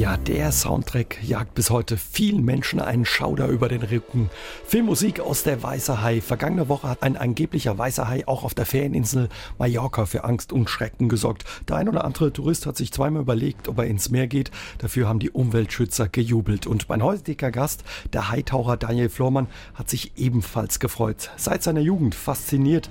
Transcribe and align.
Ja, 0.00 0.16
der 0.16 0.50
Soundtrack 0.50 1.18
jagt 1.22 1.54
bis 1.54 1.68
heute 1.68 1.98
vielen 1.98 2.42
Menschen 2.42 2.80
einen 2.80 3.04
Schauder 3.04 3.48
über 3.48 3.68
den 3.68 3.82
Rücken. 3.82 4.30
Filmmusik 4.64 5.20
aus 5.20 5.42
der 5.42 5.62
Weiße 5.62 6.00
Hai. 6.00 6.22
Vergangene 6.22 6.70
Woche 6.70 6.88
hat 6.88 7.02
ein 7.02 7.18
angeblicher 7.18 7.76
Weißer 7.76 8.08
Hai 8.08 8.26
auch 8.26 8.42
auf 8.42 8.54
der 8.54 8.64
Ferieninsel 8.64 9.28
Mallorca 9.58 10.06
für 10.06 10.24
Angst 10.24 10.54
und 10.54 10.70
Schrecken 10.70 11.10
gesorgt. 11.10 11.44
Der 11.68 11.76
ein 11.76 11.86
oder 11.86 12.02
andere 12.06 12.32
Tourist 12.32 12.64
hat 12.64 12.78
sich 12.78 12.92
zweimal 12.92 13.20
überlegt, 13.20 13.68
ob 13.68 13.76
er 13.76 13.88
ins 13.88 14.08
Meer 14.08 14.26
geht. 14.26 14.50
Dafür 14.78 15.06
haben 15.06 15.18
die 15.18 15.28
Umweltschützer 15.28 16.08
gejubelt. 16.08 16.66
Und 16.66 16.88
mein 16.88 17.02
heutiger 17.02 17.50
Gast, 17.50 17.84
der 18.14 18.30
Haitaucher 18.30 18.78
Daniel 18.78 19.10
Flormann, 19.10 19.48
hat 19.74 19.90
sich 19.90 20.12
ebenfalls 20.16 20.80
gefreut. 20.80 21.30
Seit 21.36 21.62
seiner 21.62 21.80
Jugend 21.80 22.14
fasziniert 22.14 22.88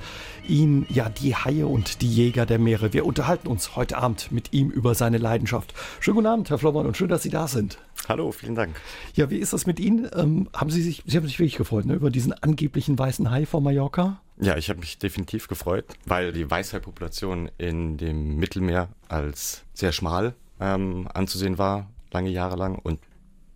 ihn 0.47 0.85
ja 0.89 1.09
die 1.09 1.35
Haie 1.35 1.65
und 1.65 2.03
die 2.03 2.13
Jäger 2.13 2.45
der 2.45 2.59
Meere. 2.59 2.93
Wir 2.93 3.07
unterhalten 3.07 3.47
uns 3.47 3.75
heute 3.75 3.97
Abend 3.97 4.31
mit 4.31 4.53
ihm 4.53 4.69
über 4.69 4.93
seine 4.93 5.17
Leidenschaft. 5.17 5.73
Schönen 5.99 6.17
guten 6.17 6.27
Abend, 6.27 6.51
Herr 6.51 6.59
Flormann, 6.59 6.85
und 6.85 6.98
schön, 6.99 7.07
dass 7.07 7.23
Sie 7.23 7.29
da 7.29 7.47
sind. 7.47 7.77
Hallo, 8.09 8.33
vielen 8.33 8.55
Dank. 8.55 8.75
Ja, 9.15 9.29
wie 9.29 9.37
ist 9.37 9.53
das 9.53 9.65
mit 9.65 9.79
Ihnen? 9.79 10.09
Ähm, 10.13 10.49
haben 10.53 10.69
Sie 10.69 10.81
sich, 10.81 11.01
Sie 11.05 11.15
haben 11.15 11.25
sich 11.25 11.39
wirklich 11.39 11.55
gefreut, 11.55 11.85
ne, 11.85 11.93
über 11.93 12.09
diesen 12.09 12.33
angeblichen 12.33 12.99
weißen 12.99 13.31
Hai 13.31 13.45
vor 13.45 13.61
Mallorca? 13.61 14.19
Ja, 14.37 14.57
ich 14.57 14.69
habe 14.69 14.81
mich 14.81 14.97
definitiv 14.97 15.47
gefreut, 15.47 15.85
weil 16.05 16.33
die 16.33 16.49
Weißhai-Population 16.49 17.49
in 17.57 17.95
dem 17.95 18.35
Mittelmeer 18.35 18.89
als 19.07 19.63
sehr 19.73 19.93
schmal 19.93 20.33
ähm, 20.59 21.07
anzusehen 21.13 21.57
war, 21.57 21.89
lange 22.11 22.31
Jahre 22.31 22.57
lang. 22.57 22.77
Und 22.77 22.99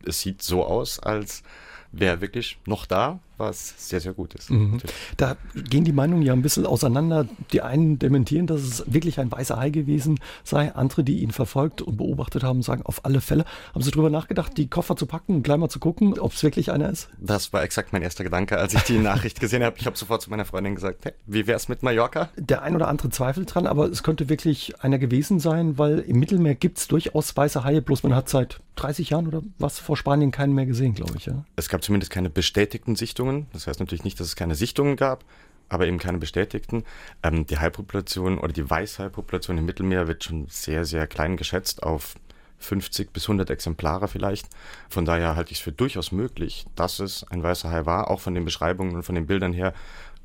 es 0.05 0.21
sieht 0.21 0.41
so 0.41 0.65
aus, 0.65 0.99
als 0.99 1.43
wäre 1.91 2.21
wirklich 2.21 2.59
noch 2.65 2.85
da, 2.85 3.19
was 3.45 3.73
sehr, 3.89 3.99
sehr 3.99 4.13
gut 4.13 4.33
ist. 4.33 4.49
Mhm. 4.49 4.79
Da 5.17 5.37
gehen 5.55 5.83
die 5.83 5.91
Meinungen 5.91 6.23
ja 6.23 6.33
ein 6.33 6.41
bisschen 6.41 6.65
auseinander. 6.65 7.27
Die 7.51 7.61
einen 7.61 7.99
dementieren, 7.99 8.47
dass 8.47 8.61
es 8.61 8.83
wirklich 8.91 9.19
ein 9.19 9.31
weißer 9.31 9.57
Hai 9.57 9.69
gewesen 9.69 10.19
sei. 10.43 10.73
Andere, 10.73 11.03
die 11.03 11.21
ihn 11.21 11.31
verfolgt 11.31 11.81
und 11.81 11.97
beobachtet 11.97 12.43
haben, 12.43 12.61
sagen 12.61 12.83
auf 12.83 13.05
alle 13.05 13.21
Fälle. 13.21 13.45
Haben 13.73 13.81
Sie 13.81 13.91
darüber 13.91 14.09
nachgedacht, 14.09 14.57
die 14.57 14.67
Koffer 14.67 14.95
zu 14.95 15.05
packen 15.05 15.35
und 15.35 15.43
gleich 15.43 15.57
mal 15.57 15.69
zu 15.69 15.79
gucken, 15.79 16.19
ob 16.19 16.33
es 16.33 16.43
wirklich 16.43 16.71
einer 16.71 16.89
ist? 16.89 17.09
Das 17.19 17.53
war 17.53 17.63
exakt 17.63 17.93
mein 17.93 18.01
erster 18.01 18.23
Gedanke, 18.23 18.57
als 18.57 18.73
ich 18.73 18.81
die 18.83 18.97
Nachricht 18.97 19.39
gesehen 19.39 19.63
habe. 19.63 19.77
Ich 19.77 19.85
habe 19.85 19.97
sofort 19.97 20.21
zu 20.21 20.29
meiner 20.29 20.45
Freundin 20.45 20.75
gesagt, 20.75 21.05
hey, 21.05 21.13
wie 21.25 21.47
wäre 21.47 21.57
es 21.57 21.67
mit 21.67 21.83
Mallorca? 21.83 22.29
Der 22.37 22.61
ein 22.61 22.75
oder 22.75 22.87
andere 22.87 23.09
zweifelt 23.09 23.53
dran, 23.53 23.67
aber 23.67 23.85
es 23.85 24.03
könnte 24.03 24.29
wirklich 24.29 24.81
einer 24.81 24.97
gewesen 24.97 25.39
sein, 25.39 25.77
weil 25.77 25.99
im 25.99 26.19
Mittelmeer 26.19 26.55
gibt 26.55 26.77
es 26.77 26.87
durchaus 26.87 27.35
weiße 27.35 27.63
Haie, 27.63 27.81
bloß 27.81 28.03
man 28.03 28.15
hat 28.15 28.29
seit 28.29 28.59
30 28.75 29.11
Jahren 29.11 29.27
oder 29.27 29.41
was 29.59 29.79
vor 29.79 29.97
Spanien 29.97 30.31
keinen 30.31 30.53
mehr 30.53 30.65
gesehen, 30.65 30.95
glaube 30.95 31.13
ich. 31.17 31.25
Ja? 31.25 31.45
Es 31.55 31.69
gab 31.69 31.83
zumindest 31.83 32.11
keine 32.11 32.29
bestätigten 32.29 32.95
Sichtungen. 32.95 33.32
Sichtungen. 33.33 33.47
Das 33.53 33.67
heißt 33.67 33.79
natürlich 33.79 34.03
nicht, 34.03 34.19
dass 34.19 34.27
es 34.27 34.35
keine 34.35 34.55
Sichtungen 34.55 34.95
gab, 34.95 35.23
aber 35.69 35.87
eben 35.87 35.99
keine 35.99 36.17
bestätigten. 36.17 36.83
Ähm, 37.23 37.45
die 37.45 37.57
Haipopulation 37.57 38.37
oder 38.37 38.53
die 38.53 38.69
Weißhaipopulation 38.69 39.57
im 39.57 39.65
Mittelmeer 39.65 40.07
wird 40.07 40.23
schon 40.23 40.47
sehr, 40.49 40.85
sehr 40.85 41.07
klein 41.07 41.37
geschätzt 41.37 41.83
auf 41.83 42.15
50 42.59 43.11
bis 43.11 43.23
100 43.23 43.49
Exemplare 43.49 44.07
vielleicht. 44.07 44.47
Von 44.87 45.05
daher 45.05 45.35
halte 45.35 45.51
ich 45.51 45.57
es 45.57 45.63
für 45.63 45.73
durchaus 45.73 46.11
möglich, 46.11 46.65
dass 46.75 46.99
es 46.99 47.25
ein 47.29 47.43
weißer 47.43 47.69
Hai 47.69 47.85
war, 47.85 48.09
auch 48.09 48.21
von 48.21 48.33
den 48.33 48.45
Beschreibungen 48.45 48.95
und 48.95 49.03
von 49.03 49.15
den 49.15 49.27
Bildern 49.27 49.53
her 49.53 49.73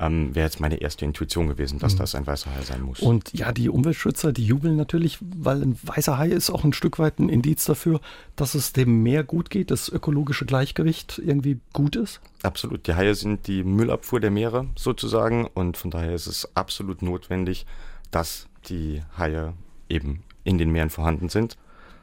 ähm, 0.01 0.35
wäre 0.35 0.47
jetzt 0.47 0.61
meine 0.61 0.77
erste 0.77 1.05
Intuition 1.05 1.49
gewesen, 1.49 1.79
dass 1.79 1.95
mhm. 1.95 1.99
das 1.99 2.15
ein 2.15 2.27
weißer 2.27 2.55
Hai 2.55 2.63
sein 2.63 2.83
muss. 2.83 3.01
Und 3.01 3.33
ja, 3.33 3.53
die 3.53 3.69
Umweltschützer, 3.69 4.33
die 4.33 4.45
jubeln 4.45 4.77
natürlich, 4.77 5.19
weil 5.21 5.63
ein 5.63 5.79
weißer 5.83 6.19
Hai 6.19 6.29
ist 6.29 6.51
auch 6.51 6.65
ein 6.65 6.73
Stück 6.73 6.99
weit 6.99 7.19
ein 7.19 7.29
Indiz 7.29 7.65
dafür, 7.65 8.01
dass 8.37 8.55
es 8.55 8.73
dem 8.73 9.03
Meer 9.03 9.25
gut 9.25 9.51
geht, 9.51 9.71
das 9.71 9.89
ökologische 9.89 10.47
Gleichgewicht 10.47 11.21
irgendwie 11.25 11.59
gut 11.73 11.97
ist. 11.97 12.21
Absolut. 12.43 12.87
Die 12.87 12.95
Haie 12.95 13.15
sind 13.15 13.47
die 13.47 13.65
Müllabfuhr 13.65 14.21
der 14.21 14.31
Meere 14.31 14.67
sozusagen 14.77 15.47
und 15.47 15.77
von 15.77 15.91
daher 15.91 16.15
ist 16.15 16.27
es 16.27 16.49
absolut 16.57 17.03
notwendig, 17.03 17.67
dass 18.11 18.49
die 18.69 19.03
Haie 19.17 19.55
eben 19.89 20.23
in 20.45 20.59
den 20.59 20.71
Meeren 20.71 20.91
vorhanden 20.91 21.29
sind. 21.29 21.57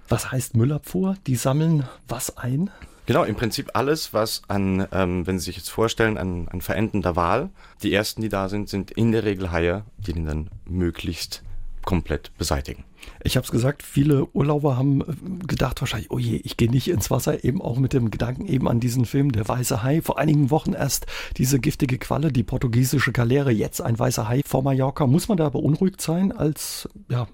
Was 0.10 0.32
heißt 0.32 0.56
Müllabfuhr? 0.56 1.18
Die 1.26 1.36
sammeln 1.36 1.88
was 2.08 2.38
ein? 2.38 2.70
Genau, 3.06 3.24
im 3.24 3.36
Prinzip 3.36 3.72
alles, 3.74 4.14
was 4.14 4.42
an, 4.48 4.88
ähm, 4.92 5.28
wenn 5.28 5.38
Sie 5.38 5.46
sich 5.46 5.58
jetzt 5.58 5.70
vorstellen, 5.70 6.18
an, 6.18 6.48
an 6.48 6.62
verendender 6.62 7.16
Wahl, 7.16 7.50
die 7.84 7.94
ersten, 7.94 8.22
die 8.22 8.30
da 8.30 8.50
sind, 8.50 8.68
sind 8.68 8.92
in 8.92 9.12
der 9.12 9.24
Regel 9.24 9.52
Haie, 9.52 9.84
die 9.98 10.14
den 10.14 10.26
dann 10.26 10.50
möglichst 10.66 11.44
komplett 11.84 12.36
beseitigen. 12.38 12.84
Ich 13.24 13.38
habe 13.38 13.46
es 13.46 13.52
gesagt, 13.52 13.84
viele 13.84 14.26
Urlauber 14.34 14.76
haben 14.76 15.02
äh, 15.02 15.46
gedacht 15.46 15.80
wahrscheinlich, 15.82 16.10
oh 16.10 16.18
je, 16.18 16.38
ich 16.38 16.58
gehe 16.58 16.70
nicht 16.70 16.88
ins 16.88 17.12
Wasser, 17.12 17.44
eben 17.44 17.62
auch 17.62 17.78
mit 17.78 17.94
dem 17.94 18.10
Gedanken 18.10 18.48
eben 18.48 18.68
an 18.68 18.80
diesen 18.80 19.06
Film 19.06 19.32
Der 19.32 19.48
weiße 19.48 19.84
Hai. 19.84 20.02
Vor 20.02 20.18
einigen 20.18 20.50
Wochen 20.50 20.74
erst 20.74 21.06
diese 21.38 21.60
giftige 21.60 22.00
Qualle, 22.00 22.32
die 22.32 22.44
portugiesische 22.44 23.12
Galeere, 23.12 23.52
jetzt 23.52 23.82
ein 23.82 23.98
weißer 23.98 24.28
Hai 24.28 24.42
vor 24.46 24.64
Mallorca. 24.64 25.06
Muss 25.06 25.28
man 25.28 25.38
da 25.38 25.50
beunruhigt 25.50 26.02
sein 26.02 26.32
als 26.32 26.90
ja, 27.10 27.28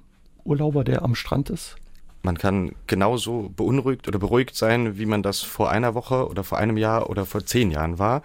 Urlauber, 0.44 0.84
der 0.84 1.04
am 1.04 1.16
Strand 1.16 1.50
ist? 1.50 1.78
Man 2.24 2.38
kann 2.38 2.76
genauso 2.88 3.52
beunruhigt 3.56 4.08
oder 4.08 4.20
beruhigt 4.20 4.56
sein, 4.56 4.98
wie 4.98 5.06
man 5.06 5.24
das 5.24 5.42
vor 5.42 5.72
einer 5.72 5.96
Woche 5.96 6.28
oder 6.28 6.44
vor 6.44 6.58
einem 6.58 6.78
Jahr 6.78 7.10
oder 7.10 7.26
vor 7.26 7.46
zehn 7.46 7.72
Jahren 7.72 8.00
war. 8.00 8.22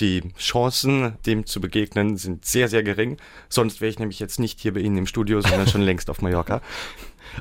Die 0.00 0.22
Chancen, 0.38 1.14
dem 1.26 1.46
zu 1.46 1.60
begegnen, 1.60 2.16
sind 2.16 2.44
sehr, 2.44 2.68
sehr 2.68 2.82
gering. 2.82 3.16
Sonst 3.48 3.80
wäre 3.80 3.90
ich 3.90 3.98
nämlich 3.98 4.20
jetzt 4.20 4.38
nicht 4.38 4.60
hier 4.60 4.74
bei 4.74 4.80
Ihnen 4.80 4.98
im 4.98 5.06
Studio, 5.06 5.40
sondern 5.40 5.66
schon 5.66 5.80
längst 5.88 6.10
auf 6.10 6.22
Mallorca. 6.22 6.60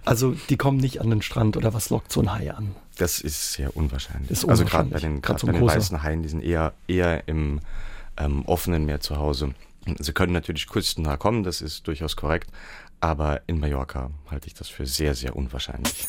Also 0.06 0.36
die 0.50 0.58
kommen 0.58 0.78
nicht 0.78 1.02
an 1.02 1.10
den 1.10 1.22
Strand 1.22 1.58
oder 1.58 1.74
was 1.74 1.90
lockt 1.90 2.12
so 2.12 2.22
ein 2.22 2.34
Hai 2.34 2.52
an? 2.52 2.76
Das 2.98 3.22
ist 3.22 3.54
sehr 3.54 3.76
unwahrscheinlich. 3.76 4.32
Ist 4.32 4.44
unwahrscheinlich. 4.44 4.74
Also 4.74 4.78
gerade 4.78 4.90
bei 4.90 5.00
den, 5.00 5.22
grad 5.22 5.46
bei 5.46 5.52
den 5.52 5.66
weißen 5.66 6.04
Haien, 6.04 6.24
die 6.24 6.30
sind 6.30 6.44
eher, 6.44 6.74
eher 6.88 7.28
im 7.28 7.60
ähm, 8.18 8.44
offenen 8.46 8.86
Meer 8.86 9.00
zu 9.00 9.18
Hause. 9.18 9.54
Sie 10.00 10.12
können 10.12 10.34
natürlich 10.34 10.68
küstennah 10.68 11.16
kommen, 11.16 11.44
das 11.44 11.62
ist 11.62 11.88
durchaus 11.88 12.16
korrekt, 12.16 12.50
aber 13.00 13.42
in 13.48 13.60
Mallorca 13.60 14.12
halte 14.30 14.48
ich 14.48 14.54
das 14.54 14.70
für 14.70 14.86
sehr, 14.86 15.16
sehr 15.16 15.36
unwahrscheinlich. 15.36 16.08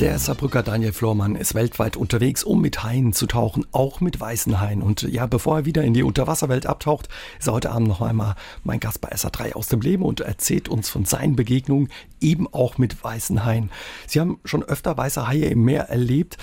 Der 0.00 0.18
Saarbrücker 0.18 0.62
Daniel 0.62 0.92
Flormann 0.92 1.36
ist 1.36 1.54
weltweit 1.54 1.96
unterwegs, 1.96 2.44
um 2.44 2.60
mit 2.60 2.84
Haien 2.84 3.14
zu 3.14 3.26
tauchen, 3.26 3.64
auch 3.72 4.02
mit 4.02 4.20
weißen 4.20 4.60
Haien. 4.60 4.82
Und 4.82 5.00
ja, 5.00 5.24
bevor 5.26 5.60
er 5.60 5.64
wieder 5.64 5.84
in 5.84 5.94
die 5.94 6.02
Unterwasserwelt 6.02 6.66
abtaucht, 6.66 7.08
ist 7.38 7.46
er 7.46 7.54
heute 7.54 7.70
Abend 7.70 7.88
noch 7.88 8.02
einmal 8.02 8.34
mein 8.62 8.78
Gast 8.78 9.00
bei 9.00 9.10
SA3 9.10 9.54
aus 9.54 9.68
dem 9.68 9.80
Leben 9.80 10.02
und 10.02 10.20
erzählt 10.20 10.68
uns 10.68 10.90
von 10.90 11.06
seinen 11.06 11.34
Begegnungen 11.34 11.88
eben 12.20 12.46
auch 12.52 12.76
mit 12.76 13.02
weißen 13.02 13.46
Haien. 13.46 13.70
Sie 14.06 14.20
haben 14.20 14.38
schon 14.44 14.62
öfter 14.62 14.98
weiße 14.98 15.28
Haie 15.28 15.46
im 15.46 15.64
Meer 15.64 15.84
erlebt. 15.84 16.36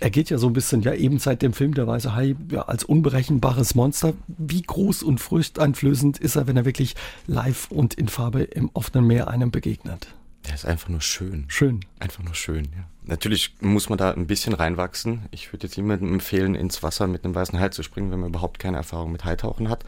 Er 0.00 0.10
geht 0.10 0.28
ja 0.28 0.38
so 0.38 0.48
ein 0.48 0.52
bisschen, 0.52 0.82
ja, 0.82 0.92
eben 0.92 1.20
seit 1.20 1.42
dem 1.42 1.52
Film 1.52 1.74
Der 1.74 1.86
weiße 1.86 2.16
Hai 2.16 2.34
ja, 2.50 2.62
als 2.62 2.82
unberechenbares 2.82 3.76
Monster. 3.76 4.14
Wie 4.26 4.62
groß 4.62 5.04
und 5.04 5.20
furchteinflößend 5.20 6.18
ist 6.18 6.34
er, 6.34 6.48
wenn 6.48 6.56
er 6.56 6.64
wirklich 6.64 6.96
live 7.28 7.70
und 7.70 7.94
in 7.94 8.08
Farbe 8.08 8.42
im 8.42 8.68
offenen 8.74 9.06
Meer 9.06 9.28
einem 9.28 9.52
begegnet? 9.52 10.08
Der 10.46 10.54
ist 10.54 10.64
einfach 10.64 10.88
nur 10.88 11.00
schön. 11.00 11.44
Schön. 11.48 11.84
Einfach 11.98 12.22
nur 12.22 12.34
schön, 12.34 12.64
ja. 12.76 12.84
Natürlich 13.02 13.54
muss 13.60 13.88
man 13.88 13.98
da 13.98 14.12
ein 14.12 14.26
bisschen 14.26 14.54
reinwachsen. 14.54 15.26
Ich 15.30 15.52
würde 15.52 15.66
jetzt 15.66 15.76
niemandem 15.76 16.12
empfehlen, 16.12 16.54
ins 16.54 16.82
Wasser 16.82 17.06
mit 17.06 17.24
einem 17.24 17.34
weißen 17.34 17.58
Hai 17.58 17.68
zu 17.70 17.82
springen, 17.82 18.10
wenn 18.10 18.20
man 18.20 18.30
überhaupt 18.30 18.58
keine 18.58 18.76
Erfahrung 18.76 19.12
mit 19.12 19.24
Haitauchen 19.24 19.68
hat. 19.68 19.84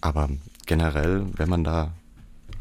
Aber 0.00 0.28
generell, 0.66 1.26
wenn 1.36 1.48
man 1.48 1.64
da 1.64 1.92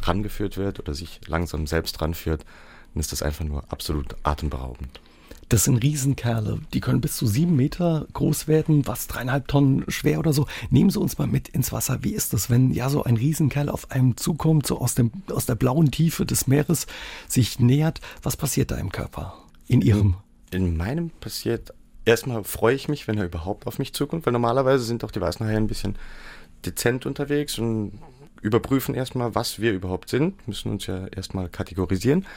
rangeführt 0.01 0.57
wird 0.57 0.79
oder 0.79 0.93
sich 0.93 1.19
langsam 1.27 1.67
selbst 1.67 2.01
ranführt, 2.01 2.45
dann 2.93 3.01
ist 3.01 3.11
das 3.11 3.21
einfach 3.21 3.45
nur 3.45 3.63
absolut 3.71 4.15
atemberaubend. 4.23 4.99
Das 5.49 5.63
sind 5.63 5.77
Riesenkerle. 5.77 6.59
Die 6.75 6.79
können 6.79 7.01
bis 7.01 7.17
zu 7.17 7.25
sieben 7.25 7.55
Meter 7.55 8.05
groß 8.13 8.47
werden, 8.47 8.85
was 8.85 9.07
dreieinhalb 9.07 9.47
Tonnen 9.47 9.83
schwer 9.87 10.19
oder 10.19 10.31
so. 10.31 10.45
Nehmen 10.69 10.91
Sie 10.91 10.99
uns 10.99 11.17
mal 11.17 11.25
mit 11.25 11.49
ins 11.49 11.71
Wasser. 11.71 12.03
Wie 12.03 12.13
ist 12.13 12.33
das, 12.33 12.51
wenn 12.51 12.69
ja 12.71 12.87
so 12.89 13.03
ein 13.03 13.17
Riesenkerl 13.17 13.67
auf 13.69 13.89
einem 13.89 14.15
zukommt, 14.15 14.67
so 14.67 14.79
aus, 14.79 14.93
dem, 14.93 15.11
aus 15.31 15.47
der 15.47 15.55
blauen 15.55 15.89
Tiefe 15.89 16.27
des 16.27 16.45
Meeres 16.45 16.85
sich 17.27 17.59
nähert? 17.59 17.99
Was 18.21 18.37
passiert 18.37 18.69
da 18.69 18.77
im 18.77 18.91
Körper? 18.91 19.33
In 19.67 19.81
Ihrem? 19.81 20.17
In 20.51 20.77
meinem 20.77 21.09
passiert, 21.09 21.73
erstmal 22.05 22.43
freue 22.43 22.75
ich 22.75 22.87
mich, 22.87 23.07
wenn 23.07 23.17
er 23.17 23.25
überhaupt 23.25 23.65
auf 23.65 23.79
mich 23.79 23.93
zukommt, 23.93 24.27
weil 24.27 24.33
normalerweise 24.33 24.83
sind 24.83 25.03
auch 25.03 25.11
die 25.11 25.21
weißen 25.21 25.43
Haie 25.47 25.57
ein 25.57 25.67
bisschen 25.67 25.95
dezent 26.63 27.07
unterwegs 27.07 27.57
und 27.57 27.93
überprüfen 28.43 28.93
erstmal, 28.93 29.33
was 29.33 29.59
wir 29.59 29.73
überhaupt 29.73 30.09
sind, 30.09 30.47
müssen 30.47 30.71
uns 30.71 30.85
ja 30.85 31.07
erstmal 31.07 31.49
kategorisieren. 31.49 32.27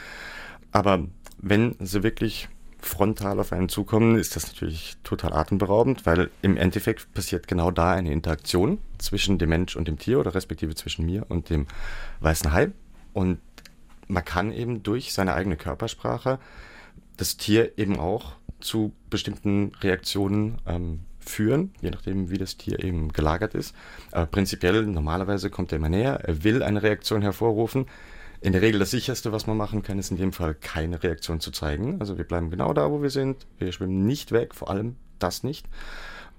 Aber 0.71 1.05
wenn 1.37 1.75
sie 1.79 2.01
wirklich 2.01 2.49
frontal 2.85 3.39
auf 3.39 3.51
einen 3.51 3.69
zukommen, 3.69 4.17
ist 4.17 4.35
das 4.35 4.47
natürlich 4.47 4.97
total 5.03 5.33
atemberaubend, 5.33 6.05
weil 6.05 6.29
im 6.41 6.57
Endeffekt 6.57 7.13
passiert 7.13 7.47
genau 7.47 7.71
da 7.71 7.93
eine 7.93 8.11
Interaktion 8.11 8.79
zwischen 8.97 9.37
dem 9.37 9.49
Mensch 9.49 9.75
und 9.75 9.87
dem 9.87 9.97
Tier 9.97 10.19
oder 10.19 10.35
respektive 10.35 10.75
zwischen 10.75 11.05
mir 11.05 11.25
und 11.29 11.49
dem 11.49 11.67
weißen 12.19 12.51
Hai. 12.51 12.71
Und 13.13 13.39
man 14.07 14.25
kann 14.25 14.51
eben 14.51 14.83
durch 14.83 15.13
seine 15.13 15.33
eigene 15.33 15.55
Körpersprache 15.55 16.39
das 17.17 17.37
Tier 17.37 17.77
eben 17.77 17.99
auch 17.99 18.33
zu 18.59 18.93
bestimmten 19.09 19.71
Reaktionen 19.81 20.57
ähm, 20.65 21.01
führen, 21.19 21.71
je 21.81 21.89
nachdem, 21.89 22.29
wie 22.29 22.37
das 22.37 22.57
Tier 22.57 22.83
eben 22.83 23.11
gelagert 23.13 23.55
ist. 23.55 23.75
Aber 24.11 24.25
prinzipiell, 24.25 24.85
normalerweise 24.85 25.49
kommt 25.49 25.71
er 25.71 25.77
immer 25.77 25.89
näher, 25.89 26.19
er 26.23 26.43
will 26.43 26.63
eine 26.63 26.83
Reaktion 26.83 27.21
hervorrufen, 27.21 27.85
in 28.43 28.51
der 28.51 28.61
Regel 28.61 28.79
das 28.79 28.91
sicherste, 28.91 29.31
was 29.31 29.47
man 29.47 29.55
machen 29.55 29.83
kann, 29.83 29.97
ist 29.97 30.11
in 30.11 30.17
dem 30.17 30.33
Fall 30.33 30.53
keine 30.53 31.01
Reaktion 31.01 31.39
zu 31.39 31.49
zeigen. 31.51 32.01
Also 32.01 32.17
wir 32.17 32.25
bleiben 32.25 32.49
genau 32.49 32.73
da, 32.73 32.91
wo 32.91 33.01
wir 33.01 33.09
sind. 33.09 33.47
Wir 33.57 33.71
schwimmen 33.71 34.05
nicht 34.05 34.33
weg, 34.33 34.53
vor 34.53 34.69
allem 34.69 34.97
das 35.17 35.43
nicht. 35.43 35.65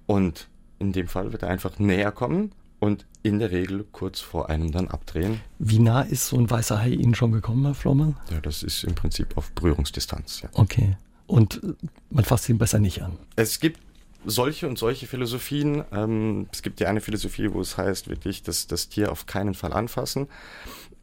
Und 0.04 0.48
in 0.78 0.92
dem 0.92 1.08
Fall 1.08 1.32
wird 1.32 1.42
er 1.42 1.48
einfach 1.48 1.78
näher 1.78 2.12
kommen 2.12 2.52
und 2.78 3.06
in 3.22 3.38
der 3.38 3.50
Regel 3.50 3.86
kurz 3.90 4.20
vor 4.20 4.50
einem 4.50 4.70
dann 4.70 4.88
abdrehen. 4.88 5.40
Wie 5.58 5.78
nah 5.78 6.02
ist 6.02 6.28
so 6.28 6.36
ein 6.36 6.50
weißer 6.50 6.78
Hai 6.78 6.90
Ihnen 6.90 7.14
schon 7.14 7.32
gekommen, 7.32 7.64
Herr 7.64 7.74
Flommer? 7.74 8.12
Ja, 8.30 8.40
das 8.42 8.62
ist 8.62 8.84
im 8.84 8.94
Prinzip 8.94 9.38
auf 9.38 9.50
Berührungsdistanz. 9.52 10.42
Ja. 10.42 10.50
Okay. 10.52 10.98
Und 11.26 11.62
man 12.10 12.24
fasst 12.24 12.50
ihn 12.50 12.58
besser 12.58 12.80
nicht 12.80 13.00
an. 13.00 13.16
Es 13.36 13.60
gibt 13.60 13.80
solche 14.24 14.68
und 14.68 14.78
solche 14.78 15.06
Philosophien. 15.06 15.84
Ähm, 15.92 16.48
es 16.52 16.62
gibt 16.62 16.80
ja 16.80 16.88
eine 16.88 17.00
Philosophie, 17.00 17.52
wo 17.52 17.60
es 17.60 17.76
heißt 17.76 18.08
wirklich, 18.08 18.42
dass 18.42 18.66
das 18.66 18.88
Tier 18.88 19.12
auf 19.12 19.26
keinen 19.26 19.54
Fall 19.54 19.72
anfassen. 19.72 20.28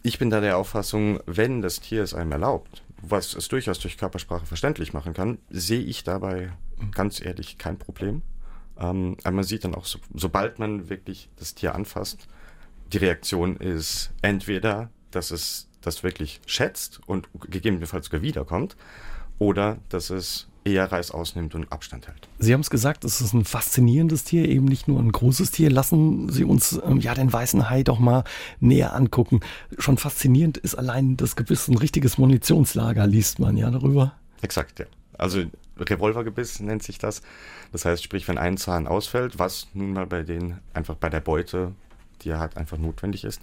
Ich 0.03 0.18
bin 0.19 0.29
da 0.29 0.41
der 0.41 0.57
Auffassung, 0.57 1.19
wenn 1.25 1.62
das 1.62 1.79
Tier 1.79 2.03
es 2.03 2.13
einem 2.13 2.31
erlaubt, 2.31 2.83
was 3.01 3.35
es 3.35 3.47
durchaus 3.47 3.79
durch 3.79 3.97
Körpersprache 3.97 4.45
verständlich 4.45 4.94
machen 4.94 5.13
kann, 5.13 5.38
sehe 5.50 5.81
ich 5.81 6.03
dabei 6.03 6.51
ganz 6.91 7.23
ehrlich 7.23 7.57
kein 7.57 7.77
Problem. 7.77 8.21
Ähm, 8.79 9.18
aber 9.23 9.35
man 9.35 9.44
sieht 9.44 9.63
dann 9.63 9.75
auch, 9.75 9.85
so, 9.85 10.00
sobald 10.13 10.59
man 10.59 10.89
wirklich 10.89 11.29
das 11.38 11.53
Tier 11.53 11.75
anfasst, 11.75 12.27
die 12.91 12.97
Reaktion 12.97 13.57
ist 13.57 14.12
entweder, 14.21 14.89
dass 15.12 15.31
es 15.31 15.68
das 15.81 16.03
wirklich 16.03 16.41
schätzt 16.45 17.00
und 17.06 17.27
gegebenenfalls 17.50 18.06
sogar 18.07 18.21
wiederkommt, 18.21 18.75
oder 19.39 19.79
dass 19.89 20.09
es 20.12 20.47
eher 20.63 20.91
Reis 20.91 21.11
ausnimmt 21.11 21.55
und 21.55 21.71
Abstand 21.71 22.07
hält. 22.07 22.27
Sie 22.39 22.53
haben 22.53 22.61
es 22.61 22.69
gesagt, 22.69 23.03
es 23.03 23.21
ist 23.21 23.33
ein 23.33 23.45
faszinierendes 23.45 24.23
Tier, 24.23 24.47
eben 24.47 24.65
nicht 24.65 24.87
nur 24.87 24.99
ein 24.99 25.11
großes 25.11 25.51
Tier. 25.51 25.69
Lassen 25.71 26.29
Sie 26.29 26.43
uns 26.43 26.79
ähm, 26.85 26.99
ja 26.99 27.13
den 27.13 27.31
weißen 27.31 27.69
Hai 27.69 27.83
doch 27.83 27.99
mal 27.99 28.23
näher 28.59 28.95
angucken. 28.95 29.39
Schon 29.77 29.97
faszinierend 29.97 30.57
ist 30.57 30.75
allein 30.75 31.17
das 31.17 31.35
Gebiss, 31.35 31.67
ein 31.67 31.77
richtiges 31.77 32.17
Munitionslager, 32.17 33.07
liest 33.07 33.39
man 33.39 33.57
ja 33.57 33.71
darüber. 33.71 34.13
Exakt, 34.41 34.79
ja. 34.79 34.85
Also 35.17 35.43
Revolvergebiss 35.77 36.59
nennt 36.59 36.83
sich 36.83 36.97
das. 36.97 37.21
Das 37.71 37.85
heißt, 37.85 38.03
sprich, 38.03 38.27
wenn 38.27 38.37
ein 38.37 38.57
Zahn 38.57 38.87
ausfällt, 38.87 39.39
was 39.39 39.67
nun 39.73 39.93
mal 39.93 40.05
bei 40.05 40.23
denen 40.23 40.59
einfach 40.73 40.95
bei 40.95 41.09
der 41.09 41.21
Beute, 41.21 41.73
die 42.21 42.29
er 42.29 42.39
hat, 42.39 42.57
einfach 42.57 42.77
notwendig 42.77 43.23
ist, 43.23 43.41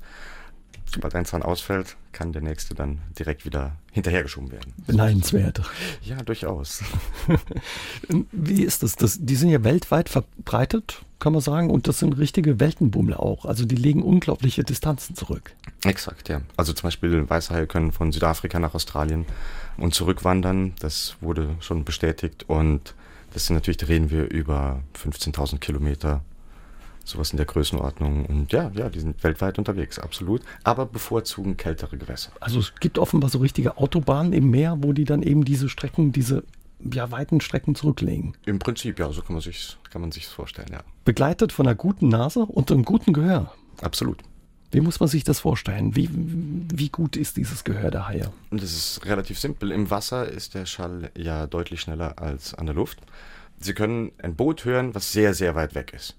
sobald 0.92 1.14
ein 1.14 1.24
Zahn 1.24 1.42
ausfällt, 1.42 1.96
kann 2.12 2.32
der 2.32 2.42
nächste 2.42 2.74
dann 2.74 3.00
direkt 3.18 3.44
wieder 3.44 3.76
hinterhergeschoben 3.92 4.50
werden. 4.50 4.72
Beneidenswert. 4.86 5.62
Ja, 6.02 6.16
durchaus. 6.16 6.82
Wie 8.32 8.62
ist 8.62 8.82
das? 8.82 8.96
das? 8.96 9.18
Die 9.20 9.36
sind 9.36 9.50
ja 9.50 9.62
weltweit 9.64 10.08
verbreitet, 10.08 11.02
kann 11.18 11.32
man 11.32 11.42
sagen, 11.42 11.70
und 11.70 11.88
das 11.88 11.98
sind 11.98 12.18
richtige 12.18 12.60
Weltenbummler 12.60 13.20
auch. 13.20 13.44
Also 13.44 13.64
die 13.64 13.76
legen 13.76 14.02
unglaubliche 14.02 14.64
Distanzen 14.64 15.14
zurück. 15.14 15.52
Exakt, 15.84 16.28
ja. 16.28 16.40
Also 16.56 16.72
zum 16.72 16.86
Beispiel 16.88 17.28
Weißhaie 17.28 17.66
können 17.66 17.92
von 17.92 18.12
Südafrika 18.12 18.58
nach 18.58 18.74
Australien 18.74 19.26
und 19.76 19.94
zurückwandern. 19.94 20.74
Das 20.80 21.16
wurde 21.20 21.56
schon 21.60 21.84
bestätigt 21.84 22.44
und 22.48 22.94
das 23.32 23.46
sind 23.46 23.54
natürlich, 23.54 23.76
da 23.76 23.86
reden 23.86 24.10
wir 24.10 24.30
über 24.30 24.82
15.000 24.96 25.58
Kilometer 25.58 26.22
sowas 27.08 27.30
in 27.30 27.36
der 27.36 27.46
Größenordnung. 27.46 28.26
Und 28.26 28.52
ja, 28.52 28.70
ja, 28.74 28.88
die 28.88 29.00
sind 29.00 29.22
weltweit 29.24 29.58
unterwegs, 29.58 29.98
absolut. 29.98 30.42
Aber 30.64 30.86
bevorzugen 30.86 31.56
kältere 31.56 31.96
Gewässer. 31.96 32.32
Also 32.40 32.60
es 32.60 32.74
gibt 32.80 32.98
offenbar 32.98 33.30
so 33.30 33.38
richtige 33.38 33.78
Autobahnen 33.78 34.32
im 34.32 34.50
Meer, 34.50 34.78
wo 34.80 34.92
die 34.92 35.04
dann 35.04 35.22
eben 35.22 35.44
diese 35.44 35.68
Strecken, 35.68 36.12
diese 36.12 36.44
ja, 36.92 37.10
weiten 37.10 37.40
Strecken 37.40 37.74
zurücklegen. 37.74 38.36
Im 38.46 38.58
Prinzip, 38.58 38.98
ja, 38.98 39.10
so 39.10 39.22
kann 39.22 39.34
man 39.34 39.42
sich 39.42 39.76
kann 39.90 40.00
man 40.00 40.12
sich's 40.12 40.28
vorstellen, 40.28 40.68
ja. 40.70 40.80
Begleitet 41.04 41.52
von 41.52 41.66
einer 41.66 41.74
guten 41.74 42.08
Nase 42.08 42.40
und 42.40 42.70
einem 42.70 42.84
guten 42.84 43.12
Gehör. 43.12 43.52
Absolut. 43.80 44.22
Wie 44.70 44.80
muss 44.80 45.00
man 45.00 45.08
sich 45.08 45.24
das 45.24 45.40
vorstellen? 45.40 45.96
Wie, 45.96 46.10
wie 46.12 46.90
gut 46.90 47.16
ist 47.16 47.38
dieses 47.38 47.64
Gehör 47.64 47.90
der 47.90 48.06
Haie? 48.06 48.30
Das 48.50 48.64
ist 48.64 49.00
relativ 49.06 49.38
simpel. 49.38 49.72
Im 49.72 49.90
Wasser 49.90 50.28
ist 50.28 50.54
der 50.54 50.66
Schall 50.66 51.10
ja 51.16 51.46
deutlich 51.46 51.80
schneller 51.80 52.18
als 52.18 52.52
an 52.52 52.66
der 52.66 52.74
Luft. 52.74 52.98
Sie 53.60 53.72
können 53.72 54.12
ein 54.22 54.36
Boot 54.36 54.66
hören, 54.66 54.94
was 54.94 55.10
sehr, 55.10 55.32
sehr 55.32 55.54
weit 55.54 55.74
weg 55.74 55.94
ist. 55.94 56.16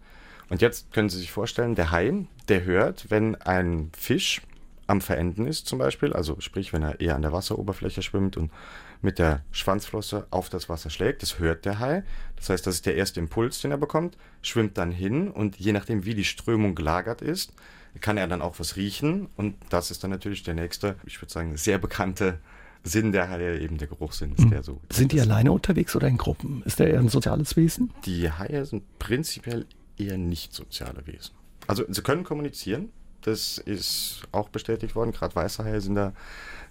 Und 0.49 0.61
jetzt 0.61 0.91
können 0.93 1.09
Sie 1.09 1.19
sich 1.19 1.31
vorstellen, 1.31 1.75
der 1.75 1.91
Hai, 1.91 2.25
der 2.47 2.63
hört, 2.63 3.09
wenn 3.09 3.35
ein 3.35 3.91
Fisch 3.97 4.41
am 4.87 5.01
Verenden 5.01 5.45
ist 5.45 5.67
zum 5.67 5.77
Beispiel, 5.77 6.13
also 6.13 6.37
sprich, 6.39 6.73
wenn 6.73 6.81
er 6.81 6.99
eher 6.99 7.15
an 7.15 7.21
der 7.21 7.31
Wasseroberfläche 7.31 8.01
schwimmt 8.01 8.37
und 8.37 8.51
mit 9.03 9.19
der 9.19 9.43
Schwanzflosse 9.51 10.25
auf 10.31 10.49
das 10.49 10.67
Wasser 10.67 10.89
schlägt, 10.89 11.21
das 11.21 11.37
hört 11.37 11.65
der 11.65 11.77
Hai. 11.77 12.03
Das 12.35 12.49
heißt, 12.49 12.65
das 12.65 12.75
ist 12.75 12.85
der 12.87 12.95
erste 12.95 13.19
Impuls, 13.19 13.61
den 13.61 13.69
er 13.71 13.77
bekommt, 13.77 14.17
schwimmt 14.41 14.77
dann 14.79 14.91
hin 14.91 15.29
und 15.29 15.57
je 15.57 15.73
nachdem, 15.73 16.05
wie 16.05 16.15
die 16.15 16.25
Strömung 16.25 16.73
gelagert 16.73 17.21
ist, 17.21 17.53
kann 18.01 18.17
er 18.17 18.27
dann 18.27 18.41
auch 18.41 18.59
was 18.59 18.75
riechen 18.75 19.27
und 19.35 19.55
das 19.69 19.91
ist 19.91 20.03
dann 20.03 20.11
natürlich 20.11 20.43
der 20.43 20.55
nächste, 20.55 20.95
ich 21.05 21.21
würde 21.21 21.31
sagen, 21.31 21.55
sehr 21.55 21.77
bekannte 21.77 22.39
Sinn 22.83 23.11
der 23.11 23.29
Haie, 23.29 23.59
eben 23.59 23.77
der 23.77 23.87
Geruchssinn 23.87 24.33
ist 24.33 24.45
mhm. 24.45 24.51
der 24.51 24.63
so. 24.63 24.79
Sind 24.89 25.11
die 25.11 25.21
alleine 25.21 25.51
unterwegs 25.51 25.95
oder 25.95 26.07
in 26.07 26.17
Gruppen? 26.17 26.63
Ist 26.65 26.79
der 26.79 26.89
eher 26.89 26.99
ein 26.99 27.09
soziales 27.09 27.55
Wesen? 27.57 27.91
Die 28.05 28.31
Haie 28.31 28.65
sind 28.65 28.83
prinzipiell 28.99 29.65
eher 29.99 30.17
nicht 30.17 30.53
soziale 30.53 31.05
Wesen. 31.07 31.35
Also 31.67 31.83
sie 31.87 32.01
können 32.01 32.23
kommunizieren, 32.23 32.91
das 33.21 33.57
ist 33.57 34.23
auch 34.31 34.49
bestätigt 34.49 34.95
worden. 34.95 35.11
Gerade 35.11 35.35
weiße 35.35 35.63
Haie 35.63 35.81
sind 35.81 35.95
da 35.95 36.13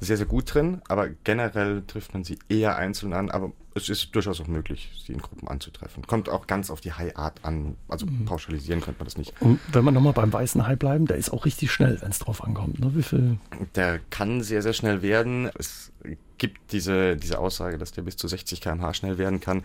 sehr, 0.01 0.17
sehr 0.17 0.27
gut 0.27 0.53
drin, 0.53 0.81
aber 0.89 1.09
generell 1.25 1.83
trifft 1.87 2.15
man 2.15 2.25
sie 2.25 2.39
eher 2.49 2.77
einzeln 2.77 3.13
an. 3.13 3.31
Aber 3.31 3.53
es 3.79 3.89
ist 3.89 4.15
durchaus 4.15 4.41
auch 4.41 4.47
möglich, 4.47 4.91
sie 5.07 5.13
in 5.13 5.19
Gruppen 5.19 5.49
anzutreffen. 5.49 6.07
Kommt 6.07 6.29
auch 6.29 6.47
ganz 6.47 6.71
auf 6.71 6.81
die 6.81 6.93
Haiart 6.93 7.45
an. 7.45 7.77
Also 7.89 8.07
mhm. 8.07 8.25
pauschalisieren 8.25 8.81
könnte 8.81 9.01
man 9.01 9.07
das 9.07 9.17
nicht. 9.17 9.33
Und 9.41 9.61
wenn 9.73 9.85
wir 9.85 9.93
nochmal 9.93 10.13
beim 10.13 10.33
weißen 10.33 10.67
Hai 10.67 10.77
bleiben, 10.77 11.07
der 11.07 11.17
ist 11.17 11.31
auch 11.31 11.45
richtig 11.45 11.73
schnell, 11.73 12.01
wenn 12.01 12.11
es 12.11 12.19
drauf 12.19 12.43
ankommt. 12.43 12.81
Ne? 12.81 12.91
Wie 12.95 13.03
viel? 13.03 13.39
Der 13.75 14.01
kann 14.11 14.43
sehr, 14.43 14.63
sehr 14.63 14.73
schnell 14.73 15.03
werden. 15.03 15.51
Es 15.59 15.93
gibt 16.39 16.73
diese, 16.73 17.17
diese 17.17 17.39
Aussage, 17.39 17.79
dass 17.79 17.93
der 17.93 18.03
bis 18.03 18.17
zu 18.17 18.29
60 18.29 18.61
km/h 18.61 18.95
schnell 18.95 19.19
werden 19.19 19.41
kann. 19.41 19.65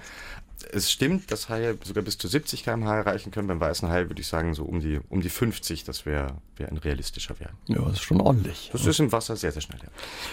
Es 0.71 0.91
stimmt, 0.91 1.31
dass 1.31 1.49
Haie 1.49 1.77
sogar 1.83 2.03
bis 2.03 2.17
zu 2.17 2.27
70 2.27 2.63
km/h 2.63 2.95
erreichen 2.95 3.31
können. 3.31 3.47
Beim 3.47 3.59
weißen 3.59 3.89
Hai 3.89 4.09
würde 4.09 4.21
ich 4.21 4.27
sagen, 4.27 4.53
so 4.53 4.63
um 4.63 4.79
die, 4.79 4.99
um 5.09 5.21
die 5.21 5.29
50, 5.29 5.83
das 5.83 6.05
wäre 6.05 6.35
wär 6.57 6.69
ein 6.69 6.77
realistischer 6.77 7.39
Wert. 7.39 7.53
Ja, 7.67 7.81
das 7.81 7.93
ist 7.93 8.03
schon 8.03 8.21
ordentlich. 8.21 8.69
Das 8.71 8.85
ist 8.85 8.99
im 8.99 9.11
Wasser 9.11 9.35
sehr, 9.35 9.51
sehr 9.51 9.61
schnell. 9.61 9.79
Ja. 9.81 9.89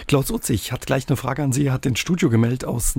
Klaus 0.07 0.31
Utzig 0.31 0.71
hat 0.71 0.85
gleich 0.85 1.07
eine 1.07 1.17
Frage 1.17 1.43
an 1.43 1.51
Sie. 1.51 1.65
Er 1.65 1.73
hat 1.73 1.85
ins 1.85 1.99
Studio 1.99 2.29
gemeldet 2.29 2.65
aus 2.65 2.95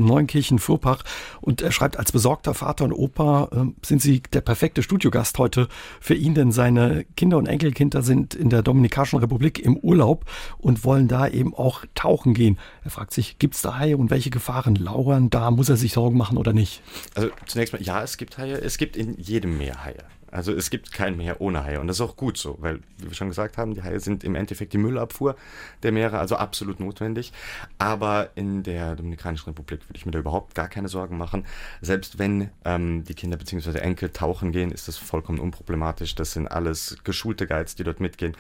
Neunkirchen-Fuhrpach 0.73 1.05
und 1.41 1.63
er 1.63 1.73
schreibt, 1.73 1.99
als 1.99 2.13
besorgter 2.13 2.55
Vater 2.55 2.85
und 2.85 2.93
Opa 2.93 3.49
äh, 3.53 3.87
sind 3.87 4.03
Sie 4.03 4.23
der 4.33 4.41
perfekte 4.41 4.83
Studiogast 4.83 5.39
heute 5.39 5.69
für 6.01 6.15
ihn, 6.15 6.35
denn 6.35 6.53
seine 6.53 7.05
Kinder 7.17 7.37
und 7.39 7.47
Enkelkinder 7.47 8.03
sind 8.03 8.35
in 8.35 8.51
der 8.51 8.63
Dominikanischen 8.63 9.19
Republik 9.19 9.59
im 9.59 9.77
Urlaub 9.77 10.25
und 10.59 10.85
wollen 10.85 11.09
da 11.09 11.29
eben 11.29 11.55
auch 11.55 11.85
tauchen 11.95 12.35
gehen. 12.35 12.59
Er 12.85 12.91
fragt 12.91 13.13
sich, 13.13 13.39
gibt 13.39 13.55
es 13.55 13.63
da 13.63 13.79
Haie 13.79 13.97
und 13.97 14.11
welche 14.11 14.31
Gefahren 14.31 14.75
lauern 14.75 15.31
da? 15.31 15.51
Muss 15.51 15.69
er 15.69 15.77
sich 15.77 15.93
Sorgen 15.93 16.17
machen 16.17 16.39
oder 16.39 16.53
nicht? 16.53 16.83
Also 17.15 17.31
zunächst 17.47 17.73
mal, 17.73 17.83
ja, 17.83 18.03
es 18.03 18.17
gibt 18.17 18.39
Haie. 18.39 18.55
Es 18.55 18.79
gibt 18.79 18.97
in 18.97 19.17
jedem 19.19 19.59
Meer 19.59 19.85
Haie. 19.85 20.05
Also 20.33 20.53
es 20.53 20.71
gibt 20.71 20.93
kein 20.93 21.17
Meer 21.17 21.41
ohne 21.41 21.63
Haie 21.63 21.79
und 21.79 21.87
das 21.87 21.99
ist 21.99 22.01
auch 22.01 22.17
gut 22.17 22.39
so, 22.39 22.57
weil, 22.61 22.81
wie 22.97 23.09
wir 23.09 23.15
schon 23.15 23.29
gesagt 23.29 23.59
haben, 23.59 23.75
die 23.75 23.83
Haie 23.83 24.01
sind 24.01 24.25
im 24.25 24.35
Endeffekt 24.35 24.73
die 24.73 24.79
Müllabfuhr 24.79 25.37
der 25.83 25.93
Meere, 25.93 26.19
also 26.19 26.37
absolut 26.37 26.81
notwendig. 26.81 27.33
Aber 27.79 28.31
in 28.35 28.63
der 28.63 28.97
Dominikanischen 28.97 29.51
Republik 29.51 29.89
würde 29.89 29.99
ich 29.99 30.07
mir 30.07 30.13
da 30.13 30.19
überhaupt 30.19 30.55
gar 30.55 30.69
keine 30.69 30.89
Sorgen 30.89 31.19
machen. 31.19 31.45
Selbst 31.83 32.19
wenn 32.19 32.51
ähm, 32.65 33.05
die 33.05 33.15
Kinder 33.15 33.37
bzw. 33.37 33.79
Enkel 33.79 34.09
tauchen 34.09 34.53
gehen, 34.53 34.73
ist 34.73 34.89
das 34.89 34.97
vollkommen 34.97 35.39
unproblematisch. 35.39 36.15
Das 36.15 36.33
sind 36.33 36.49
alles 36.49 36.97
geschulte 37.05 37.47
Guides, 37.47 37.75
die 37.75 37.85
dort 37.85 38.01
mitgehen. 38.01 38.35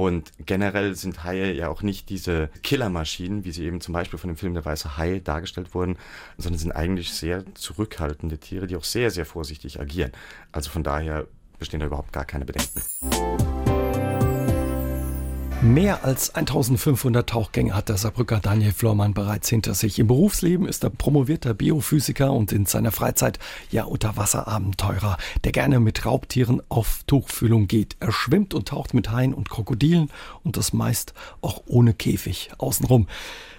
Und 0.00 0.32
generell 0.46 0.94
sind 0.94 1.24
Haie 1.24 1.52
ja 1.52 1.68
auch 1.68 1.82
nicht 1.82 2.08
diese 2.08 2.48
Killermaschinen, 2.62 3.44
wie 3.44 3.52
sie 3.52 3.66
eben 3.66 3.82
zum 3.82 3.92
Beispiel 3.92 4.18
von 4.18 4.28
dem 4.28 4.38
Film 4.38 4.54
Der 4.54 4.64
Weiße 4.64 4.96
Hai 4.96 5.20
dargestellt 5.22 5.74
wurden, 5.74 5.98
sondern 6.38 6.58
sind 6.58 6.72
eigentlich 6.72 7.12
sehr 7.12 7.44
zurückhaltende 7.54 8.38
Tiere, 8.38 8.66
die 8.66 8.76
auch 8.76 8.84
sehr, 8.84 9.10
sehr 9.10 9.26
vorsichtig 9.26 9.78
agieren. 9.78 10.12
Also 10.52 10.70
von 10.70 10.82
daher 10.82 11.26
bestehen 11.58 11.80
da 11.80 11.86
überhaupt 11.86 12.14
gar 12.14 12.24
keine 12.24 12.46
Bedenken. 12.46 12.80
Mehr 15.62 16.06
als 16.06 16.34
1500 16.34 17.28
Tauchgänge 17.28 17.74
hat 17.74 17.90
der 17.90 17.98
Saarbrücker 17.98 18.40
Daniel 18.40 18.72
Flormann 18.72 19.12
bereits 19.12 19.50
hinter 19.50 19.74
sich. 19.74 19.98
Im 19.98 20.06
Berufsleben 20.06 20.66
ist 20.66 20.84
er 20.84 20.88
promovierter 20.88 21.52
Biophysiker 21.52 22.32
und 22.32 22.50
in 22.50 22.64
seiner 22.64 22.92
Freizeit 22.92 23.38
ja 23.70 23.84
Unterwasserabenteurer, 23.84 25.18
der 25.44 25.52
gerne 25.52 25.78
mit 25.78 26.06
Raubtieren 26.06 26.62
auf 26.70 27.02
Tuchfühlung 27.06 27.66
geht. 27.66 27.96
Er 28.00 28.10
schwimmt 28.10 28.54
und 28.54 28.68
taucht 28.68 28.94
mit 28.94 29.10
Haien 29.10 29.34
und 29.34 29.50
Krokodilen 29.50 30.08
und 30.44 30.56
das 30.56 30.72
meist 30.72 31.12
auch 31.42 31.62
ohne 31.66 31.92
Käfig 31.92 32.52
außenrum. 32.56 33.06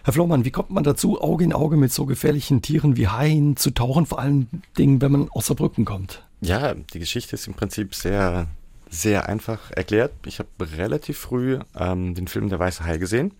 Herr 0.03 0.13
Flormann, 0.13 0.43
wie 0.43 0.51
kommt 0.51 0.71
man 0.71 0.83
dazu, 0.83 1.21
Auge 1.21 1.43
in 1.43 1.53
Auge 1.53 1.77
mit 1.77 1.93
so 1.93 2.07
gefährlichen 2.07 2.63
Tieren 2.63 2.97
wie 2.97 3.09
Haien 3.09 3.57
zu 3.57 3.69
tauchen, 3.69 4.07
vor 4.07 4.17
allen 4.17 4.63
Dingen, 4.75 5.01
wenn 5.01 5.11
man 5.11 5.29
aus 5.29 5.45
Saarbrücken 5.45 5.85
kommt? 5.85 6.23
Ja, 6.41 6.73
die 6.73 6.97
Geschichte 6.97 7.35
ist 7.35 7.45
im 7.45 7.53
Prinzip 7.53 7.93
sehr, 7.93 8.47
sehr 8.91 9.27
einfach 9.27 9.71
erklärt. 9.71 10.11
Ich 10.25 10.37
habe 10.37 10.49
relativ 10.77 11.17
früh 11.17 11.59
ähm, 11.75 12.13
den 12.13 12.27
Film 12.27 12.49
Der 12.49 12.59
Weiße 12.59 12.83
Hai 12.85 12.97
gesehen 12.97 13.33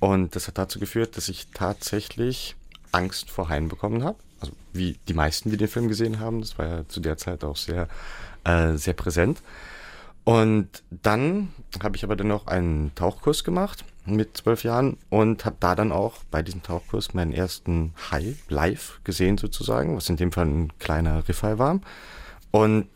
und 0.00 0.36
das 0.36 0.48
hat 0.48 0.58
dazu 0.58 0.78
geführt, 0.78 1.16
dass 1.16 1.30
ich 1.30 1.46
tatsächlich 1.54 2.56
Angst 2.92 3.30
vor 3.30 3.48
Haien 3.48 3.68
bekommen 3.68 4.04
habe. 4.04 4.18
Also 4.40 4.52
wie 4.72 4.98
die 5.08 5.14
meisten, 5.14 5.50
die 5.50 5.56
den 5.56 5.68
Film 5.68 5.88
gesehen 5.88 6.20
haben. 6.20 6.40
Das 6.40 6.58
war 6.58 6.66
ja 6.66 6.88
zu 6.88 7.00
der 7.00 7.16
Zeit 7.16 7.44
auch 7.44 7.56
sehr, 7.56 7.88
äh, 8.44 8.74
sehr 8.74 8.92
präsent. 8.92 9.40
Und 10.24 10.82
dann 10.90 11.50
habe 11.82 11.96
ich 11.96 12.04
aber 12.04 12.16
dann 12.16 12.28
noch 12.28 12.46
einen 12.46 12.94
Tauchkurs 12.94 13.44
gemacht 13.44 13.84
mit 14.06 14.36
zwölf 14.36 14.64
Jahren 14.64 14.96
und 15.10 15.44
habe 15.44 15.56
da 15.60 15.74
dann 15.74 15.92
auch 15.92 16.18
bei 16.30 16.42
diesem 16.42 16.62
Tauchkurs 16.62 17.14
meinen 17.14 17.32
ersten 17.32 17.94
Hai 18.10 18.34
live 18.48 19.00
gesehen 19.04 19.38
sozusagen, 19.38 19.96
was 19.96 20.08
in 20.08 20.16
dem 20.16 20.32
Fall 20.32 20.46
ein 20.46 20.72
kleiner 20.78 21.26
Riffhai 21.28 21.58
war. 21.58 21.80
Und 22.50 22.88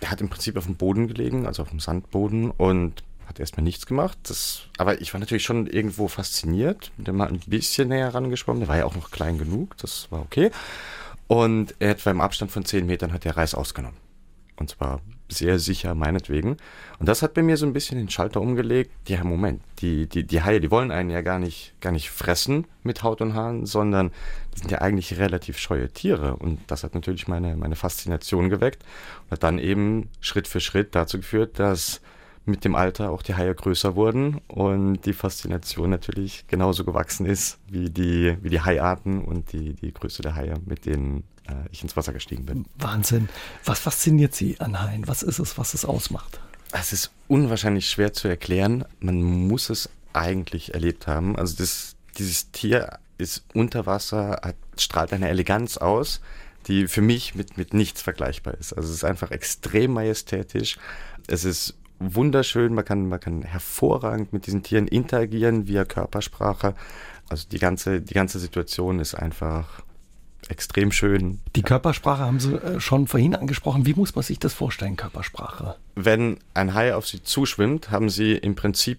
der 0.00 0.10
hat 0.10 0.20
im 0.20 0.28
Prinzip 0.28 0.56
auf 0.56 0.66
dem 0.66 0.76
Boden 0.76 1.08
gelegen, 1.08 1.46
also 1.46 1.62
auf 1.62 1.70
dem 1.70 1.80
Sandboden 1.80 2.50
und 2.50 3.02
hat 3.26 3.38
erstmal 3.38 3.64
nichts 3.64 3.86
gemacht. 3.86 4.18
Das, 4.24 4.62
aber 4.76 5.00
ich 5.00 5.12
war 5.14 5.20
natürlich 5.20 5.44
schon 5.44 5.66
irgendwo 5.66 6.08
fasziniert. 6.08 6.90
Der 6.96 7.14
mal 7.14 7.28
ein 7.28 7.40
bisschen 7.46 7.88
näher 7.88 8.12
rangeschwommen. 8.12 8.60
Der 8.60 8.68
war 8.68 8.76
ja 8.76 8.84
auch 8.84 8.96
noch 8.96 9.10
klein 9.10 9.38
genug. 9.38 9.76
Das 9.78 10.10
war 10.10 10.20
okay. 10.20 10.50
Und 11.28 11.74
er 11.78 11.90
etwa 11.90 12.10
im 12.10 12.20
Abstand 12.20 12.50
von 12.50 12.64
zehn 12.64 12.86
Metern 12.86 13.12
hat 13.12 13.24
der 13.24 13.36
Reis 13.36 13.54
ausgenommen. 13.54 13.96
Und 14.56 14.68
zwar 14.70 15.00
sehr 15.32 15.58
sicher 15.58 15.94
meinetwegen. 15.94 16.56
Und 16.98 17.08
das 17.08 17.22
hat 17.22 17.34
bei 17.34 17.42
mir 17.42 17.56
so 17.56 17.66
ein 17.66 17.72
bisschen 17.72 17.98
den 17.98 18.10
Schalter 18.10 18.40
umgelegt. 18.40 18.90
Ja, 19.08 19.24
Moment, 19.24 19.62
die, 19.78 20.06
die, 20.06 20.24
die 20.24 20.42
Haie, 20.42 20.60
die 20.60 20.70
wollen 20.70 20.90
einen 20.90 21.10
ja 21.10 21.22
gar 21.22 21.38
nicht, 21.38 21.74
gar 21.80 21.92
nicht 21.92 22.10
fressen 22.10 22.66
mit 22.82 23.02
Haut 23.02 23.20
und 23.20 23.34
Haaren, 23.34 23.66
sondern 23.66 24.10
die 24.54 24.60
sind 24.60 24.70
ja 24.70 24.78
eigentlich 24.78 25.18
relativ 25.18 25.58
scheue 25.58 25.88
Tiere. 25.88 26.36
Und 26.36 26.60
das 26.66 26.84
hat 26.84 26.94
natürlich 26.94 27.28
meine, 27.28 27.56
meine 27.56 27.76
Faszination 27.76 28.50
geweckt 28.50 28.84
und 29.24 29.32
hat 29.32 29.42
dann 29.42 29.58
eben 29.58 30.08
Schritt 30.20 30.48
für 30.48 30.60
Schritt 30.60 30.94
dazu 30.94 31.18
geführt, 31.18 31.58
dass 31.58 32.00
mit 32.46 32.64
dem 32.64 32.74
Alter 32.74 33.10
auch 33.10 33.22
die 33.22 33.34
Haie 33.34 33.54
größer 33.54 33.96
wurden 33.96 34.40
und 34.48 35.04
die 35.04 35.12
Faszination 35.12 35.90
natürlich 35.90 36.46
genauso 36.48 36.84
gewachsen 36.84 37.26
ist 37.26 37.58
wie 37.68 37.90
die, 37.90 38.36
wie 38.42 38.50
die 38.50 38.60
Haiarten 38.60 39.22
und 39.22 39.52
die, 39.52 39.74
die 39.74 39.92
Größe 39.92 40.22
der 40.22 40.34
Haie, 40.34 40.54
mit 40.64 40.86
äh, 40.86 41.22
ich 41.70 41.82
ins 41.82 41.96
Wasser 41.96 42.12
gestiegen 42.12 42.46
bin. 42.46 42.66
Wahnsinn. 42.76 43.28
Was 43.64 43.80
fasziniert 43.80 44.34
Sie 44.34 44.60
an 44.60 44.80
Haien? 44.80 45.06
Was 45.08 45.22
ist 45.22 45.38
es, 45.38 45.58
was 45.58 45.74
es 45.74 45.84
ausmacht? 45.84 46.40
Es 46.72 46.92
ist 46.92 47.10
unwahrscheinlich 47.28 47.88
schwer 47.88 48.12
zu 48.12 48.28
erklären. 48.28 48.84
Man 49.00 49.22
muss 49.22 49.70
es 49.70 49.88
eigentlich 50.12 50.74
erlebt 50.74 51.06
haben. 51.06 51.36
Also 51.36 51.56
das, 51.56 51.96
dieses 52.18 52.50
Tier 52.52 52.98
ist 53.18 53.44
unter 53.54 53.86
Wasser, 53.86 54.40
hat, 54.42 54.56
strahlt 54.78 55.12
eine 55.12 55.28
Eleganz 55.28 55.76
aus, 55.76 56.20
die 56.66 56.88
für 56.88 57.02
mich 57.02 57.34
mit, 57.34 57.56
mit 57.56 57.74
nichts 57.74 58.02
vergleichbar 58.02 58.54
ist. 58.54 58.72
Also 58.72 58.88
es 58.88 58.96
ist 58.96 59.04
einfach 59.04 59.30
extrem 59.30 59.92
majestätisch. 59.92 60.78
Es 61.26 61.44
ist 61.44 61.74
wunderschön, 61.98 62.74
man 62.74 62.84
kann, 62.84 63.08
man 63.08 63.20
kann 63.20 63.42
hervorragend 63.42 64.32
mit 64.32 64.46
diesen 64.46 64.62
Tieren 64.62 64.88
interagieren 64.88 65.68
via 65.68 65.84
Körpersprache. 65.84 66.74
Also 67.28 67.46
die 67.48 67.58
ganze, 67.58 68.00
die 68.00 68.14
ganze 68.14 68.38
Situation 68.38 68.98
ist 68.98 69.14
einfach 69.14 69.82
extrem 70.50 70.92
schön. 70.92 71.40
Die 71.56 71.62
Körpersprache 71.62 72.22
haben 72.22 72.40
Sie 72.40 72.54
äh, 72.54 72.80
schon 72.80 73.06
vorhin 73.06 73.34
angesprochen. 73.34 73.86
Wie 73.86 73.94
muss 73.94 74.14
man 74.14 74.22
sich 74.22 74.38
das 74.38 74.52
vorstellen, 74.52 74.96
Körpersprache? 74.96 75.76
Wenn 75.94 76.38
ein 76.54 76.74
Hai 76.74 76.94
auf 76.94 77.06
Sie 77.06 77.22
zuschwimmt, 77.22 77.90
haben 77.90 78.10
Sie 78.10 78.32
im 78.32 78.54
Prinzip 78.54 78.98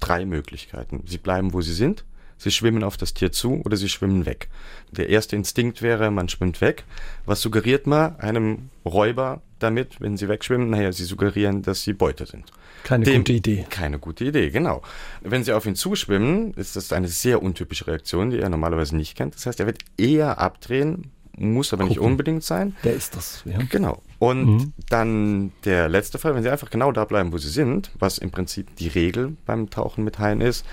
drei 0.00 0.24
Möglichkeiten. 0.24 1.02
Sie 1.06 1.18
bleiben, 1.18 1.52
wo 1.52 1.60
Sie 1.60 1.74
sind 1.74 2.04
Sie 2.38 2.50
schwimmen 2.50 2.84
auf 2.84 2.96
das 2.96 3.14
Tier 3.14 3.32
zu 3.32 3.62
oder 3.64 3.76
sie 3.76 3.88
schwimmen 3.88 4.26
weg. 4.26 4.48
Der 4.90 5.08
erste 5.08 5.36
Instinkt 5.36 5.82
wäre, 5.82 6.10
man 6.10 6.28
schwimmt 6.28 6.60
weg. 6.60 6.84
Was 7.24 7.40
suggeriert 7.40 7.86
man 7.86 8.18
einem 8.20 8.70
Räuber 8.84 9.40
damit, 9.58 10.00
wenn 10.00 10.16
sie 10.16 10.28
wegschwimmen? 10.28 10.70
Naja, 10.70 10.92
sie 10.92 11.04
suggerieren, 11.04 11.62
dass 11.62 11.82
sie 11.82 11.94
Beute 11.94 12.26
sind. 12.26 12.44
Keine 12.86 13.04
Dem, 13.04 13.22
gute 13.22 13.32
Idee. 13.32 13.66
Keine 13.68 13.98
gute 13.98 14.24
Idee, 14.26 14.50
genau. 14.50 14.80
Wenn 15.20 15.42
sie 15.42 15.52
auf 15.52 15.66
ihn 15.66 15.74
zuschwimmen, 15.74 16.54
ist 16.54 16.76
das 16.76 16.92
eine 16.92 17.08
sehr 17.08 17.42
untypische 17.42 17.88
Reaktion, 17.88 18.30
die 18.30 18.38
er 18.38 18.48
normalerweise 18.48 18.94
nicht 18.94 19.16
kennt. 19.16 19.34
Das 19.34 19.44
heißt, 19.44 19.58
er 19.58 19.66
wird 19.66 19.80
eher 19.98 20.38
abdrehen, 20.38 21.10
muss 21.36 21.72
aber 21.72 21.82
Gucken. 21.82 21.88
nicht 21.88 21.98
unbedingt 21.98 22.44
sein. 22.44 22.76
Der 22.84 22.94
ist 22.94 23.16
das, 23.16 23.42
ja. 23.44 23.58
Genau. 23.70 24.02
Und 24.20 24.46
mhm. 24.46 24.72
dann 24.88 25.52
der 25.64 25.88
letzte 25.88 26.18
Fall, 26.18 26.36
wenn 26.36 26.44
sie 26.44 26.48
einfach 26.48 26.70
genau 26.70 26.92
da 26.92 27.04
bleiben, 27.04 27.32
wo 27.32 27.38
sie 27.38 27.48
sind, 27.48 27.90
was 27.98 28.18
im 28.18 28.30
Prinzip 28.30 28.76
die 28.76 28.86
Regel 28.86 29.36
beim 29.46 29.68
Tauchen 29.68 30.04
mit 30.04 30.20
Haien 30.20 30.40
ist, 30.40 30.64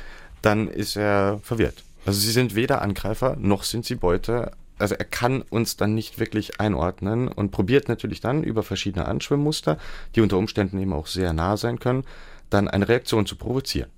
dann 0.44 0.68
ist 0.68 0.96
er 0.96 1.40
verwirrt. 1.42 1.84
Also 2.06 2.20
sie 2.20 2.32
sind 2.32 2.54
weder 2.54 2.84
Angreifer 2.84 3.38
noch 3.40 3.64
sind 3.64 3.86
sie 3.86 3.96
Beute. 3.96 4.52
Also 4.84 4.96
er 4.96 5.06
kann 5.06 5.44
uns 5.44 5.78
dann 5.78 5.96
nicht 5.96 6.20
wirklich 6.20 6.60
einordnen 6.60 7.30
und 7.30 7.52
probiert 7.52 7.88
natürlich 7.88 8.20
dann 8.20 8.44
über 8.44 8.64
verschiedene 8.64 9.06
Anschwimmmuster, 9.06 9.78
die 10.14 10.20
unter 10.20 10.38
Umständen 10.38 10.78
eben 10.78 10.92
auch 10.92 11.08
sehr 11.08 11.32
nah 11.32 11.56
sein 11.56 11.80
können, 11.80 12.04
dann 12.50 12.68
eine 12.68 12.90
Reaktion 12.90 13.26
zu 13.26 13.38
provozieren. 13.38 13.90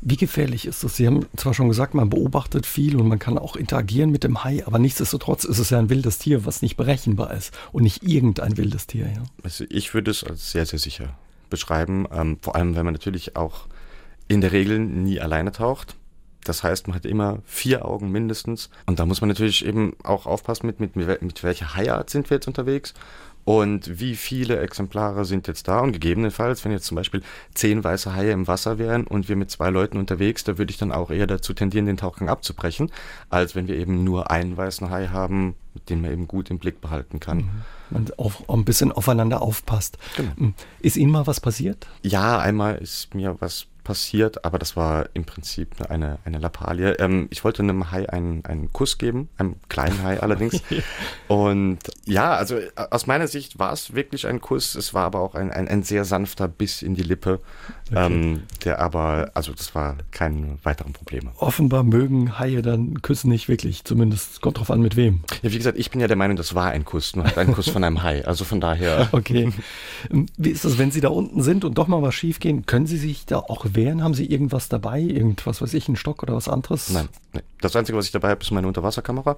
Wie 0.00 0.16
gefährlich 0.16 0.64
ist 0.66 0.84
das? 0.84 0.96
Sie 0.96 1.06
haben 1.06 1.26
zwar 1.36 1.52
schon 1.52 1.68
gesagt, 1.68 1.92
man 1.92 2.08
beobachtet 2.08 2.64
viel 2.64 2.96
und 2.96 3.08
man 3.08 3.18
kann 3.18 3.36
auch 3.36 3.56
interagieren 3.56 4.08
mit 4.08 4.24
dem 4.24 4.42
Hai, 4.42 4.66
aber 4.66 4.78
nichtsdestotrotz 4.78 5.44
ist 5.44 5.58
es 5.58 5.68
ja 5.68 5.78
ein 5.78 5.90
wildes 5.90 6.16
Tier, 6.16 6.46
was 6.46 6.62
nicht 6.62 6.78
berechenbar 6.78 7.34
ist 7.34 7.52
und 7.70 7.82
nicht 7.82 8.02
irgendein 8.02 8.56
wildes 8.56 8.86
Tier. 8.86 9.08
Ja? 9.08 9.24
Also 9.42 9.66
ich 9.68 9.92
würde 9.92 10.12
es 10.12 10.24
als 10.24 10.50
sehr, 10.50 10.64
sehr 10.64 10.78
sicher 10.78 11.14
beschreiben, 11.50 12.06
ähm, 12.10 12.38
vor 12.40 12.56
allem 12.56 12.74
wenn 12.74 12.86
man 12.86 12.94
natürlich 12.94 13.36
auch 13.36 13.66
in 14.28 14.40
der 14.40 14.52
Regel 14.52 14.78
nie 14.78 15.20
alleine 15.20 15.52
taucht. 15.52 15.94
Das 16.44 16.62
heißt, 16.62 16.88
man 16.88 16.96
hat 16.96 17.06
immer 17.06 17.38
vier 17.44 17.84
Augen 17.84 18.10
mindestens. 18.10 18.70
Und 18.86 18.98
da 18.98 19.06
muss 19.06 19.20
man 19.20 19.28
natürlich 19.28 19.64
eben 19.64 19.94
auch 20.02 20.26
aufpassen, 20.26 20.66
mit, 20.66 20.80
mit, 20.80 20.96
mit 20.96 21.42
welcher 21.42 21.74
Haiart 21.76 22.10
sind 22.10 22.30
wir 22.30 22.36
jetzt 22.36 22.48
unterwegs 22.48 22.94
und 23.44 23.98
wie 23.98 24.14
viele 24.14 24.60
Exemplare 24.60 25.24
sind 25.24 25.48
jetzt 25.48 25.66
da. 25.66 25.80
Und 25.80 25.92
gegebenenfalls, 25.92 26.64
wenn 26.64 26.72
jetzt 26.72 26.86
zum 26.86 26.96
Beispiel 26.96 27.22
zehn 27.54 27.82
weiße 27.82 28.14
Haie 28.14 28.30
im 28.30 28.46
Wasser 28.46 28.78
wären 28.78 29.06
und 29.06 29.28
wir 29.28 29.36
mit 29.36 29.50
zwei 29.50 29.70
Leuten 29.70 29.98
unterwegs, 29.98 30.44
da 30.44 30.58
würde 30.58 30.70
ich 30.70 30.78
dann 30.78 30.92
auch 30.92 31.10
eher 31.10 31.26
dazu 31.26 31.52
tendieren, 31.52 31.86
den 31.86 31.96
Tauchgang 31.96 32.28
abzubrechen, 32.28 32.90
als 33.30 33.54
wenn 33.54 33.66
wir 33.66 33.76
eben 33.76 34.04
nur 34.04 34.30
einen 34.30 34.56
weißen 34.56 34.90
Hai 34.90 35.08
haben, 35.08 35.54
den 35.88 36.02
man 36.02 36.12
eben 36.12 36.28
gut 36.28 36.50
im 36.50 36.58
Blick 36.58 36.80
behalten 36.80 37.18
kann. 37.18 37.38
Mhm. 37.38 37.50
Man 37.90 38.10
auch 38.16 38.48
ein 38.48 38.64
bisschen 38.64 38.92
aufeinander 38.92 39.42
aufpasst. 39.42 39.98
Genau. 40.16 40.52
Ist 40.80 40.96
Ihnen 40.96 41.10
mal 41.10 41.26
was 41.26 41.40
passiert? 41.40 41.88
Ja, 42.02 42.38
einmal 42.38 42.76
ist 42.76 43.14
mir 43.14 43.36
was 43.40 43.66
passiert, 43.84 44.44
aber 44.44 44.58
das 44.58 44.76
war 44.76 45.08
im 45.14 45.24
Prinzip 45.24 45.74
eine, 45.88 46.18
eine 46.24 46.38
Lappalie. 46.38 46.92
Ähm, 46.98 47.28
ich 47.30 47.44
wollte 47.44 47.62
einem 47.62 47.90
Hai 47.90 48.08
einen, 48.08 48.44
einen 48.44 48.72
Kuss 48.72 48.98
geben, 48.98 49.28
einem 49.38 49.56
kleinen 49.68 50.02
Hai 50.02 50.20
allerdings. 50.20 50.62
Und 51.28 51.78
ja, 52.06 52.32
also 52.34 52.56
äh, 52.56 52.70
aus 52.90 53.06
meiner 53.06 53.28
Sicht 53.28 53.58
war 53.58 53.72
es 53.72 53.94
wirklich 53.94 54.26
ein 54.26 54.40
Kuss. 54.40 54.74
Es 54.74 54.94
war 54.94 55.04
aber 55.04 55.20
auch 55.20 55.34
ein, 55.34 55.50
ein, 55.50 55.68
ein 55.68 55.82
sehr 55.82 56.04
sanfter 56.04 56.48
Biss 56.48 56.82
in 56.82 56.94
die 56.94 57.02
Lippe, 57.02 57.40
okay. 57.90 58.06
ähm, 58.06 58.42
der 58.64 58.80
aber, 58.80 59.30
also 59.34 59.52
das 59.52 59.74
war 59.74 59.96
kein 60.10 60.58
weiteren 60.62 60.92
Problem. 60.92 61.30
Offenbar 61.38 61.82
mögen 61.82 62.38
Haie 62.38 62.62
dann 62.62 63.02
Küssen 63.02 63.30
nicht 63.30 63.48
wirklich, 63.48 63.84
zumindest 63.84 64.40
kommt 64.40 64.58
drauf 64.58 64.70
an, 64.70 64.80
mit 64.80 64.96
wem. 64.96 65.22
Ja, 65.42 65.52
wie 65.52 65.58
gesagt, 65.58 65.78
ich 65.78 65.90
bin 65.90 66.00
ja 66.00 66.08
der 66.08 66.16
Meinung, 66.16 66.36
das 66.36 66.54
war 66.54 66.70
ein 66.70 66.84
Kuss, 66.84 67.16
nur 67.16 67.24
ein 67.36 67.52
Kuss 67.52 67.68
von 67.68 67.84
einem 67.84 68.02
Hai. 68.02 68.24
Also 68.24 68.44
von 68.44 68.60
daher. 68.60 69.08
Okay. 69.22 69.52
Wie 70.36 70.50
ist 70.50 70.64
das, 70.64 70.78
wenn 70.78 70.90
Sie 70.90 71.00
da 71.00 71.08
unten 71.08 71.42
sind 71.42 71.64
und 71.64 71.78
doch 71.78 71.86
mal 71.86 72.02
was 72.02 72.14
schief 72.14 72.40
gehen? 72.40 72.66
Können 72.66 72.86
Sie 72.86 72.96
sich 72.96 73.26
da 73.26 73.38
auch 73.38 73.66
wehren? 73.72 73.81
Haben 73.90 74.14
Sie 74.14 74.26
irgendwas 74.26 74.68
dabei? 74.68 75.00
Irgendwas, 75.00 75.60
weiß 75.62 75.74
ich, 75.74 75.88
einen 75.88 75.96
Stock 75.96 76.22
oder 76.22 76.34
was 76.34 76.48
anderes? 76.48 76.90
Nein, 76.90 77.08
nein. 77.32 77.42
Das 77.60 77.76
Einzige, 77.76 77.96
was 77.98 78.06
ich 78.06 78.12
dabei 78.12 78.30
habe, 78.30 78.42
ist 78.42 78.50
meine 78.50 78.66
Unterwasserkamera. 78.66 79.36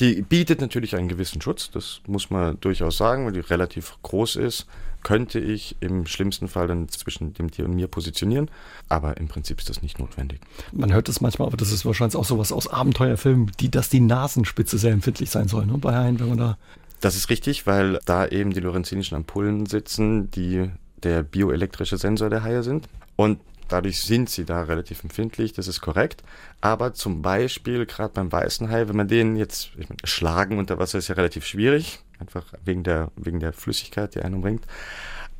Die 0.00 0.22
bietet 0.22 0.60
natürlich 0.60 0.96
einen 0.96 1.08
gewissen 1.08 1.40
Schutz, 1.40 1.70
das 1.70 2.00
muss 2.06 2.30
man 2.30 2.58
durchaus 2.60 2.96
sagen, 2.96 3.26
weil 3.26 3.32
die 3.32 3.40
relativ 3.40 3.96
groß 4.02 4.36
ist. 4.36 4.66
Könnte 5.02 5.40
ich 5.40 5.76
im 5.80 6.06
schlimmsten 6.06 6.46
Fall 6.46 6.68
dann 6.68 6.88
zwischen 6.88 7.34
dem 7.34 7.50
Tier 7.50 7.64
und 7.64 7.74
mir 7.74 7.88
positionieren, 7.88 8.48
aber 8.88 9.16
im 9.16 9.26
Prinzip 9.26 9.58
ist 9.58 9.68
das 9.68 9.82
nicht 9.82 9.98
notwendig. 9.98 10.40
Man 10.70 10.92
hört 10.92 11.08
es 11.08 11.20
manchmal, 11.20 11.48
aber 11.48 11.56
das 11.56 11.72
ist 11.72 11.84
wahrscheinlich 11.84 12.14
auch 12.14 12.24
sowas 12.24 12.52
aus 12.52 12.68
Abenteuerfilmen, 12.68 13.50
die, 13.58 13.68
dass 13.68 13.88
die 13.88 13.98
Nasenspitze 13.98 14.78
sehr 14.78 14.92
empfindlich 14.92 15.30
sein 15.30 15.48
soll, 15.48 15.66
ne? 15.66 15.76
bei 15.78 15.92
Haien, 15.92 16.20
wenn 16.20 16.28
man 16.28 16.38
da. 16.38 16.58
Das 17.00 17.16
ist 17.16 17.30
richtig, 17.30 17.66
weil 17.66 17.98
da 18.06 18.28
eben 18.28 18.52
die 18.52 18.60
lorenzinischen 18.60 19.16
Ampullen 19.16 19.66
sitzen, 19.66 20.30
die 20.30 20.70
der 21.02 21.24
bioelektrische 21.24 21.98
Sensor 21.98 22.30
der 22.30 22.44
Haie 22.44 22.62
sind. 22.62 22.88
Und 23.16 23.40
Dadurch 23.72 24.02
sind 24.02 24.28
sie 24.28 24.44
da 24.44 24.64
relativ 24.64 25.02
empfindlich, 25.02 25.54
das 25.54 25.66
ist 25.66 25.80
korrekt. 25.80 26.22
Aber 26.60 26.92
zum 26.92 27.22
Beispiel 27.22 27.86
gerade 27.86 28.12
beim 28.12 28.30
weißen 28.30 28.70
Hai, 28.70 28.86
wenn 28.86 28.96
man 28.96 29.08
den 29.08 29.34
jetzt 29.34 29.70
ich 29.78 29.88
meine, 29.88 29.98
schlagen 30.04 30.58
unter 30.58 30.78
Wasser 30.78 30.98
ist 30.98 31.08
ja 31.08 31.14
relativ 31.14 31.46
schwierig, 31.46 32.00
einfach 32.18 32.44
wegen 32.66 32.82
der, 32.82 33.10
wegen 33.16 33.40
der 33.40 33.54
Flüssigkeit, 33.54 34.14
die 34.14 34.20
einen 34.20 34.34
umringt. 34.34 34.66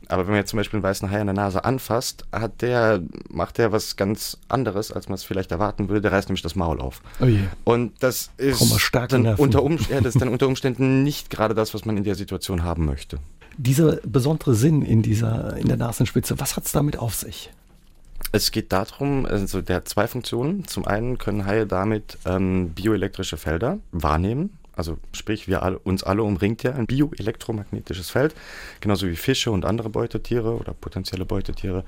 Aber 0.09 0.23
wenn 0.23 0.31
man 0.31 0.41
jetzt 0.41 0.49
zum 0.49 0.57
Beispiel 0.57 0.79
einen 0.79 0.85
weißen 0.85 1.11
Hai 1.11 1.21
an 1.21 1.27
der 1.27 1.35
Nase 1.35 1.63
anfasst, 1.67 2.25
hat 2.33 2.63
der, 2.63 3.03
macht 3.29 3.59
der 3.59 3.71
was 3.71 3.97
ganz 3.97 4.39
anderes, 4.49 4.93
als 4.93 5.11
man 5.11 5.17
es 5.17 5.25
vielleicht 5.25 5.53
erwarten 5.53 5.91
würde. 5.91 6.01
Der 6.01 6.13
reißt 6.13 6.31
nämlich 6.31 6.43
das 6.43 6.55
Maul 6.55 6.81
auf. 6.81 7.03
Oh 7.21 7.27
Und 7.65 8.03
das 8.03 8.31
ist 8.39 8.63
dann 9.11 9.27
unter, 9.37 9.63
um, 9.63 9.77
ja, 9.91 10.01
das 10.03 10.15
ist 10.15 10.23
dann 10.23 10.29
unter 10.29 10.49
Umständen 10.49 11.03
nicht 11.03 11.29
gerade 11.29 11.55
das, 11.55 11.75
was 11.75 11.85
man 11.85 11.99
in 11.99 12.05
der 12.05 12.15
Situation 12.15 12.65
haben 12.65 12.87
möchte. 12.87 13.19
Dieser 13.59 13.97
besondere 14.07 14.55
Sinn 14.55 14.81
in 14.81 15.03
dieser, 15.03 15.59
in 15.59 15.69
der 15.69 15.77
Nasenspitze, 15.77 16.41
was 16.41 16.57
hat 16.57 16.65
es 16.65 16.73
damit 16.73 16.99
auf 16.99 17.15
sich? 17.15 17.51
Es 18.35 18.51
geht 18.51 18.73
darum, 18.73 19.27
also 19.27 19.61
der 19.61 19.77
hat 19.77 19.89
zwei 19.89 20.07
Funktionen. 20.07 20.67
Zum 20.67 20.87
einen 20.87 21.19
können 21.19 21.45
Haie 21.45 21.67
damit 21.67 22.17
ähm, 22.25 22.71
bioelektrische 22.71 23.37
Felder 23.37 23.79
wahrnehmen. 23.93 24.57
Also 24.75 24.97
sprich, 25.13 25.49
wir 25.49 25.63
alle, 25.63 25.79
uns 25.79 26.03
alle 26.03 26.23
umringt 26.23 26.63
ja 26.63 26.73
ein 26.73 26.87
bioelektromagnetisches 26.87 28.09
Feld, 28.09 28.35
genauso 28.81 29.07
wie 29.07 29.17
Fische 29.17 29.51
und 29.51 29.67
andere 29.67 29.91
Beutetiere 29.91 30.57
oder 30.57 30.73
potenzielle 30.73 31.27
Beutetiere. 31.27 31.85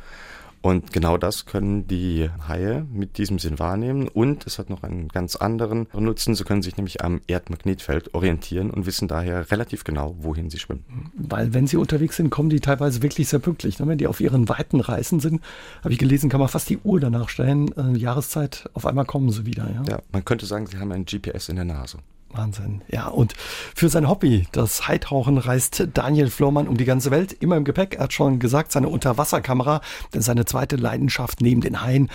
Und 0.64 0.94
genau 0.94 1.18
das 1.18 1.44
können 1.44 1.86
die 1.88 2.30
Haie 2.48 2.86
mit 2.90 3.18
diesem 3.18 3.38
Sinn 3.38 3.58
wahrnehmen. 3.58 4.08
Und 4.08 4.46
es 4.46 4.58
hat 4.58 4.70
noch 4.70 4.82
einen 4.82 5.08
ganz 5.08 5.36
anderen 5.36 5.88
Nutzen. 5.92 6.34
Sie 6.34 6.44
können 6.44 6.62
sich 6.62 6.78
nämlich 6.78 7.04
am 7.04 7.20
Erdmagnetfeld 7.26 8.14
orientieren 8.14 8.70
und 8.70 8.86
wissen 8.86 9.06
daher 9.06 9.50
relativ 9.50 9.84
genau, 9.84 10.16
wohin 10.20 10.48
sie 10.48 10.58
schwimmen. 10.58 11.10
Weil 11.18 11.52
wenn 11.52 11.66
sie 11.66 11.76
unterwegs 11.76 12.16
sind, 12.16 12.30
kommen 12.30 12.48
die 12.48 12.60
teilweise 12.60 13.02
wirklich 13.02 13.28
sehr 13.28 13.40
pünktlich. 13.40 13.78
Ne? 13.78 13.86
Wenn 13.86 13.98
die 13.98 14.06
auf 14.06 14.20
ihren 14.20 14.48
weiten 14.48 14.80
Reisen 14.80 15.20
sind, 15.20 15.42
habe 15.82 15.92
ich 15.92 15.98
gelesen, 15.98 16.30
kann 16.30 16.40
man 16.40 16.48
fast 16.48 16.70
die 16.70 16.78
Uhr 16.78 16.98
danach 16.98 17.28
stellen. 17.28 17.70
Äh, 17.76 17.98
Jahreszeit, 17.98 18.70
auf 18.72 18.86
einmal 18.86 19.04
kommen 19.04 19.28
sie 19.32 19.44
wieder. 19.44 19.68
Ja? 19.70 19.82
ja, 19.86 19.98
man 20.12 20.24
könnte 20.24 20.46
sagen, 20.46 20.66
sie 20.66 20.78
haben 20.78 20.92
ein 20.92 21.04
GPS 21.04 21.50
in 21.50 21.56
der 21.56 21.66
Nase. 21.66 21.98
Wahnsinn. 22.36 22.82
Ja, 22.88 23.08
und 23.08 23.34
für 23.74 23.88
sein 23.88 24.08
Hobby, 24.08 24.46
das 24.52 24.88
Heitauchen, 24.88 25.38
reist 25.38 25.88
Daniel 25.94 26.28
Flormann 26.28 26.68
um 26.68 26.76
die 26.76 26.84
ganze 26.84 27.10
Welt. 27.10 27.32
Immer 27.32 27.56
im 27.56 27.64
Gepäck. 27.64 27.94
Er 27.94 28.04
hat 28.04 28.12
schon 28.12 28.38
gesagt, 28.38 28.72
seine 28.72 28.88
Unterwasserkamera, 28.88 29.80
denn 30.12 30.22
seine 30.22 30.44
zweite 30.44 30.76
Leidenschaft 30.76 31.40
neben 31.40 31.60
den 31.60 31.82
Haien 31.82 32.10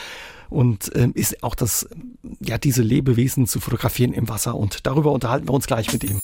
und 0.49 0.91
ähm, 0.95 1.11
ist 1.13 1.43
auch 1.43 1.55
das, 1.55 1.88
ja, 2.39 2.57
diese 2.57 2.81
Lebewesen 2.81 3.47
zu 3.47 3.59
fotografieren 3.59 4.13
im 4.13 4.29
Wasser. 4.29 4.55
Und 4.55 4.85
darüber 4.88 5.11
unterhalten 5.11 5.47
wir 5.47 5.53
uns 5.53 5.67
gleich 5.67 5.93
mit 5.93 6.03
ihm. 6.03 6.19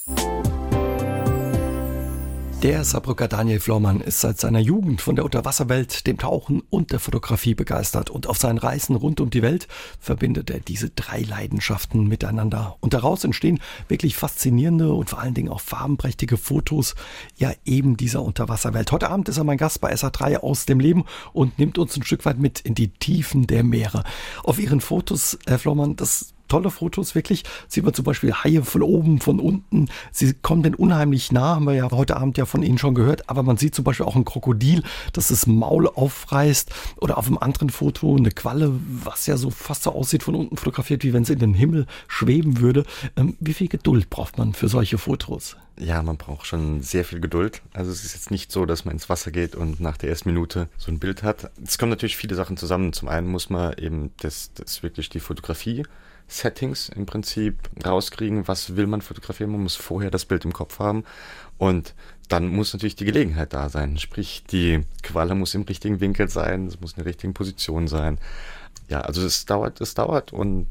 Der 2.65 2.83
Saarbrücker 2.83 3.27
Daniel 3.27 3.59
Flormann 3.59 4.01
ist 4.01 4.21
seit 4.21 4.39
seiner 4.39 4.57
Jugend 4.57 4.99
von 4.99 5.15
der 5.15 5.23
Unterwasserwelt, 5.23 6.07
dem 6.07 6.17
Tauchen 6.17 6.63
und 6.71 6.91
der 6.91 6.99
Fotografie 6.99 7.53
begeistert 7.53 8.09
und 8.09 8.25
auf 8.25 8.39
seinen 8.39 8.57
Reisen 8.57 8.95
rund 8.95 9.21
um 9.21 9.29
die 9.29 9.43
Welt 9.43 9.67
verbindet 9.99 10.49
er 10.49 10.61
diese 10.61 10.89
drei 10.89 11.21
Leidenschaften 11.21 12.07
miteinander. 12.07 12.75
Und 12.79 12.95
daraus 12.95 13.23
entstehen 13.23 13.59
wirklich 13.87 14.15
faszinierende 14.15 14.91
und 14.91 15.11
vor 15.11 15.19
allen 15.19 15.35
Dingen 15.35 15.49
auch 15.49 15.61
farbenprächtige 15.61 16.37
Fotos, 16.37 16.95
ja 17.37 17.51
eben 17.65 17.97
dieser 17.97 18.23
Unterwasserwelt. 18.23 18.91
Heute 18.91 19.11
Abend 19.11 19.29
ist 19.29 19.37
er 19.37 19.43
mein 19.43 19.59
Gast 19.59 19.79
bei 19.79 19.93
SA3 19.93 20.37
aus 20.37 20.65
dem 20.65 20.79
Leben 20.79 21.05
und 21.33 21.59
nimmt 21.59 21.77
uns 21.77 21.95
ein 21.95 22.03
Stück 22.03 22.25
weit 22.25 22.39
mit 22.39 22.61
in 22.61 22.73
die 22.73 22.87
Tiefen 22.87 23.45
der 23.45 23.63
Meere. 23.63 24.03
Auf 24.43 24.57
Ihren 24.57 24.81
Fotos, 24.81 25.37
Herr 25.45 25.59
Flormann, 25.59 25.97
das 25.97 26.33
tolle 26.47 26.69
Fotos, 26.69 27.15
wirklich. 27.15 27.43
Sieht 27.67 27.83
man 27.83 27.93
zum 27.93 28.05
Beispiel 28.05 28.33
Haie 28.33 28.63
von 28.63 28.81
oben, 28.81 29.19
von 29.19 29.39
unten. 29.39 29.89
Sie 30.11 30.33
kommen 30.33 30.63
denn 30.63 30.75
unheimlich 30.75 31.31
nah, 31.31 31.55
haben 31.55 31.65
wir 31.65 31.73
ja 31.73 31.89
heute 31.91 32.17
Abend 32.17 32.37
ja 32.37 32.45
von 32.45 32.63
Ihnen 32.63 32.77
schon 32.77 32.95
gehört. 32.95 33.29
Aber 33.29 33.43
man 33.43 33.57
sieht 33.57 33.75
zum 33.75 33.83
Beispiel 33.83 34.05
auch 34.05 34.15
ein 34.15 34.25
Krokodil, 34.25 34.83
das 35.13 35.27
das 35.27 35.47
Maul 35.47 35.87
aufreißt. 35.87 36.71
Oder 36.97 37.17
auf 37.17 37.27
einem 37.27 37.37
anderen 37.37 37.69
Foto 37.69 38.15
eine 38.15 38.31
Qualle, 38.31 38.73
was 39.03 39.27
ja 39.27 39.37
so 39.37 39.49
fast 39.49 39.83
so 39.83 39.91
aussieht 39.91 40.23
von 40.23 40.35
unten 40.35 40.57
fotografiert, 40.57 41.03
wie 41.03 41.13
wenn 41.13 41.23
es 41.23 41.29
in 41.29 41.39
den 41.39 41.53
Himmel 41.53 41.85
schweben 42.07 42.59
würde. 42.59 42.85
Ähm, 43.15 43.35
wie 43.39 43.53
viel 43.53 43.67
Geduld 43.67 44.09
braucht 44.09 44.37
man 44.37 44.53
für 44.53 44.67
solche 44.67 44.97
Fotos? 44.97 45.57
Ja, 45.77 46.01
man 46.01 46.15
braucht 46.17 46.47
schon 46.47 46.81
sehr 46.81 47.03
viel 47.03 47.19
Geduld. 47.19 47.61
Also 47.73 47.91
es 47.91 48.05
ist 48.05 48.13
jetzt 48.13 48.31
nicht 48.31 48.51
so, 48.51 48.65
dass 48.65 48.85
man 48.85 48.93
ins 48.93 49.09
Wasser 49.09 49.31
geht 49.31 49.55
und 49.55 49.81
nach 49.81 49.97
der 49.97 50.09
ersten 50.09 50.29
Minute 50.29 50.69
so 50.77 50.89
ein 50.89 50.99
Bild 50.99 51.21
hat. 51.21 51.51
Es 51.61 51.77
kommen 51.77 51.89
natürlich 51.89 52.15
viele 52.15 52.35
Sachen 52.35 52.55
zusammen. 52.55 52.93
Zum 52.93 53.09
einen 53.09 53.27
muss 53.27 53.49
man 53.49 53.77
eben 53.77 54.11
das, 54.21 54.51
das 54.53 54.83
wirklich 54.83 55.09
die 55.09 55.19
Fotografie 55.19 55.83
Settings 56.27 56.89
im 56.89 57.05
Prinzip 57.05 57.57
rauskriegen, 57.85 58.47
was 58.47 58.75
will 58.75 58.87
man 58.87 59.01
fotografieren. 59.01 59.51
Man 59.51 59.63
muss 59.63 59.75
vorher 59.75 60.11
das 60.11 60.25
Bild 60.25 60.45
im 60.45 60.53
Kopf 60.53 60.79
haben 60.79 61.03
und 61.57 61.93
dann 62.29 62.47
muss 62.47 62.73
natürlich 62.73 62.95
die 62.95 63.05
Gelegenheit 63.05 63.53
da 63.53 63.69
sein. 63.69 63.97
Sprich, 63.97 64.43
die 64.51 64.81
Qualle 65.03 65.35
muss 65.35 65.53
im 65.53 65.63
richtigen 65.63 65.99
Winkel 65.99 66.27
sein, 66.29 66.67
es 66.67 66.81
muss 66.81 66.93
in 66.93 66.97
der 66.97 67.05
richtigen 67.05 67.33
Position 67.33 67.87
sein. 67.87 68.17
Ja, 68.89 69.01
also 69.01 69.23
es 69.25 69.45
dauert, 69.45 69.81
es 69.81 69.93
dauert 69.93 70.33
und 70.33 70.67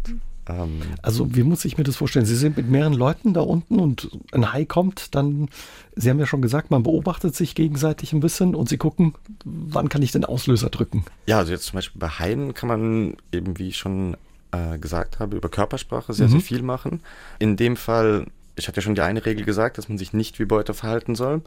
ähm, 0.48 0.82
also 1.02 1.34
wie 1.34 1.42
muss 1.42 1.64
ich 1.64 1.78
mir 1.78 1.84
das 1.84 1.96
vorstellen? 1.96 2.26
Sie 2.26 2.36
sind 2.36 2.56
mit 2.56 2.68
mehreren 2.68 2.92
Leuten 2.92 3.34
da 3.34 3.40
unten 3.40 3.78
und 3.78 4.10
ein 4.32 4.52
Hai 4.52 4.64
kommt, 4.64 5.14
dann, 5.14 5.48
Sie 5.96 6.10
haben 6.10 6.18
ja 6.18 6.26
schon 6.26 6.42
gesagt, 6.42 6.70
man 6.70 6.82
beobachtet 6.82 7.34
sich 7.34 7.54
gegenseitig 7.54 8.12
ein 8.12 8.20
bisschen 8.20 8.54
und 8.54 8.68
Sie 8.68 8.76
gucken, 8.76 9.14
wann 9.44 9.88
kann 9.88 10.02
ich 10.02 10.12
den 10.12 10.24
Auslöser 10.24 10.70
drücken? 10.70 11.04
Ja, 11.26 11.38
also 11.38 11.52
jetzt 11.52 11.66
zum 11.66 11.76
Beispiel 11.76 12.00
bei 12.00 12.08
Haien 12.08 12.54
kann 12.54 12.68
man 12.68 13.16
eben, 13.32 13.58
wie 13.58 13.72
schon 13.72 14.16
äh, 14.54 14.78
gesagt 14.78 15.18
habe, 15.18 15.36
über 15.36 15.48
Körpersprache 15.48 16.12
sehr, 16.12 16.28
mhm. 16.28 16.32
sehr 16.32 16.40
viel 16.40 16.62
machen. 16.62 17.00
In 17.38 17.56
dem 17.56 17.76
Fall, 17.76 18.26
ich 18.56 18.68
hatte 18.68 18.76
ja 18.76 18.82
schon 18.82 18.94
die 18.94 19.00
eine 19.00 19.24
Regel 19.24 19.44
gesagt, 19.44 19.78
dass 19.78 19.88
man 19.88 19.98
sich 19.98 20.12
nicht 20.12 20.38
wie 20.38 20.44
Beute 20.44 20.74
verhalten 20.74 21.14
soll. 21.14 21.42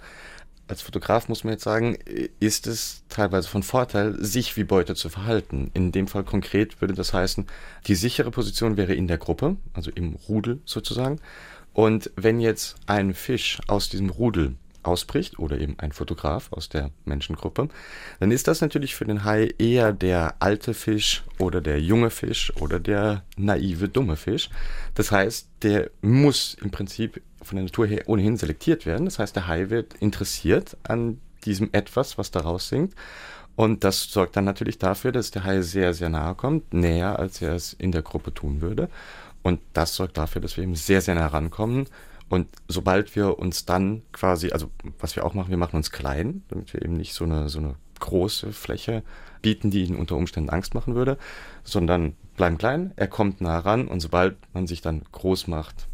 Als 0.67 0.81
Fotograf 0.81 1.29
muss 1.29 1.45
man 1.45 1.53
jetzt 1.53 1.63
sagen, 1.63 1.97
ist 2.41 2.67
es 2.67 3.03
teilweise 3.07 3.47
von 3.47 3.63
Vorteil, 3.63 4.21
sich 4.21 4.57
wie 4.57 4.65
Beute 4.65 4.95
zu 4.95 5.07
verhalten. 5.07 5.71
In 5.73 5.93
dem 5.93 6.07
Fall 6.07 6.25
konkret 6.25 6.81
würde 6.81 6.93
das 6.93 7.13
heißen, 7.13 7.47
die 7.87 7.95
sichere 7.95 8.31
Position 8.31 8.75
wäre 8.75 8.93
in 8.93 9.07
der 9.07 9.17
Gruppe, 9.17 9.55
also 9.73 9.91
im 9.91 10.15
Rudel 10.27 10.59
sozusagen. 10.65 11.21
Und 11.71 12.11
wenn 12.15 12.41
jetzt 12.41 12.75
ein 12.85 13.13
Fisch 13.13 13.59
aus 13.67 13.87
diesem 13.87 14.09
Rudel 14.09 14.55
ausbricht 14.87 15.37
oder 15.37 15.59
eben 15.59 15.75
ein 15.79 15.91
Fotograf 15.91 16.51
aus 16.51 16.69
der 16.69 16.91
Menschengruppe, 17.05 17.69
dann 18.19 18.31
ist 18.31 18.47
das 18.47 18.61
natürlich 18.61 18.95
für 18.95 19.05
den 19.05 19.23
Hai 19.23 19.49
eher 19.57 19.93
der 19.93 20.35
alte 20.39 20.73
Fisch 20.73 21.23
oder 21.37 21.61
der 21.61 21.81
junge 21.81 22.09
Fisch 22.09 22.53
oder 22.59 22.79
der 22.79 23.23
naive, 23.35 23.89
dumme 23.89 24.15
Fisch. 24.15 24.49
Das 24.95 25.11
heißt, 25.11 25.49
der 25.61 25.91
muss 26.01 26.57
im 26.61 26.71
Prinzip 26.71 27.21
von 27.41 27.57
der 27.57 27.65
Natur 27.65 27.87
her 27.87 28.03
ohnehin 28.07 28.37
selektiert 28.37 28.85
werden. 28.85 29.05
Das 29.05 29.19
heißt, 29.19 29.35
der 29.35 29.47
Hai 29.47 29.69
wird 29.69 29.93
interessiert 29.95 30.77
an 30.83 31.19
diesem 31.45 31.69
etwas, 31.71 32.17
was 32.17 32.31
daraus 32.31 32.69
singt. 32.69 32.93
Und 33.55 33.83
das 33.83 34.03
sorgt 34.11 34.35
dann 34.35 34.45
natürlich 34.45 34.77
dafür, 34.77 35.11
dass 35.11 35.31
der 35.31 35.43
Hai 35.43 35.61
sehr, 35.61 35.93
sehr 35.93 36.09
nahe 36.09 36.35
kommt, 36.35 36.73
näher 36.73 37.17
als 37.17 37.41
er 37.41 37.53
es 37.53 37.73
in 37.73 37.91
der 37.91 38.03
Gruppe 38.03 38.33
tun 38.33 38.61
würde. 38.61 38.89
Und 39.41 39.59
das 39.73 39.95
sorgt 39.95 40.17
dafür, 40.17 40.41
dass 40.41 40.57
wir 40.57 40.63
eben 40.63 40.75
sehr, 40.75 41.01
sehr 41.01 41.15
nah 41.15 41.27
rankommen, 41.27 41.87
und 42.29 42.47
sobald 42.67 43.15
wir 43.15 43.39
uns 43.39 43.65
dann 43.65 44.01
quasi, 44.11 44.51
also 44.51 44.69
was 44.99 45.15
wir 45.15 45.25
auch 45.25 45.33
machen, 45.33 45.49
wir 45.49 45.57
machen 45.57 45.77
uns 45.77 45.91
klein, 45.91 46.43
damit 46.49 46.73
wir 46.73 46.81
eben 46.81 46.93
nicht 46.93 47.13
so 47.13 47.23
eine, 47.23 47.49
so 47.49 47.59
eine 47.59 47.75
große 47.99 48.51
Fläche 48.51 49.03
bieten, 49.41 49.71
die 49.71 49.83
ihn 49.83 49.95
unter 49.95 50.15
Umständen 50.15 50.49
Angst 50.49 50.73
machen 50.73 50.95
würde, 50.95 51.17
sondern 51.63 52.15
bleiben 52.35 52.57
klein, 52.57 52.91
er 52.95 53.07
kommt 53.07 53.41
nah 53.41 53.59
ran 53.59 53.87
und 53.87 53.99
sobald 53.99 54.35
man 54.53 54.67
sich 54.67 54.81
dann 54.81 55.03
groß 55.11 55.47
macht, 55.47 55.87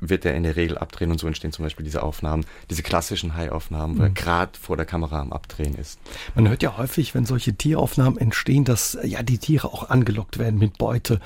wird 0.00 0.24
er 0.24 0.34
in 0.34 0.42
der 0.42 0.56
Regel 0.56 0.76
abdrehen 0.78 1.10
und 1.10 1.18
so 1.18 1.26
entstehen 1.26 1.52
zum 1.52 1.64
Beispiel 1.64 1.84
diese 1.84 2.02
Aufnahmen, 2.02 2.44
diese 2.68 2.82
klassischen 2.82 3.36
High-Aufnahmen, 3.36 3.98
wo 3.98 4.02
er 4.02 4.10
mhm. 4.10 4.14
gerade 4.14 4.58
vor 4.58 4.76
der 4.76 4.86
Kamera 4.86 5.20
am 5.20 5.32
Abdrehen 5.32 5.74
ist. 5.76 5.98
Man 6.34 6.48
hört 6.48 6.62
ja 6.62 6.76
häufig, 6.76 7.14
wenn 7.14 7.24
solche 7.24 7.54
Tieraufnahmen 7.54 8.18
entstehen, 8.18 8.64
dass 8.64 8.98
ja 9.02 9.22
die 9.22 9.38
Tiere 9.38 9.68
auch 9.68 9.88
angelockt 9.90 10.38
werden 10.38 10.58
mit 10.58 10.78
Beute. 10.78 11.20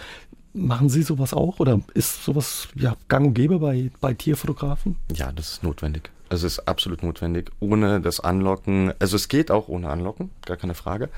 Machen 0.59 0.89
Sie 0.89 1.03
sowas 1.03 1.33
auch 1.33 1.61
oder 1.61 1.81
ist 1.95 2.25
sowas 2.25 2.69
ja, 2.75 2.97
gang 3.09 3.29
und 3.29 3.35
gäbe 3.35 3.59
bei, 3.59 3.91
bei 4.01 4.15
Tierfotografen? 4.15 4.97
Ja, 5.15 5.33
das 5.33 5.53
ist 5.53 5.63
notwendig. 5.63 6.11
Also 6.31 6.47
es 6.47 6.59
ist 6.59 6.69
absolut 6.69 7.03
notwendig. 7.03 7.51
Ohne 7.61 8.01
das 8.01 8.21
Anlocken, 8.21 8.93
also 8.99 9.17
es 9.17 9.29
geht 9.29 9.51
auch 9.51 9.69
ohne 9.69 9.89
Anlocken, 9.89 10.31
gar 10.45 10.57
keine 10.57 10.75
Frage. 10.75 11.09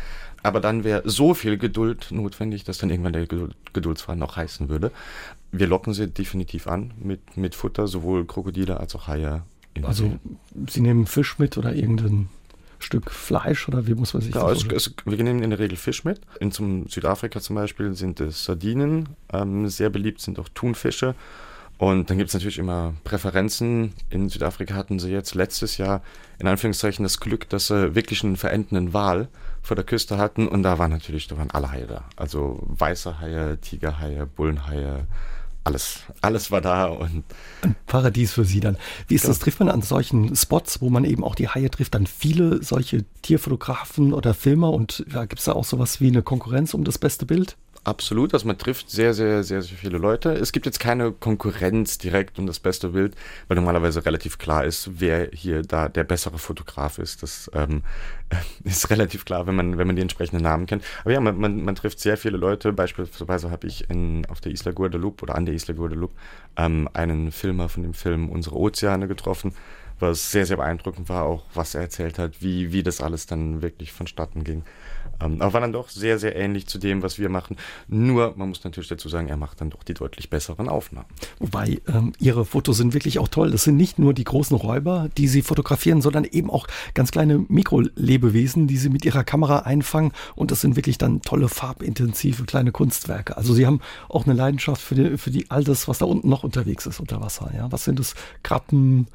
Aber 0.43 0.61
dann 0.61 0.85
wäre 0.85 1.03
so 1.05 1.35
viel 1.35 1.59
Geduld 1.59 2.09
notwendig, 2.11 2.65
dass 2.65 2.79
dann 2.79 2.91
irgendwann 2.91 3.13
der 3.13 3.27
Geduldsfaden 3.73 4.23
auch 4.23 4.37
heißen 4.37 4.69
würde. 4.69 4.93
Wir 5.53 5.67
locken 5.67 5.95
sie 5.95 6.07
definitiv 6.07 6.67
an 6.69 6.93
mit, 6.99 7.37
mit 7.37 7.55
Futter, 7.55 7.89
sowohl 7.89 8.25
Krokodile 8.25 8.79
als 8.79 8.95
auch 8.95 9.09
Haie. 9.09 9.43
Also 9.83 10.19
Sie 10.69 10.81
nehmen 10.81 11.07
Fisch 11.07 11.39
mit 11.39 11.57
oder 11.57 11.75
irgendeinen 11.75 12.29
Stück 12.85 13.11
Fleisch 13.11 13.69
oder 13.69 13.87
wie 13.87 13.95
muss 13.95 14.15
man 14.15 14.23
sich 14.23 14.35
ja, 14.35 14.49
das 14.49 14.65
es, 14.65 14.87
es, 14.89 14.95
Wir 15.05 15.23
nehmen 15.23 15.43
in 15.43 15.51
der 15.51 15.59
Regel 15.59 15.77
Fisch 15.77 16.05
mit. 16.05 16.21
In 16.41 16.53
zum 16.53 16.89
Südafrika 16.89 17.41
zum 17.41 17.57
Beispiel 17.57 17.95
sind 17.95 18.21
es 18.21 18.45
Sardinen. 18.45 19.09
Ähm, 19.33 19.69
sehr 19.69 19.91
beliebt 19.91 20.21
sind 20.21 20.39
auch 20.39 20.49
Thunfische. 20.49 21.15
Und 21.81 22.11
dann 22.11 22.19
gibt 22.19 22.29
es 22.29 22.35
natürlich 22.35 22.59
immer 22.59 22.93
Präferenzen. 23.05 23.95
In 24.11 24.29
Südafrika 24.29 24.75
hatten 24.75 24.99
sie 24.99 25.11
jetzt 25.11 25.35
letztes 25.35 25.79
Jahr 25.79 26.03
in 26.39 26.47
Anführungszeichen 26.47 27.03
das 27.05 27.21
Glück, 27.21 27.49
dass 27.49 27.69
sie 27.69 27.95
wirklich 27.95 28.23
einen 28.23 28.37
verendenden 28.37 28.93
Wal 28.93 29.29
vor 29.63 29.77
der 29.77 29.85
Küste 29.87 30.19
hatten. 30.19 30.47
Und 30.47 30.63
da 30.63 30.79
waren 30.79 30.91
natürlich, 30.91 31.27
da 31.27 31.39
waren 31.39 31.51
alle 31.51 31.71
Haie 31.71 31.87
da. 31.87 32.05
Also 32.17 32.61
weiße 32.63 33.19
Haie, 33.19 33.59
Tigerhaie, 33.63 34.27
Bullenhaie, 34.27 35.07
alles, 35.65 36.01
alles 36.21 36.51
war 36.51 36.61
da 36.61 36.87
und 36.87 37.25
ein 37.63 37.77
Paradies 37.87 38.33
für 38.33 38.45
Sie 38.45 38.61
dann. 38.61 38.77
Wie 39.09 39.15
ist 39.15 39.25
ja. 39.25 39.29
das? 39.29 39.39
Trifft 39.41 39.61
man 39.61 39.69
an 39.69 39.83
solchen 39.83 40.35
Spots, 40.35 40.81
wo 40.81 40.91
man 40.91 41.05
eben 41.05 41.23
auch 41.23 41.35
die 41.35 41.49
Haie 41.49 41.71
trifft, 41.71 41.95
dann 41.95 42.07
viele 42.07 42.63
solche 42.63 43.05
Tierfotografen 43.23 44.13
oder 44.13 44.33
Filmer 44.35 44.73
und 44.73 45.05
ja, 45.13 45.25
gibt 45.25 45.41
es 45.41 45.45
da 45.45 45.53
auch 45.53 45.65
sowas 45.65 46.01
wie 46.01 46.09
eine 46.09 46.23
Konkurrenz 46.23 46.75
um 46.75 46.85
das 46.85 46.99
beste 46.99 47.27
Bild? 47.27 47.57
Absolut, 47.83 48.35
also 48.35 48.47
man 48.47 48.59
trifft 48.59 48.91
sehr, 48.91 49.15
sehr, 49.15 49.43
sehr, 49.43 49.63
sehr 49.63 49.79
viele 49.79 49.97
Leute. 49.97 50.33
Es 50.33 50.53
gibt 50.53 50.67
jetzt 50.67 50.81
keine 50.81 51.13
Konkurrenz 51.13 51.97
direkt 51.97 52.39
um 52.39 52.47
das 52.47 52.61
beste 52.61 52.89
Bild, 52.89 53.17
weil 53.49 53.55
normalerweise 53.55 54.05
relativ 54.05 54.37
klar 54.37 54.67
ist, 54.67 55.01
wer 55.01 55.31
hier 55.33 55.63
da 55.63 55.89
der 55.89 56.05
bessere 56.05 56.39
Fotograf 56.39 56.99
ist. 56.99 57.23
Das 57.23 57.51
ähm, 57.55 57.83
ist 58.65 58.91
relativ 58.91 59.25
klar, 59.25 59.47
wenn 59.47 59.55
man, 59.55 59.79
wenn 59.79 59.87
man 59.87 59.97
die 59.97 60.03
entsprechenden 60.03 60.43
Namen 60.43 60.67
kennt. 60.67 60.85
Aber 61.05 61.15
ja, 61.15 61.21
man, 61.21 61.39
man, 61.39 61.65
man 61.65 61.75
trifft 61.75 62.01
sehr 62.01 62.19
viele 62.19 62.37
Leute. 62.37 62.75
Beispielsweise 62.75 63.51
habe 63.51 63.67
ich 63.67 63.89
in, 63.89 64.27
auf 64.27 64.43
der 64.43 64.53
Isla 64.53 64.73
Guadalupe 64.73 65.23
oder 65.23 65.35
an 65.35 65.47
der 65.47 65.55
Isla 65.55 65.73
Guadalupe 65.73 66.15
ähm, 66.59 66.87
einen 66.93 67.33
Filmer 67.33 67.71
von 67.71 67.83
dem 67.83 67.95
Film 67.95 68.29
Unsere 68.29 68.57
Ozeane 68.57 69.09
getroffen, 69.09 69.55
was 70.01 70.31
sehr, 70.31 70.47
sehr 70.47 70.57
beeindruckend 70.57 71.09
war, 71.09 71.25
auch 71.25 71.45
was 71.55 71.75
er 71.75 71.83
erzählt 71.83 72.19
hat, 72.19 72.43
wie, 72.43 72.73
wie 72.73 72.83
das 72.83 73.01
alles 73.01 73.27
dann 73.27 73.63
wirklich 73.63 73.93
vonstatten 73.93 74.45
ging. 74.45 74.65
Ähm, 75.21 75.41
aber 75.41 75.53
war 75.53 75.61
dann 75.61 75.73
doch 75.73 75.89
sehr, 75.89 76.19
sehr 76.19 76.37
ähnlich 76.37 76.67
zu 76.67 76.79
dem, 76.79 77.03
was 77.03 77.19
wir 77.19 77.29
machen. 77.29 77.57
Nur, 77.89 78.35
man 78.37 78.49
muss 78.49 78.65
natürlich 78.65 78.89
dazu 78.89 79.09
sagen, 79.09 79.29
er 79.29 79.37
macht 79.37 79.61
dann 79.61 79.71
doch 79.71 79.83
die 79.83 79.95
deutlich 79.95 80.31
besseren 80.31 80.69
Aufnahmen. 80.69 81.07
Wobei, 81.39 81.81
ähm, 81.89 82.13
Ihre 82.19 82.45
Fotos 82.45 82.79
sind 82.79 82.95
wirklich 82.95 83.19
auch 83.19 83.29
toll. 83.29 83.51
Das 83.51 83.65
sind 83.65 83.77
nicht 83.77 83.99
nur 83.99 84.15
die 84.15 84.25
großen 84.25 84.57
Räuber, 84.57 85.09
die 85.17 85.29
Sie 85.29 85.43
fotografieren, 85.43 86.01
sondern 86.01 86.25
eben 86.25 86.51
auch 86.51 86.67
ganz 86.95 87.11
kleine 87.11 87.45
Mikrolebewesen, 87.49 88.67
die 88.67 88.77
Sie 88.77 88.89
mit 88.89 89.05
Ihrer 89.05 89.25
Kamera 89.25 89.61
einfangen. 89.61 90.13
Und 90.35 90.51
das 90.51 90.61
sind 90.61 90.77
wirklich 90.77 90.99
dann 90.99 91.23
tolle, 91.23 91.49
farbintensive 91.49 92.45
kleine 92.45 92.73
Kunstwerke. 92.73 93.37
Also 93.37 93.55
Sie 93.55 93.67
haben 93.67 93.81
auch 94.09 94.27
eine 94.27 94.35
Leidenschaft 94.35 94.81
für, 94.81 94.95
die, 94.95 95.19
für 95.19 95.31
die, 95.31 95.51
all 95.51 95.65
das, 95.65 95.89
was 95.89 95.99
da 95.99 96.07
unten 96.07 96.29
noch 96.29 96.45
unterwegs 96.45 96.87
ist 96.87 97.01
unter 97.01 97.21
Wasser. 97.21 97.51
Ja? 97.55 97.71
Was 97.71 97.85
sind 97.85 97.99
das? 97.99 98.15
Krabben, 98.43 99.07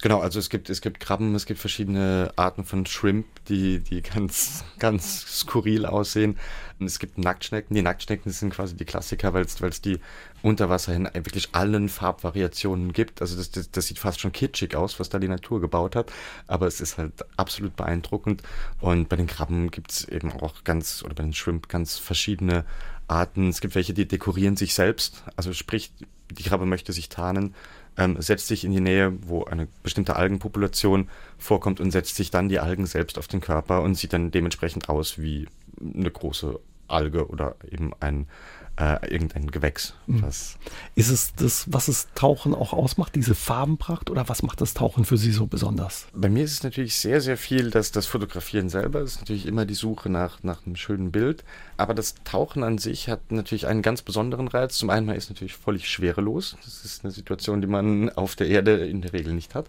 Genau, 0.00 0.20
also 0.20 0.38
es 0.38 0.48
gibt, 0.48 0.70
es 0.70 0.80
gibt 0.80 1.00
Krabben, 1.00 1.34
es 1.34 1.44
gibt 1.44 1.58
verschiedene 1.58 2.32
Arten 2.36 2.64
von 2.64 2.86
Shrimp, 2.86 3.26
die, 3.48 3.80
die 3.80 4.00
ganz, 4.02 4.64
ganz 4.78 5.40
skurril 5.40 5.86
aussehen. 5.86 6.36
Es 6.78 7.00
gibt 7.00 7.18
Nacktschnecken. 7.18 7.74
Die 7.74 7.82
Nacktschnecken 7.82 8.30
sind 8.30 8.54
quasi 8.54 8.76
die 8.76 8.84
Klassiker, 8.84 9.34
weil 9.34 9.44
es 9.44 9.80
die 9.80 9.98
unter 10.42 10.70
Wasser 10.70 10.92
hin 10.92 11.08
wirklich 11.12 11.48
allen 11.52 11.88
Farbvariationen 11.88 12.92
gibt. 12.92 13.20
Also 13.20 13.36
das, 13.36 13.50
das, 13.50 13.72
das 13.72 13.88
sieht 13.88 13.98
fast 13.98 14.20
schon 14.20 14.30
kitschig 14.30 14.76
aus, 14.76 15.00
was 15.00 15.08
da 15.08 15.18
die 15.18 15.26
Natur 15.26 15.60
gebaut 15.60 15.96
hat. 15.96 16.12
Aber 16.46 16.68
es 16.68 16.80
ist 16.80 16.96
halt 16.96 17.24
absolut 17.36 17.74
beeindruckend. 17.74 18.42
Und 18.80 19.08
bei 19.08 19.16
den 19.16 19.26
Krabben 19.26 19.72
gibt 19.72 19.90
es 19.90 20.04
eben 20.04 20.30
auch 20.30 20.62
ganz, 20.62 21.02
oder 21.02 21.14
bei 21.14 21.24
den 21.24 21.34
Shrimp 21.34 21.68
ganz 21.68 21.98
verschiedene 21.98 22.64
Arten. 23.08 23.48
Es 23.48 23.60
gibt 23.60 23.74
welche, 23.74 23.94
die 23.94 24.06
dekorieren 24.06 24.56
sich 24.56 24.74
selbst. 24.74 25.24
Also 25.34 25.52
sprich, 25.52 25.90
die 26.30 26.42
Krabbe 26.44 26.66
möchte 26.66 26.92
sich 26.92 27.08
tarnen 27.08 27.56
ähm, 27.98 28.16
setzt 28.20 28.46
sich 28.46 28.64
in 28.64 28.72
die 28.72 28.80
Nähe, 28.80 29.12
wo 29.26 29.44
eine 29.44 29.68
bestimmte 29.82 30.16
Algenpopulation 30.16 31.08
vorkommt 31.36 31.80
und 31.80 31.90
setzt 31.90 32.16
sich 32.16 32.30
dann 32.30 32.48
die 32.48 32.60
Algen 32.60 32.86
selbst 32.86 33.18
auf 33.18 33.26
den 33.26 33.40
Körper 33.40 33.82
und 33.82 33.96
sieht 33.96 34.12
dann 34.12 34.30
dementsprechend 34.30 34.88
aus 34.88 35.18
wie 35.18 35.48
eine 35.80 36.10
große 36.10 36.58
Alge 36.86 37.28
oder 37.28 37.56
eben 37.70 37.92
ein 38.00 38.26
äh, 38.78 39.10
irgendein 39.10 39.50
Gewächs. 39.50 39.94
Mhm. 40.06 40.24
ist 40.94 41.10
es 41.10 41.34
das, 41.34 41.66
was 41.68 41.88
es 41.88 42.08
Tauchen 42.14 42.54
auch 42.54 42.72
ausmacht, 42.72 43.14
diese 43.14 43.34
Farbenpracht 43.34 44.08
oder 44.10 44.28
was 44.28 44.42
macht 44.42 44.60
das 44.60 44.74
Tauchen 44.74 45.04
für 45.04 45.16
Sie 45.16 45.32
so 45.32 45.46
besonders? 45.46 46.06
Bei 46.14 46.28
mir 46.28 46.44
ist 46.44 46.52
es 46.52 46.62
natürlich 46.62 46.94
sehr, 46.94 47.20
sehr 47.20 47.36
viel, 47.36 47.70
dass 47.70 47.90
das 47.90 48.06
Fotografieren 48.06 48.68
selber 48.68 49.00
ist 49.00 49.20
natürlich 49.20 49.46
immer 49.46 49.66
die 49.66 49.74
Suche 49.74 50.08
nach, 50.10 50.42
nach 50.42 50.64
einem 50.64 50.76
schönen 50.76 51.10
Bild, 51.10 51.44
aber 51.76 51.94
das 51.94 52.14
Tauchen 52.24 52.62
an 52.62 52.78
sich 52.78 53.08
hat 53.08 53.32
natürlich 53.32 53.66
einen 53.66 53.82
ganz 53.82 54.02
besonderen 54.02 54.48
Reiz. 54.48 54.78
Zum 54.78 54.90
einen, 54.90 55.08
ist 55.08 55.30
natürlich 55.30 55.56
völlig 55.56 55.88
schwerelos. 55.88 56.56
Das 56.64 56.84
ist 56.84 57.04
eine 57.04 57.10
Situation, 57.10 57.60
die 57.60 57.66
man 57.66 58.10
auf 58.10 58.36
der 58.36 58.48
Erde 58.48 58.86
in 58.86 59.02
der 59.02 59.12
Regel 59.12 59.34
nicht 59.34 59.54
hat. 59.54 59.66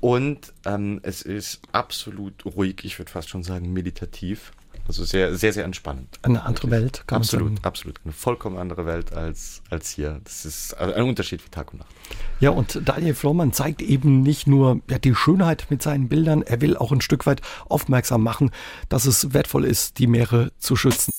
Und 0.00 0.52
ähm, 0.64 1.00
es 1.02 1.22
ist 1.22 1.60
absolut 1.72 2.44
ruhig, 2.44 2.80
ich 2.82 2.98
würde 2.98 3.10
fast 3.10 3.28
schon 3.28 3.42
sagen 3.42 3.72
meditativ. 3.72 4.52
Also 4.86 5.04
sehr, 5.04 5.36
sehr, 5.36 5.52
sehr 5.52 5.64
entspannend. 5.64 6.18
Eine 6.22 6.42
andere. 6.42 6.70
Welt, 6.70 7.04
kann 7.06 7.18
absolut, 7.18 7.46
man 7.46 7.56
sagen. 7.56 7.66
Absolut, 7.66 8.00
eine 8.04 8.12
vollkommen 8.12 8.58
andere 8.58 8.86
Welt 8.86 9.12
als, 9.12 9.62
als 9.70 9.90
hier. 9.90 10.20
Das 10.24 10.44
ist 10.44 10.74
also 10.74 10.94
ein 10.94 11.04
Unterschied 11.04 11.44
wie 11.44 11.48
Tag 11.50 11.72
und 11.72 11.80
Nacht. 11.80 11.94
Ja, 12.40 12.50
und 12.50 12.80
Daniel 12.84 13.14
Flormann 13.14 13.52
zeigt 13.52 13.82
eben 13.82 14.22
nicht 14.22 14.46
nur 14.46 14.80
ja, 14.88 14.98
die 14.98 15.14
Schönheit 15.14 15.66
mit 15.70 15.82
seinen 15.82 16.08
Bildern, 16.08 16.42
er 16.42 16.60
will 16.60 16.76
auch 16.76 16.92
ein 16.92 17.00
Stück 17.00 17.26
weit 17.26 17.40
aufmerksam 17.68 18.22
machen, 18.22 18.50
dass 18.88 19.06
es 19.06 19.32
wertvoll 19.32 19.64
ist, 19.64 19.98
die 19.98 20.06
Meere 20.06 20.52
zu 20.58 20.76
schützen. 20.76 21.12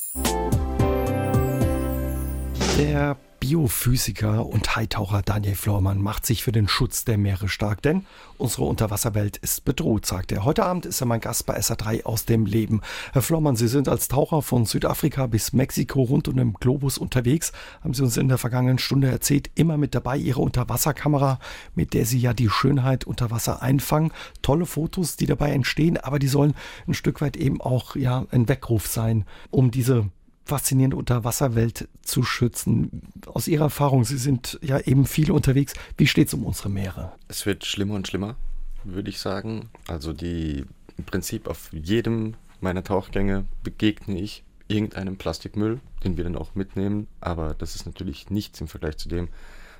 Der 2.77 3.17
Biophysiker 3.41 4.45
und 4.45 4.75
Haitaucher 4.75 5.23
Daniel 5.23 5.55
Flormann 5.55 5.99
macht 5.99 6.27
sich 6.27 6.43
für 6.43 6.51
den 6.51 6.67
Schutz 6.67 7.05
der 7.05 7.17
Meere 7.17 7.49
stark, 7.49 7.81
denn 7.81 8.05
unsere 8.37 8.65
Unterwasserwelt 8.65 9.37
ist 9.37 9.65
bedroht, 9.65 10.05
sagt 10.05 10.31
er. 10.31 10.45
Heute 10.45 10.63
Abend 10.63 10.85
ist 10.85 11.01
er 11.01 11.07
mein 11.07 11.21
Gast 11.21 11.47
bei 11.47 11.59
SA3 11.59 12.03
aus 12.03 12.25
dem 12.25 12.45
Leben. 12.45 12.81
Herr 13.13 13.23
Flormann, 13.23 13.55
Sie 13.55 13.67
sind 13.67 13.89
als 13.89 14.07
Taucher 14.07 14.43
von 14.43 14.65
Südafrika 14.65 15.25
bis 15.25 15.53
Mexiko 15.53 16.03
rund 16.03 16.27
um 16.27 16.37
den 16.37 16.53
Globus 16.53 16.99
unterwegs. 16.99 17.51
Haben 17.83 17.95
Sie 17.95 18.03
uns 18.03 18.15
in 18.15 18.27
der 18.27 18.37
vergangenen 18.37 18.77
Stunde 18.77 19.09
erzählt, 19.09 19.49
immer 19.55 19.75
mit 19.75 19.95
dabei 19.95 20.17
Ihre 20.17 20.41
Unterwasserkamera, 20.41 21.39
mit 21.73 21.95
der 21.95 22.05
Sie 22.05 22.19
ja 22.19 22.35
die 22.35 22.49
Schönheit 22.49 23.05
unter 23.05 23.31
Wasser 23.31 23.63
einfangen. 23.63 24.11
Tolle 24.43 24.67
Fotos, 24.67 25.15
die 25.15 25.25
dabei 25.25 25.51
entstehen, 25.51 25.97
aber 25.97 26.19
die 26.19 26.27
sollen 26.27 26.53
ein 26.87 26.93
Stück 26.93 27.21
weit 27.21 27.37
eben 27.37 27.59
auch 27.59 27.95
ja 27.95 28.27
ein 28.29 28.47
Weckruf 28.47 28.85
sein, 28.85 29.25
um 29.49 29.71
diese 29.71 30.11
faszinierende 30.51 30.97
Unterwasserwelt 30.97 31.87
zu 32.01 32.23
schützen. 32.23 33.03
Aus 33.25 33.47
Ihrer 33.47 33.63
Erfahrung, 33.65 34.03
Sie 34.03 34.17
sind 34.17 34.59
ja 34.61 34.79
eben 34.79 35.05
viel 35.05 35.31
unterwegs. 35.31 35.73
Wie 35.95 36.07
steht 36.07 36.27
es 36.27 36.33
um 36.33 36.45
unsere 36.45 36.69
Meere? 36.69 37.13
Es 37.29 37.45
wird 37.45 37.63
schlimmer 37.63 37.93
und 37.93 38.05
schlimmer, 38.05 38.35
würde 38.83 39.09
ich 39.09 39.19
sagen. 39.19 39.69
Also 39.87 40.11
die 40.11 40.65
im 40.97 41.05
Prinzip 41.05 41.47
auf 41.47 41.71
jedem 41.71 42.33
meiner 42.59 42.83
Tauchgänge 42.83 43.45
begegne 43.63 44.19
ich 44.19 44.43
irgendeinem 44.67 45.15
Plastikmüll, 45.15 45.79
den 46.03 46.17
wir 46.17 46.25
dann 46.25 46.35
auch 46.35 46.53
mitnehmen. 46.53 47.07
Aber 47.21 47.53
das 47.53 47.75
ist 47.75 47.85
natürlich 47.85 48.29
nichts 48.29 48.59
im 48.59 48.67
Vergleich 48.67 48.97
zu 48.97 49.07
dem, 49.07 49.29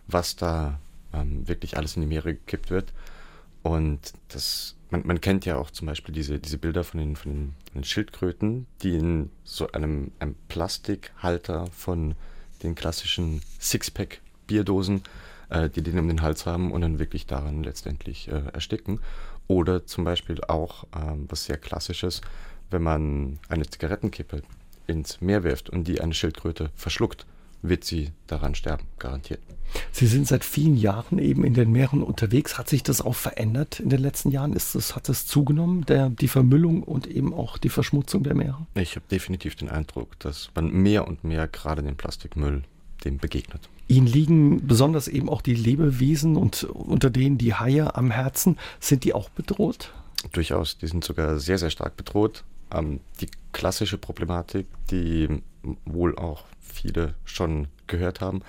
was 0.08 0.38
da 0.38 0.80
ähm, 1.14 1.50
wirklich 1.50 1.76
alles 1.76 1.98
in 1.98 2.02
die 2.02 2.08
Meere 2.08 2.34
gekippt 2.34 2.70
wird. 2.70 2.94
Und 3.64 4.14
das 4.30 4.76
man, 4.92 5.04
man 5.06 5.22
kennt 5.22 5.46
ja 5.46 5.56
auch 5.56 5.72
zum 5.72 5.88
Beispiel 5.88 6.14
diese, 6.14 6.38
diese 6.38 6.58
Bilder 6.58 6.84
von 6.84 7.00
den, 7.00 7.16
von, 7.16 7.32
den, 7.32 7.56
von 7.72 7.82
den 7.82 7.84
Schildkröten, 7.84 8.68
die 8.84 8.98
in 8.98 9.32
so 9.44 9.72
einem, 9.72 10.12
einem 10.20 10.36
Plastikhalter 10.50 11.68
von 11.68 12.16
den 12.62 12.76
klassischen 12.76 13.42
Sixpack-Bierdosen, 13.60 15.04
äh, 15.50 15.70
die 15.70 15.82
den 15.82 15.98
um 15.98 16.08
den 16.08 16.22
Hals 16.22 16.46
haben 16.46 16.72
und 16.72 16.82
dann 16.82 17.00
wirklich 17.00 17.26
daran 17.26 17.64
letztendlich 17.64 18.28
äh, 18.28 18.44
ersticken. 18.54 19.00
Oder 19.48 19.86
zum 19.86 20.04
Beispiel 20.04 20.42
auch, 20.44 20.84
äh, 20.84 21.16
was 21.28 21.46
sehr 21.46 21.58
klassisches, 21.58 22.22
wenn 22.70 22.84
man 22.84 23.40
eine 23.50 23.68
Zigarettenkippe 23.68 24.44
ins 24.88 25.22
Meer 25.22 25.44
wirft 25.44 25.70
und 25.70 25.88
die 25.88 26.02
eine 26.02 26.14
Schildkröte 26.14 26.70
verschluckt 26.76 27.26
wird 27.62 27.84
sie 27.84 28.12
daran 28.28 28.56
sterben, 28.56 28.86
garantiert. 29.00 29.40
Sie 29.92 30.08
sind 30.08 30.28
seit 30.28 30.44
vielen 30.44 30.76
Jahren 30.76 31.18
eben 31.20 31.44
in 31.44 31.54
den 31.54 31.72
Meeren 31.72 32.04
unterwegs. 32.04 32.58
Hat 32.58 32.70
sich 32.70 32.84
das 32.84 33.02
auch 33.02 33.16
verändert 33.16 33.80
in 33.80 33.90
den 33.90 34.02
letzten 34.02 34.32
Jahren? 34.32 34.54
Ist 34.54 34.76
das, 34.76 34.96
hat 34.96 35.08
es 35.10 35.26
zugenommen, 35.28 35.86
der, 35.86 36.10
die 36.10 36.28
Vermüllung 36.28 36.84
und 36.84 37.08
eben 37.08 37.34
auch 37.34 37.58
die 37.58 37.70
Verschmutzung 37.70 38.24
der 38.24 38.34
Meere? 38.34 38.68
Ich 38.76 38.96
habe 38.96 39.06
definitiv 39.10 39.56
den 39.56 39.70
Eindruck, 39.70 40.20
dass 40.20 40.52
man 40.56 40.72
mehr 40.72 41.08
und 41.08 41.24
mehr 41.24 41.48
gerade 41.48 41.84
den 41.84 41.96
Plastikmüll 41.96 42.64
dem 43.06 43.18
begegnet. 43.18 43.70
Ihnen 43.88 44.08
liegen 44.08 44.68
besonders 44.68 45.08
eben 45.08 45.28
auch 45.28 45.42
die 45.42 45.56
Lebewesen 45.56 46.38
und 46.38 46.64
unter 46.64 47.10
denen 47.10 47.38
die 47.38 47.54
Haie 47.54 47.96
am 47.96 48.12
Herzen. 48.12 48.58
Sind 48.80 49.04
die 49.04 49.14
auch 49.14 49.30
bedroht? 49.30 49.94
Durchaus, 50.32 50.78
die 50.78 50.88
sind 50.88 51.04
sogar 51.04 51.40
sehr, 51.40 51.58
sehr 51.58 51.72
stark 51.72 51.98
bedroht. 51.98 52.44
Ähm, 52.72 53.00
die 53.20 53.28
klassische 53.52 53.98
Problematik, 53.98 54.68
die 54.90 55.42
wohl 55.86 56.18
auch 56.18 56.46
viele 56.60 57.16
schon 57.26 57.68
gehört 57.88 58.22
haben, 58.22 58.42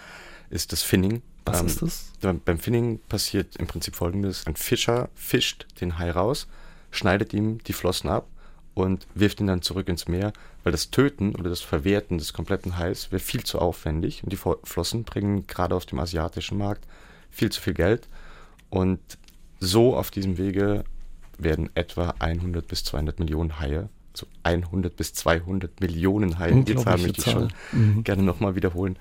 ist 0.50 0.72
das 0.72 0.82
Finning. 0.82 1.22
Was 1.44 1.60
ähm, 1.60 1.66
ist 1.66 1.82
das? 1.82 2.12
Beim 2.44 2.58
Finning 2.58 3.00
passiert 3.08 3.56
im 3.56 3.66
Prinzip 3.66 3.96
folgendes. 3.96 4.46
Ein 4.46 4.56
Fischer 4.56 5.08
fischt 5.14 5.66
den 5.80 5.98
Hai 5.98 6.10
raus, 6.10 6.46
schneidet 6.90 7.32
ihm 7.32 7.62
die 7.64 7.72
Flossen 7.72 8.08
ab 8.08 8.26
und 8.74 9.06
wirft 9.14 9.40
ihn 9.40 9.46
dann 9.46 9.62
zurück 9.62 9.88
ins 9.88 10.08
Meer, 10.08 10.32
weil 10.62 10.72
das 10.72 10.90
Töten 10.90 11.34
oder 11.34 11.50
das 11.50 11.60
Verwerten 11.60 12.18
des 12.18 12.32
kompletten 12.32 12.78
Hais 12.78 13.10
wäre 13.12 13.20
viel 13.20 13.44
zu 13.44 13.58
aufwendig 13.58 14.22
und 14.22 14.32
die 14.32 14.36
Flossen 14.36 15.04
bringen 15.04 15.46
gerade 15.46 15.74
auf 15.74 15.86
dem 15.86 15.98
asiatischen 15.98 16.58
Markt 16.58 16.86
viel 17.30 17.50
zu 17.50 17.60
viel 17.60 17.74
Geld 17.74 18.08
und 18.70 19.00
so 19.60 19.96
auf 19.96 20.10
diesem 20.10 20.38
Wege 20.38 20.84
werden 21.38 21.70
etwa 21.74 22.14
100 22.18 22.66
bis 22.66 22.84
200 22.84 23.18
Millionen 23.18 23.58
Haie 23.58 23.88
so 24.14 24.26
100 24.42 24.96
bis 24.96 25.14
200 25.14 25.80
Millionen 25.80 26.38
Haie, 26.38 26.62
die 26.64 26.76
Zahl 26.76 26.98
möchte 26.98 27.20
ich 27.20 27.32
schon 27.32 27.52
mhm. 27.72 28.04
gerne 28.04 28.22
nochmal 28.22 28.54
wiederholen, 28.54 28.96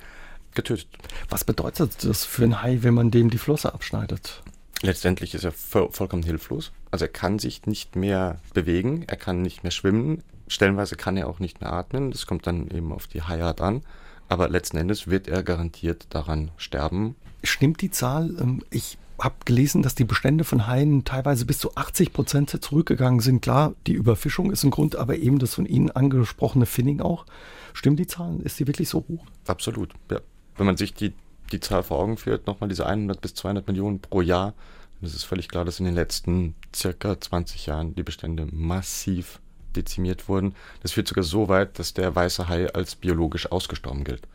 getötet. 0.53 0.87
Was 1.29 1.43
bedeutet 1.43 2.03
das 2.03 2.25
für 2.25 2.43
einen 2.43 2.61
Hai, 2.61 2.79
wenn 2.81 2.93
man 2.93 3.11
dem 3.11 3.29
die 3.29 3.37
Flosse 3.37 3.73
abschneidet? 3.73 4.41
Letztendlich 4.81 5.35
ist 5.35 5.43
er 5.43 5.51
voll, 5.51 5.89
vollkommen 5.91 6.23
hilflos. 6.23 6.71
Also 6.89 7.05
er 7.05 7.11
kann 7.11 7.39
sich 7.39 7.65
nicht 7.65 7.95
mehr 7.95 8.39
bewegen, 8.53 9.03
er 9.07 9.17
kann 9.17 9.41
nicht 9.41 9.63
mehr 9.63 9.71
schwimmen, 9.71 10.23
stellenweise 10.47 10.95
kann 10.95 11.17
er 11.17 11.27
auch 11.27 11.39
nicht 11.39 11.61
mehr 11.61 11.71
atmen. 11.71 12.11
Das 12.11 12.25
kommt 12.25 12.47
dann 12.47 12.69
eben 12.69 12.91
auf 12.91 13.07
die 13.07 13.21
Haiart 13.21 13.61
an. 13.61 13.83
Aber 14.27 14.49
letzten 14.49 14.77
Endes 14.77 15.07
wird 15.07 15.27
er 15.27 15.43
garantiert 15.43 16.07
daran 16.09 16.51
sterben. 16.57 17.15
Stimmt 17.43 17.81
die 17.81 17.91
Zahl? 17.91 18.33
Ähm, 18.39 18.63
ich 18.71 18.97
habe 19.21 19.35
gelesen, 19.45 19.83
dass 19.83 19.95
die 19.95 20.03
Bestände 20.03 20.43
von 20.43 20.67
Haien 20.67 21.05
teilweise 21.05 21.45
bis 21.45 21.59
zu 21.59 21.75
80 21.75 22.11
Prozent 22.11 22.63
zurückgegangen 22.63 23.19
sind. 23.19 23.41
Klar, 23.41 23.73
die 23.87 23.93
Überfischung 23.93 24.51
ist 24.51 24.63
ein 24.63 24.71
Grund, 24.71 24.95
aber 24.95 25.17
eben 25.17 25.39
das 25.39 25.53
von 25.53 25.65
Ihnen 25.65 25.91
angesprochene 25.91 26.65
Finning 26.65 27.01
auch. 27.01 27.25
Stimmt 27.73 27.99
die 27.99 28.07
Zahl? 28.07 28.39
Ist 28.41 28.59
die 28.59 28.67
wirklich 28.67 28.89
so 28.89 29.05
hoch? 29.07 29.25
Absolut, 29.45 29.93
ja. 30.11 30.19
Wenn 30.57 30.65
man 30.65 30.77
sich 30.77 30.93
die, 30.93 31.13
die 31.51 31.59
Zahl 31.59 31.83
vor 31.83 31.99
Augen 31.99 32.17
führt, 32.17 32.47
nochmal 32.47 32.69
diese 32.69 32.85
100 32.85 33.21
bis 33.21 33.35
200 33.35 33.67
Millionen 33.67 33.99
pro 33.99 34.21
Jahr, 34.21 34.53
dann 34.99 35.07
ist 35.07 35.15
es 35.15 35.23
völlig 35.23 35.47
klar, 35.47 35.65
dass 35.65 35.79
in 35.79 35.85
den 35.85 35.95
letzten 35.95 36.55
circa 36.75 37.19
20 37.19 37.67
Jahren 37.67 37.95
die 37.95 38.03
Bestände 38.03 38.47
massiv 38.51 39.39
dezimiert 39.75 40.27
wurden. 40.27 40.55
Das 40.81 40.93
führt 40.93 41.07
sogar 41.07 41.23
so 41.23 41.47
weit, 41.47 41.79
dass 41.79 41.93
der 41.93 42.15
weiße 42.15 42.49
Hai 42.49 42.73
als 42.73 42.95
biologisch 42.95 43.51
ausgestorben 43.51 44.03
gilt. 44.03 44.27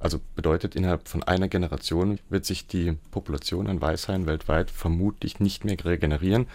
Also 0.00 0.20
bedeutet, 0.36 0.76
innerhalb 0.76 1.08
von 1.08 1.22
einer 1.22 1.48
Generation 1.48 2.18
wird 2.28 2.44
sich 2.44 2.66
die 2.66 2.96
Population 3.10 3.66
an 3.66 3.80
Weißhaien 3.80 4.26
weltweit 4.26 4.70
vermutlich 4.70 5.40
nicht 5.40 5.64
mehr 5.64 5.76
regenerieren. 5.84 6.46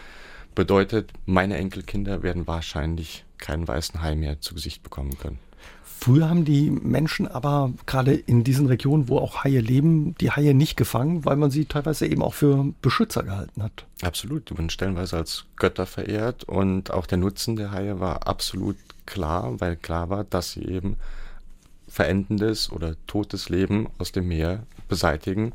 Bedeutet, 0.56 1.12
meine 1.26 1.58
Enkelkinder 1.58 2.24
werden 2.24 2.48
wahrscheinlich 2.48 3.26
keinen 3.38 3.68
weißen 3.68 4.02
Hai 4.02 4.16
mehr 4.16 4.40
zu 4.40 4.54
Gesicht 4.54 4.84
bekommen 4.84 5.18
können. 5.18 5.40
Früher 5.84 6.30
haben 6.30 6.44
die 6.44 6.70
Menschen 6.70 7.30
aber 7.30 7.72
gerade 7.86 8.14
in 8.14 8.44
diesen 8.44 8.68
Regionen, 8.68 9.08
wo 9.08 9.20
auch 9.20 9.46
Haie 9.46 9.62
leben, 9.62 10.16
die 10.20 10.32
Haie 10.32 10.54
nicht 10.54 10.76
gefangen, 10.76 11.24
weil 11.24 11.38
man 11.38 11.50
sie 11.50 11.64
teilweise 11.64 12.06
eben 12.06 12.22
auch 12.22 12.34
für 12.34 12.74
Beschützer 12.82 13.24
gehalten 13.24 13.64
hat. 13.64 13.86
Absolut, 14.02 14.50
die 14.50 14.58
wurden 14.58 14.70
stellenweise 14.70 15.16
als 15.16 15.46
Götter 15.56 15.86
verehrt 15.86 16.44
und 16.44 16.92
auch 16.92 17.06
der 17.06 17.20
Nutzen 17.20 17.56
der 17.56 17.72
Haie 17.72 18.02
war 18.02 18.28
absolut 18.28 18.76
klar, 19.06 19.62
weil 19.62 19.78
klar 19.78 20.10
war, 20.10 20.26
dass 20.26 20.52
sie 20.52 20.66
eben 20.66 20.98
verendendes 21.94 22.72
oder 22.72 22.96
totes 23.06 23.50
Leben 23.50 23.88
aus 24.00 24.12
dem 24.12 24.28
Meer 24.28 24.66
beseitigen 24.90 25.54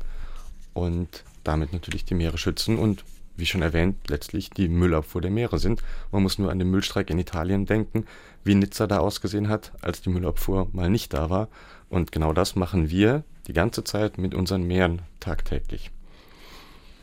und 0.73 1.25
damit 1.43 1.73
natürlich 1.73 2.05
die 2.05 2.15
Meere 2.15 2.37
schützen 2.37 2.79
und 2.79 3.03
wie 3.35 3.45
schon 3.45 3.61
erwähnt, 3.61 4.09
letztlich 4.09 4.49
die 4.49 4.69
Müllabfuhr 4.69 5.21
der 5.21 5.31
Meere 5.31 5.59
sind. 5.59 5.83
Man 6.13 6.23
muss 6.23 6.39
nur 6.39 6.49
an 6.49 6.59
den 6.59 6.71
Müllstreik 6.71 7.09
in 7.09 7.19
Italien 7.19 7.65
denken, 7.65 8.05
wie 8.45 8.55
Nizza 8.55 8.87
da 8.87 8.99
ausgesehen 8.99 9.49
hat, 9.49 9.73
als 9.81 10.01
die 10.01 10.09
Müllabfuhr 10.09 10.69
mal 10.71 10.89
nicht 10.89 11.13
da 11.13 11.29
war. 11.29 11.49
Und 11.89 12.13
genau 12.13 12.31
das 12.31 12.55
machen 12.55 12.89
wir 12.89 13.23
die 13.47 13.53
ganze 13.53 13.83
Zeit 13.83 14.17
mit 14.17 14.33
unseren 14.33 14.63
Meeren 14.63 15.01
tagtäglich. 15.19 15.91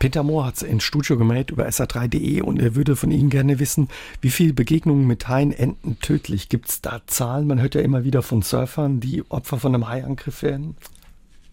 Peter 0.07 0.23
Mohr 0.23 0.47
hat 0.47 0.55
es 0.55 0.63
ins 0.63 0.85
Studio 0.85 1.19
gemeldet 1.19 1.51
über 1.51 1.67
sa3.de 1.67 2.41
und 2.41 2.63
er 2.63 2.77
würde 2.77 2.95
von 2.95 3.11
Ihnen 3.11 3.29
gerne 3.29 3.59
wissen, 3.59 3.89
wie 4.21 4.31
viele 4.31 4.53
Begegnungen 4.53 5.05
mit 5.05 5.27
Haien 5.27 5.51
enden 5.51 5.99
tödlich? 5.99 6.49
Gibt 6.49 6.69
es 6.69 6.81
da 6.81 7.01
Zahlen? 7.09 7.49
Man 7.49 7.61
hört 7.61 7.75
ja 7.75 7.81
immer 7.81 8.05
wieder 8.05 8.23
von 8.23 8.41
Surfern, 8.41 9.01
die 9.01 9.29
Opfer 9.33 9.59
von 9.59 9.75
einem 9.75 9.89
Haiangriff 9.89 10.43
werden. 10.43 10.77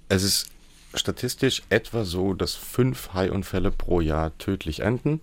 Es 0.07 0.21
ist 0.21 0.51
statistisch 0.93 1.63
etwa 1.69 2.05
so, 2.05 2.35
dass 2.35 2.53
fünf 2.53 3.15
Haiunfälle 3.15 3.71
pro 3.71 4.01
Jahr 4.01 4.37
tödlich 4.37 4.81
enden, 4.81 5.19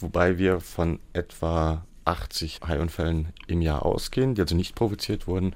wobei 0.00 0.38
wir 0.38 0.58
von 0.58 0.98
etwa 1.12 1.84
80 2.04 2.62
Haiunfällen 2.66 3.28
im 3.46 3.60
Jahr 3.60 3.86
ausgehen, 3.86 4.34
die 4.34 4.40
also 4.40 4.56
nicht 4.56 4.74
provoziert 4.74 5.28
wurden. 5.28 5.54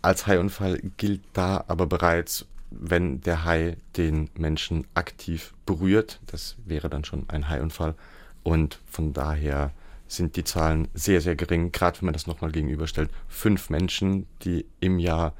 Als 0.00 0.26
Haiunfall 0.26 0.80
gilt 0.96 1.20
da 1.34 1.62
aber 1.68 1.84
bereits, 1.84 2.46
wenn 2.70 3.20
der 3.20 3.44
Hai 3.44 3.76
den 3.96 4.30
Menschen 4.36 4.86
aktiv 4.94 5.54
berührt. 5.64 6.20
Das 6.26 6.56
wäre 6.64 6.88
dann 6.88 7.04
schon 7.04 7.28
ein 7.28 7.48
Haiunfall. 7.48 7.94
Und 8.42 8.80
von 8.86 9.12
daher 9.12 9.72
sind 10.08 10.36
die 10.36 10.44
Zahlen 10.44 10.88
sehr, 10.94 11.20
sehr 11.20 11.36
gering, 11.36 11.72
gerade 11.72 12.00
wenn 12.00 12.06
man 12.06 12.12
das 12.12 12.26
nochmal 12.26 12.52
gegenüberstellt. 12.52 13.10
Fünf 13.28 13.70
Menschen, 13.70 14.26
die 14.42 14.66
im 14.80 14.98
Jahr 14.98 15.32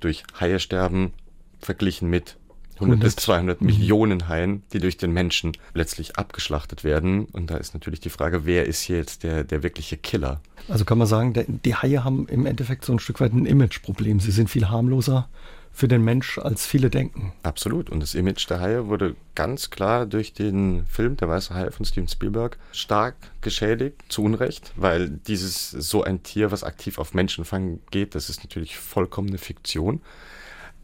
durch 0.00 0.24
Haie 0.38 0.60
sterben, 0.60 1.12
verglichen 1.60 2.08
mit 2.10 2.36
100 2.74 3.00
bis 3.00 3.16
200 3.16 3.60
mhm. 3.60 3.66
Millionen 3.66 4.28
Haien, 4.28 4.62
die 4.72 4.78
durch 4.78 4.96
den 4.96 5.12
Menschen 5.12 5.52
letztlich 5.74 6.16
abgeschlachtet 6.16 6.84
werden. 6.84 7.24
Und 7.26 7.50
da 7.50 7.56
ist 7.56 7.74
natürlich 7.74 8.00
die 8.00 8.10
Frage, 8.10 8.46
wer 8.46 8.66
ist 8.66 8.82
hier 8.82 8.96
jetzt 8.96 9.22
der, 9.22 9.44
der 9.44 9.62
wirkliche 9.62 9.96
Killer? 9.96 10.40
Also 10.68 10.84
kann 10.84 10.98
man 10.98 11.06
sagen, 11.06 11.60
die 11.64 11.74
Haie 11.74 12.04
haben 12.04 12.26
im 12.28 12.46
Endeffekt 12.46 12.84
so 12.84 12.92
ein 12.92 12.98
Stück 12.98 13.20
weit 13.20 13.32
ein 13.32 13.46
Imageproblem. 13.46 14.20
Sie 14.20 14.32
sind 14.32 14.50
viel 14.50 14.68
harmloser 14.68 15.28
für 15.74 15.88
den 15.88 16.04
Mensch, 16.04 16.38
als 16.38 16.66
viele 16.66 16.88
denken. 16.88 17.32
Absolut. 17.42 17.90
Und 17.90 17.98
das 17.98 18.14
Image 18.14 18.48
der 18.48 18.60
Haie 18.60 18.86
wurde 18.86 19.16
ganz 19.34 19.70
klar 19.70 20.06
durch 20.06 20.32
den 20.32 20.86
Film 20.86 21.16
Der 21.16 21.28
Weiße 21.28 21.52
Hai 21.52 21.72
von 21.72 21.84
Steven 21.84 22.06
Spielberg 22.06 22.58
stark 22.70 23.16
geschädigt, 23.40 24.00
zu 24.08 24.22
Unrecht, 24.22 24.72
weil 24.76 25.10
dieses 25.10 25.70
so 25.70 26.04
ein 26.04 26.22
Tier, 26.22 26.52
was 26.52 26.62
aktiv 26.62 26.98
auf 26.98 27.12
Menschenfang 27.12 27.80
geht, 27.90 28.14
das 28.14 28.30
ist 28.30 28.44
natürlich 28.44 28.78
vollkommene 28.78 29.36
Fiktion. 29.36 30.00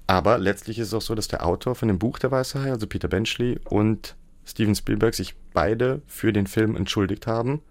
Aber 0.09 0.39
letztlich 0.39 0.81
ist 0.81 0.89
es 0.89 0.95
auch 0.95 1.03
so, 1.03 1.15
dass 1.15 1.29
der 1.29 1.47
Autor 1.47 1.77
von 1.77 1.87
dem 1.87 2.01
Buch 2.01 2.19
Der 2.19 2.33
Weiße 2.33 2.61
Hai, 2.61 2.73
also 2.73 2.89
Peter 2.89 3.07
Benchley 3.07 3.61
und 3.69 4.17
Steven 4.45 4.75
Spielberg, 4.75 5.15
sich 5.15 5.37
beide 5.55 6.03
für 6.09 6.33
den 6.33 6.49
Film 6.49 6.75
entschuldigt 6.75 7.29
haben 7.29 7.63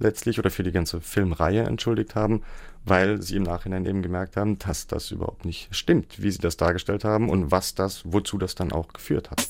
letztlich 0.00 0.38
oder 0.38 0.50
für 0.50 0.64
die 0.64 0.72
ganze 0.72 1.00
Filmreihe 1.00 1.62
entschuldigt 1.62 2.14
haben, 2.14 2.42
weil 2.84 3.22
sie 3.22 3.36
im 3.36 3.44
Nachhinein 3.44 3.86
eben 3.86 4.02
gemerkt 4.02 4.36
haben, 4.36 4.58
dass 4.58 4.86
das 4.86 5.10
überhaupt 5.10 5.44
nicht 5.44 5.68
stimmt, 5.70 6.20
wie 6.22 6.30
sie 6.30 6.38
das 6.38 6.56
dargestellt 6.56 7.04
haben 7.04 7.28
und 7.28 7.50
was 7.50 7.74
das, 7.74 8.02
wozu 8.04 8.38
das 8.38 8.54
dann 8.54 8.72
auch 8.72 8.92
geführt 8.92 9.30
hat. 9.30 9.48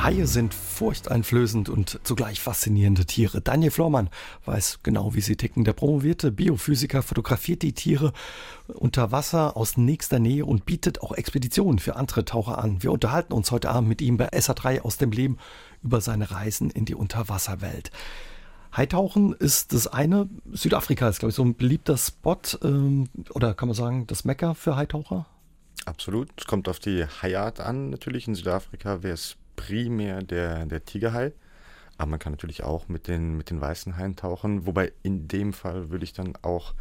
Haie 0.00 0.28
sind 0.28 0.54
furchteinflößend 0.54 1.68
und 1.68 1.98
zugleich 2.04 2.40
faszinierende 2.40 3.04
Tiere. 3.04 3.40
Daniel 3.40 3.72
Flormann 3.72 4.10
weiß 4.44 4.78
genau, 4.84 5.14
wie 5.14 5.20
sie 5.20 5.34
ticken. 5.34 5.64
Der 5.64 5.72
promovierte 5.72 6.30
Biophysiker 6.30 7.02
fotografiert 7.02 7.62
die 7.62 7.72
Tiere 7.72 8.12
unter 8.68 9.10
Wasser 9.10 9.56
aus 9.56 9.76
nächster 9.76 10.20
Nähe 10.20 10.46
und 10.46 10.66
bietet 10.66 11.02
auch 11.02 11.12
Expeditionen 11.12 11.80
für 11.80 11.96
andere 11.96 12.24
Taucher 12.24 12.58
an. 12.58 12.82
Wir 12.82 12.92
unterhalten 12.92 13.32
uns 13.32 13.50
heute 13.50 13.70
Abend 13.70 13.88
mit 13.88 14.00
ihm 14.00 14.16
bei 14.16 14.28
SA3 14.30 14.82
aus 14.82 14.98
dem 14.98 15.10
Leben 15.10 15.36
über 15.82 16.00
seine 16.00 16.30
Reisen 16.30 16.70
in 16.70 16.84
die 16.84 16.94
Unterwasserwelt. 16.94 17.90
Haitauchen 18.76 19.32
ist 19.32 19.72
das 19.72 19.86
eine. 19.86 20.28
Südafrika 20.52 21.08
ist, 21.08 21.20
glaube 21.20 21.30
ich, 21.30 21.36
so 21.36 21.44
ein 21.44 21.56
beliebter 21.56 21.96
Spot 21.96 22.36
ähm, 22.62 23.08
oder 23.30 23.54
kann 23.54 23.68
man 23.68 23.74
sagen, 23.74 24.06
das 24.06 24.24
Mecker 24.24 24.54
für 24.54 24.76
Haitaucher? 24.76 25.26
Absolut. 25.86 26.28
Es 26.36 26.46
kommt 26.46 26.68
auf 26.68 26.78
die 26.78 27.04
Haiart 27.04 27.60
an. 27.60 27.90
Natürlich 27.90 28.28
in 28.28 28.34
Südafrika 28.34 29.02
wäre 29.02 29.14
es 29.14 29.36
primär 29.56 30.22
der, 30.22 30.66
der 30.66 30.84
Tigerhai. 30.84 31.32
Aber 31.96 32.10
man 32.10 32.18
kann 32.18 32.32
natürlich 32.32 32.62
auch 32.62 32.88
mit 32.88 33.08
den, 33.08 33.36
mit 33.36 33.50
den 33.50 33.60
weißen 33.60 33.96
Haien 33.96 34.16
tauchen. 34.16 34.66
Wobei 34.66 34.92
in 35.02 35.28
dem 35.28 35.52
Fall 35.52 35.90
würde 35.90 36.04
ich 36.04 36.12
dann 36.12 36.34
auch 36.42 36.74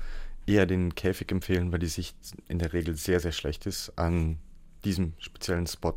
eher 0.46 0.66
den 0.66 0.94
Käfig 0.94 1.32
empfehlen, 1.32 1.72
weil 1.72 1.80
die 1.80 1.88
Sicht 1.88 2.16
in 2.48 2.60
der 2.60 2.74
Regel 2.74 2.96
sehr, 2.96 3.20
sehr 3.20 3.32
schlecht 3.32 3.66
ist 3.66 3.98
an 3.98 4.38
diesem 4.86 5.14
speziellen 5.20 5.68
Spot. 5.68 5.96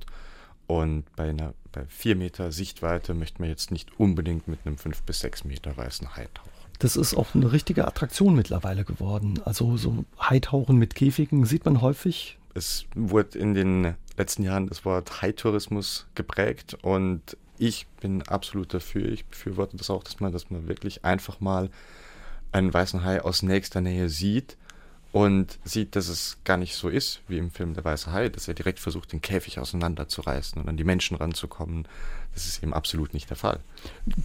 Und 0.70 1.04
bei 1.16 1.30
einer 1.30 1.52
bei 1.72 1.85
vier 1.88 2.14
Meter 2.14 2.52
Sichtweite 2.52 3.12
möchte 3.12 3.40
man 3.42 3.50
jetzt 3.50 3.72
nicht 3.72 3.98
unbedingt 3.98 4.46
mit 4.46 4.61
einem 4.64 4.78
fünf 4.78 5.02
bis 5.02 5.18
sechs 5.18 5.42
Meter 5.42 5.76
weißen 5.76 6.14
Hai 6.14 6.28
tauchen. 6.33 6.48
Das 6.78 6.94
ist 6.94 7.16
auch 7.16 7.35
eine 7.35 7.50
richtige 7.50 7.88
Attraktion 7.88 8.37
mittlerweile 8.37 8.85
geworden. 8.85 9.40
Also 9.44 9.76
so 9.76 10.04
Haitauchen 10.20 10.76
mit 10.76 10.94
Käfigen 10.94 11.44
sieht 11.44 11.64
man 11.64 11.80
häufig. 11.80 12.38
Es 12.54 12.85
wurde 12.94 13.37
in 13.37 13.54
den 13.54 13.96
letzten 14.16 14.44
Jahren 14.44 14.68
das 14.68 14.85
Wort 14.85 15.22
Haitourismus 15.22 16.06
geprägt 16.14 16.78
und 16.83 17.37
ich 17.59 17.88
bin 18.00 18.22
absolut 18.28 18.72
dafür. 18.72 19.06
Ich 19.06 19.24
befürworte 19.24 19.76
das 19.76 19.90
auch, 19.90 20.04
dass 20.04 20.20
man, 20.20 20.30
dass 20.30 20.50
man 20.50 20.68
wirklich 20.68 21.04
einfach 21.04 21.40
mal 21.40 21.68
einen 22.52 22.72
weißen 22.72 23.02
Hai 23.02 23.22
aus 23.22 23.42
nächster 23.42 23.80
Nähe 23.80 24.09
sieht 24.09 24.56
und 25.12 25.58
sieht, 25.64 25.96
dass 25.96 26.08
es 26.08 26.38
gar 26.44 26.56
nicht 26.56 26.74
so 26.74 26.88
ist 26.88 27.20
wie 27.26 27.38
im 27.38 27.50
Film 27.50 27.74
Der 27.74 27.84
Weiße 27.84 28.12
Hai, 28.12 28.28
dass 28.28 28.46
er 28.46 28.54
direkt 28.54 28.78
versucht, 28.78 29.12
den 29.12 29.20
Käfig 29.20 29.58
auseinanderzureißen 29.58 30.60
und 30.60 30.68
an 30.68 30.76
die 30.76 30.84
Menschen 30.84 31.16
ranzukommen. 31.16 31.86
Das 32.34 32.46
ist 32.46 32.62
eben 32.62 32.72
absolut 32.72 33.12
nicht 33.12 33.28
der 33.28 33.36
Fall. 33.36 33.58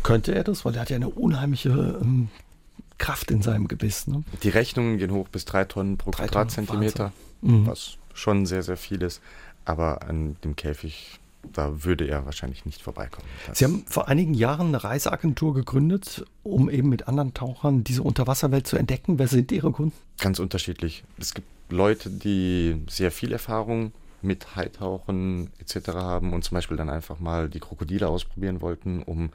Könnte 0.03 0.35
er 0.35 0.43
das? 0.43 0.63
Weil 0.63 0.75
er 0.75 0.81
hat 0.81 0.89
ja 0.91 0.95
eine 0.97 1.09
unheimliche 1.09 1.69
ähm, 1.69 2.29
Kraft 2.99 3.31
in 3.31 3.41
seinem 3.41 3.67
Gebiss. 3.67 4.05
Ne? 4.07 4.23
Die 4.43 4.49
Rechnungen 4.49 4.97
gehen 4.99 5.11
hoch 5.11 5.27
bis 5.27 5.45
drei 5.45 5.65
Tonnen 5.65 5.97
pro 5.97 6.11
drei 6.11 6.25
Quadratzentimeter, 6.25 7.11
mhm. 7.41 7.65
was 7.65 7.97
schon 8.13 8.45
sehr, 8.45 8.61
sehr 8.61 8.77
viel 8.77 9.01
ist. 9.01 9.21
Aber 9.65 10.03
an 10.03 10.37
dem 10.43 10.55
Käfig 10.55 11.19
da 11.53 11.83
würde 11.83 12.07
er 12.07 12.25
wahrscheinlich 12.25 12.65
nicht 12.65 12.81
vorbeikommen. 12.81 13.27
Das 13.47 13.59
Sie 13.59 13.65
haben 13.65 13.85
vor 13.87 14.07
einigen 14.07 14.33
Jahren 14.33 14.67
eine 14.67 14.83
Reiseagentur 14.83 15.53
gegründet, 15.53 16.25
um 16.43 16.69
eben 16.69 16.89
mit 16.89 17.07
anderen 17.07 17.33
Tauchern 17.33 17.83
diese 17.83 18.03
Unterwasserwelt 18.03 18.67
zu 18.67 18.77
entdecken. 18.77 19.19
Wer 19.19 19.27
sind 19.27 19.51
Ihre 19.51 19.71
Kunden? 19.71 19.95
Ganz 20.19 20.39
unterschiedlich. 20.39 21.03
Es 21.17 21.33
gibt 21.33 21.47
Leute, 21.69 22.09
die 22.09 22.83
sehr 22.89 23.11
viel 23.11 23.31
Erfahrung 23.31 23.91
mit 24.21 24.55
Haitauchen 24.55 25.51
etc. 25.59 25.89
haben 25.89 26.33
und 26.33 26.43
zum 26.43 26.55
Beispiel 26.55 26.77
dann 26.77 26.89
einfach 26.89 27.19
mal 27.19 27.49
die 27.49 27.59
Krokodile 27.59 28.07
ausprobieren 28.07 28.61
wollten, 28.61 29.03
um 29.03 29.29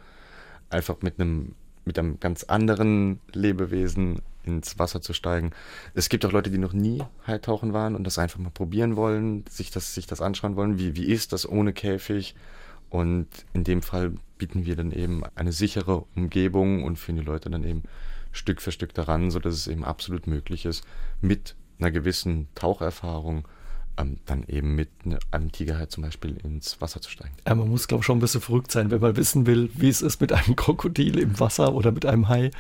einfach 0.69 0.97
mit 1.03 1.21
einem 1.21 1.55
mit 1.85 1.99
einem 1.99 2.21
ganz 2.21 2.45
anderen 2.45 3.21
Lebewesen 3.33 4.21
ins 4.45 4.79
Wasser 4.79 5.01
zu 5.01 5.13
steigen. 5.13 5.51
Es 5.95 6.09
gibt 6.09 6.25
auch 6.25 6.33
Leute, 6.33 6.51
die 6.51 6.59
noch 6.59 6.73
nie 6.73 7.03
Haitauchen 7.27 7.73
waren 7.73 7.95
und 7.95 8.05
das 8.05 8.19
einfach 8.19 8.39
mal 8.39 8.51
probieren 8.51 8.97
wollen, 8.97 9.45
sich 9.49 9.71
das, 9.71 9.95
sich 9.95 10.07
das 10.07 10.21
anschauen 10.21 10.57
wollen. 10.57 10.79
Wie, 10.79 10.97
wie 10.97 11.07
ist 11.07 11.33
das 11.33 11.49
ohne 11.49 11.73
Käfig? 11.73 12.35
Und 12.89 13.29
in 13.53 13.65
dem 13.65 13.83
Fall 13.83 14.13
bieten 14.37 14.67
wir 14.67 14.75
dann 14.77 14.91
eben 14.91 15.23
eine 15.35 15.53
sichere 15.53 16.05
Umgebung 16.17 16.83
und 16.83 16.97
führen 16.99 17.17
die 17.17 17.25
Leute 17.25 17.49
dann 17.51 17.65
eben 17.65 17.85
Stück 18.33 18.61
für 18.61 18.73
Stück 18.73 18.95
daran, 18.95 19.31
sodass 19.31 19.55
es 19.55 19.67
eben 19.69 19.85
absolut 19.85 20.27
möglich 20.27 20.65
ist, 20.65 20.85
mit 21.21 21.55
einer 21.79 21.91
gewissen 21.91 22.49
Taucherfahrung 22.55 23.47
ähm, 24.01 24.19
dann 24.27 24.45
eben 24.49 24.75
mit 24.75 25.07
ne, 25.07 25.19
einem 25.31 25.53
Tigerhai 25.53 25.87
zum 25.87 26.03
Beispiel 26.03 26.37
ins 26.43 26.81
Wasser 26.81 27.01
zu 27.01 27.11
steigen. 27.11 27.35
Ja, 27.47 27.55
man 27.55 27.69
muss, 27.69 27.89
glaube 27.89 28.03
ich, 28.03 28.07
schon 28.07 28.19
ein 28.19 28.21
bisschen 28.21 28.41
verrückt 28.41 28.71
sein, 28.71 28.91
wenn 28.91 29.01
man 29.01 29.17
wissen 29.17 29.47
will, 29.47 29.71
wie 29.75 29.89
es 29.89 30.03
ist 30.03 30.21
mit 30.21 30.33
einem 30.33 30.57
Krokodil 30.57 31.19
im 31.19 31.39
Wasser 31.39 31.75
oder 31.75 31.93
mit 31.93 32.07
einem 32.07 32.29
Hai. 32.29 32.51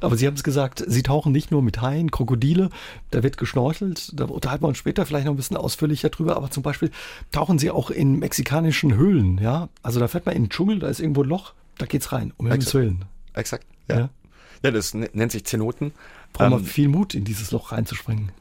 Aber 0.00 0.16
Sie 0.16 0.26
haben 0.26 0.34
es 0.34 0.42
gesagt, 0.42 0.82
Sie 0.86 1.02
tauchen 1.02 1.32
nicht 1.32 1.50
nur 1.50 1.62
mit 1.62 1.80
Haien, 1.80 2.10
Krokodile, 2.10 2.70
da 3.10 3.22
wird 3.22 3.36
geschnorchelt, 3.36 4.12
da 4.14 4.24
unterhalten 4.24 4.64
wir 4.64 4.68
uns 4.68 4.78
später 4.78 5.06
vielleicht 5.06 5.26
noch 5.26 5.32
ein 5.32 5.36
bisschen 5.36 5.56
ausführlicher 5.56 6.08
drüber, 6.08 6.36
aber 6.36 6.50
zum 6.50 6.62
Beispiel 6.62 6.90
tauchen 7.32 7.58
Sie 7.58 7.70
auch 7.70 7.90
in 7.90 8.18
mexikanischen 8.18 8.94
Höhlen, 8.94 9.38
ja? 9.38 9.68
Also 9.82 10.00
da 10.00 10.08
fährt 10.08 10.26
man 10.26 10.34
in 10.34 10.44
den 10.44 10.50
Dschungel, 10.50 10.78
da 10.78 10.88
ist 10.88 11.00
irgendwo 11.00 11.22
ein 11.22 11.28
Loch, 11.28 11.54
da 11.78 11.86
geht's 11.86 12.12
rein, 12.12 12.32
um 12.36 12.46
Himmels 12.46 12.74
Willen. 12.74 13.04
Exakt, 13.34 13.66
ja. 13.88 13.98
ja. 13.98 14.10
Ja, 14.62 14.70
das 14.70 14.94
nennt 14.94 15.30
sich 15.30 15.44
Zenoten. 15.44 15.92
Braucht 16.32 16.50
man 16.50 16.60
ähm, 16.60 16.66
viel 16.66 16.88
Mut, 16.88 17.14
in 17.14 17.24
dieses 17.24 17.50
Loch 17.50 17.72
reinzuspringen. 17.72 18.32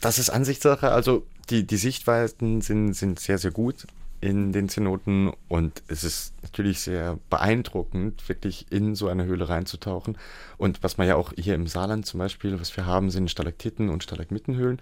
Das 0.00 0.18
ist 0.18 0.30
Ansichtssache. 0.30 0.90
Also 0.90 1.26
die, 1.50 1.66
die 1.66 1.76
Sichtweisen 1.76 2.60
sind, 2.60 2.94
sind 2.94 3.20
sehr, 3.20 3.38
sehr 3.38 3.50
gut 3.50 3.86
in 4.20 4.52
den 4.52 4.68
Zenoten 4.68 5.32
und 5.48 5.82
es 5.88 6.02
ist 6.02 6.32
natürlich 6.42 6.80
sehr 6.80 7.18
beeindruckend, 7.28 8.28
wirklich 8.28 8.66
in 8.70 8.94
so 8.94 9.08
eine 9.08 9.24
Höhle 9.24 9.48
reinzutauchen. 9.48 10.16
Und 10.56 10.82
was 10.82 10.96
man 10.96 11.06
ja 11.06 11.16
auch 11.16 11.32
hier 11.36 11.54
im 11.54 11.66
Saarland 11.66 12.06
zum 12.06 12.18
Beispiel, 12.18 12.58
was 12.58 12.76
wir 12.76 12.86
haben, 12.86 13.10
sind 13.10 13.30
Stalaktiten 13.30 13.88
und 13.88 14.02
Stalagmitenhöhlen. 14.02 14.80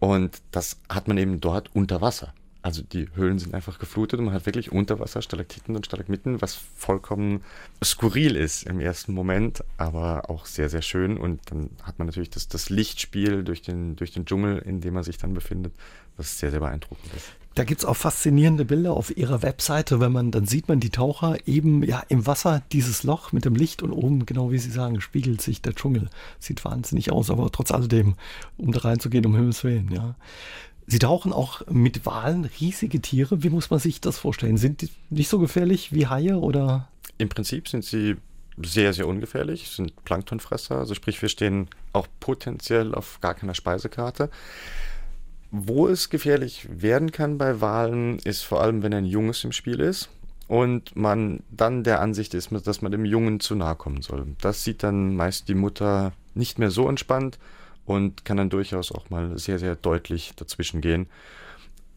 Und 0.00 0.42
das 0.50 0.78
hat 0.88 1.06
man 1.06 1.18
eben 1.18 1.40
dort 1.40 1.70
unter 1.74 2.00
Wasser. 2.00 2.34
Also 2.62 2.82
die 2.82 3.08
Höhlen 3.14 3.40
sind 3.40 3.54
einfach 3.54 3.80
geflutet 3.80 4.20
und 4.20 4.26
man 4.26 4.34
hat 4.34 4.46
wirklich 4.46 4.70
unter 4.70 5.00
Wasser 5.00 5.20
Stalaktiten 5.20 5.74
und 5.74 5.84
Stalagmiten, 5.84 6.40
was 6.40 6.54
vollkommen 6.54 7.42
skurril 7.82 8.36
ist 8.36 8.62
im 8.62 8.78
ersten 8.78 9.12
Moment, 9.12 9.64
aber 9.78 10.30
auch 10.30 10.46
sehr, 10.46 10.70
sehr 10.70 10.82
schön. 10.82 11.18
Und 11.18 11.40
dann 11.50 11.70
hat 11.82 11.98
man 11.98 12.06
natürlich 12.06 12.30
das, 12.30 12.46
das 12.46 12.70
Lichtspiel 12.70 13.42
durch 13.42 13.62
den, 13.62 13.96
durch 13.96 14.12
den 14.12 14.26
Dschungel, 14.26 14.58
in 14.58 14.80
dem 14.80 14.94
man 14.94 15.02
sich 15.02 15.18
dann 15.18 15.34
befindet, 15.34 15.72
was 16.16 16.38
sehr, 16.38 16.52
sehr 16.52 16.60
beeindruckend 16.60 17.12
ist. 17.16 17.32
Da 17.54 17.64
gibt 17.64 17.82
es 17.82 17.84
auch 17.84 17.96
faszinierende 17.96 18.64
Bilder 18.64 18.94
auf 18.94 19.14
ihrer 19.14 19.42
Webseite, 19.42 20.00
wenn 20.00 20.12
man, 20.12 20.30
dann 20.30 20.46
sieht 20.46 20.68
man 20.68 20.80
die 20.80 20.88
Taucher 20.88 21.36
eben 21.46 21.82
ja 21.82 22.02
im 22.08 22.26
Wasser, 22.26 22.62
dieses 22.72 23.02
Loch 23.02 23.32
mit 23.32 23.44
dem 23.44 23.54
Licht 23.54 23.82
und 23.82 23.92
oben, 23.92 24.24
genau 24.24 24.52
wie 24.52 24.58
Sie 24.58 24.70
sagen, 24.70 25.02
spiegelt 25.02 25.42
sich 25.42 25.60
der 25.60 25.74
Dschungel. 25.74 26.08
Sieht 26.38 26.64
wahnsinnig 26.64 27.12
aus, 27.12 27.28
aber 27.30 27.50
trotz 27.52 27.70
alledem, 27.70 28.14
um 28.56 28.72
da 28.72 28.80
reinzugehen, 28.80 29.26
um 29.26 29.34
Himmels 29.34 29.64
Willen, 29.64 29.90
ja. 29.92 30.14
Sie 30.86 30.98
tauchen 30.98 31.32
auch 31.32 31.66
mit 31.68 32.04
Walen 32.06 32.48
riesige 32.60 33.00
Tiere. 33.00 33.42
Wie 33.42 33.50
muss 33.50 33.70
man 33.70 33.78
sich 33.78 34.00
das 34.00 34.18
vorstellen? 34.18 34.56
Sind 34.56 34.82
die 34.82 34.90
nicht 35.10 35.28
so 35.28 35.38
gefährlich 35.38 35.92
wie 35.92 36.06
Haie 36.06 36.38
oder? 36.38 36.88
Im 37.18 37.28
Prinzip 37.28 37.68
sind 37.68 37.84
sie 37.84 38.16
sehr, 38.62 38.92
sehr 38.92 39.06
ungefährlich, 39.06 39.70
sind 39.70 40.04
Planktonfresser. 40.04 40.78
Also 40.78 40.94
sprich, 40.94 41.20
wir 41.22 41.28
stehen 41.28 41.68
auch 41.92 42.06
potenziell 42.20 42.94
auf 42.94 43.20
gar 43.20 43.34
keiner 43.34 43.54
Speisekarte. 43.54 44.30
Wo 45.50 45.86
es 45.86 46.10
gefährlich 46.10 46.66
werden 46.70 47.12
kann 47.12 47.38
bei 47.38 47.60
Walen, 47.60 48.18
ist 48.20 48.42
vor 48.42 48.62
allem, 48.62 48.82
wenn 48.82 48.94
ein 48.94 49.04
Junges 49.04 49.44
im 49.44 49.52
Spiel 49.52 49.80
ist 49.80 50.08
und 50.48 50.96
man 50.96 51.42
dann 51.50 51.84
der 51.84 52.00
Ansicht 52.00 52.34
ist, 52.34 52.50
dass 52.64 52.82
man 52.82 52.92
dem 52.92 53.04
Jungen 53.04 53.40
zu 53.40 53.54
nahe 53.54 53.76
kommen 53.76 54.02
soll. 54.02 54.26
Das 54.40 54.64
sieht 54.64 54.82
dann 54.82 55.14
meist 55.14 55.48
die 55.48 55.54
Mutter 55.54 56.12
nicht 56.34 56.58
mehr 56.58 56.70
so 56.70 56.88
entspannt 56.88 57.38
und 57.84 58.24
kann 58.24 58.36
dann 58.36 58.50
durchaus 58.50 58.92
auch 58.92 59.10
mal 59.10 59.38
sehr, 59.38 59.58
sehr 59.58 59.76
deutlich 59.76 60.32
dazwischen 60.36 60.80
gehen. 60.80 61.06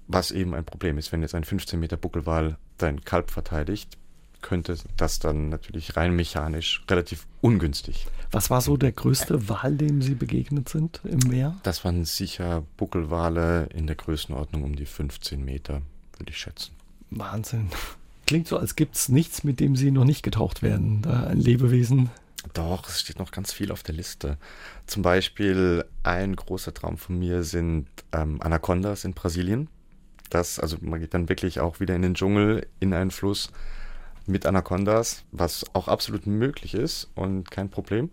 Was 0.07 0.31
eben 0.31 0.53
ein 0.53 0.65
Problem 0.65 0.97
ist, 0.97 1.11
wenn 1.11 1.21
jetzt 1.21 1.35
ein 1.35 1.43
15 1.43 1.79
Meter 1.79 1.97
Buckelwal 1.97 2.57
dein 2.77 3.03
Kalb 3.03 3.31
verteidigt, 3.31 3.97
könnte 4.41 4.77
das 4.97 5.17
dann 5.17 5.49
natürlich 5.49 5.97
rein 5.97 6.15
mechanisch 6.15 6.83
relativ 6.89 7.25
ungünstig. 7.41 8.05
Was 8.31 8.51
war 8.51 8.61
so 8.61 8.77
der 8.77 8.91
größte 8.91 9.49
Wal, 9.49 9.75
dem 9.75 10.03
Sie 10.03 10.13
begegnet 10.13 10.69
sind 10.69 11.01
im 11.03 11.19
Meer? 11.27 11.55
Das 11.63 11.83
waren 11.83 12.05
sicher 12.05 12.63
Buckelwale 12.77 13.67
in 13.73 13.87
der 13.87 13.95
Größenordnung 13.95 14.63
um 14.63 14.75
die 14.75 14.85
15 14.85 15.43
Meter, 15.43 15.81
würde 16.17 16.29
ich 16.29 16.37
schätzen. 16.37 16.73
Wahnsinn. 17.09 17.69
Klingt 18.27 18.47
so, 18.47 18.57
als 18.57 18.75
gibt 18.75 18.95
es 18.95 19.09
nichts, 19.09 19.43
mit 19.43 19.59
dem 19.59 19.75
Sie 19.75 19.89
noch 19.89 20.05
nicht 20.05 20.21
getaucht 20.21 20.61
werden. 20.61 21.01
Da 21.01 21.27
ein 21.27 21.39
Lebewesen. 21.39 22.09
Doch, 22.53 22.87
es 22.87 23.01
steht 23.01 23.19
noch 23.19 23.31
ganz 23.31 23.51
viel 23.51 23.71
auf 23.71 23.83
der 23.83 23.95
Liste. 23.95 24.37
Zum 24.85 25.01
Beispiel 25.01 25.85
ein 26.03 26.35
großer 26.35 26.73
Traum 26.73 26.97
von 26.97 27.17
mir 27.17 27.43
sind 27.43 27.87
ähm, 28.11 28.41
Anacondas 28.41 29.03
in 29.03 29.13
Brasilien. 29.13 29.69
Das, 30.29 30.59
also 30.59 30.77
man 30.81 30.99
geht 30.99 31.13
dann 31.13 31.29
wirklich 31.29 31.59
auch 31.59 31.79
wieder 31.79 31.95
in 31.95 32.01
den 32.01 32.15
Dschungel, 32.15 32.67
in 32.79 32.93
einen 32.93 33.11
Fluss 33.11 33.49
mit 34.25 34.45
Anacondas, 34.45 35.23
was 35.31 35.65
auch 35.73 35.87
absolut 35.87 36.27
möglich 36.27 36.73
ist 36.73 37.09
und 37.15 37.51
kein 37.51 37.69
Problem 37.69 38.09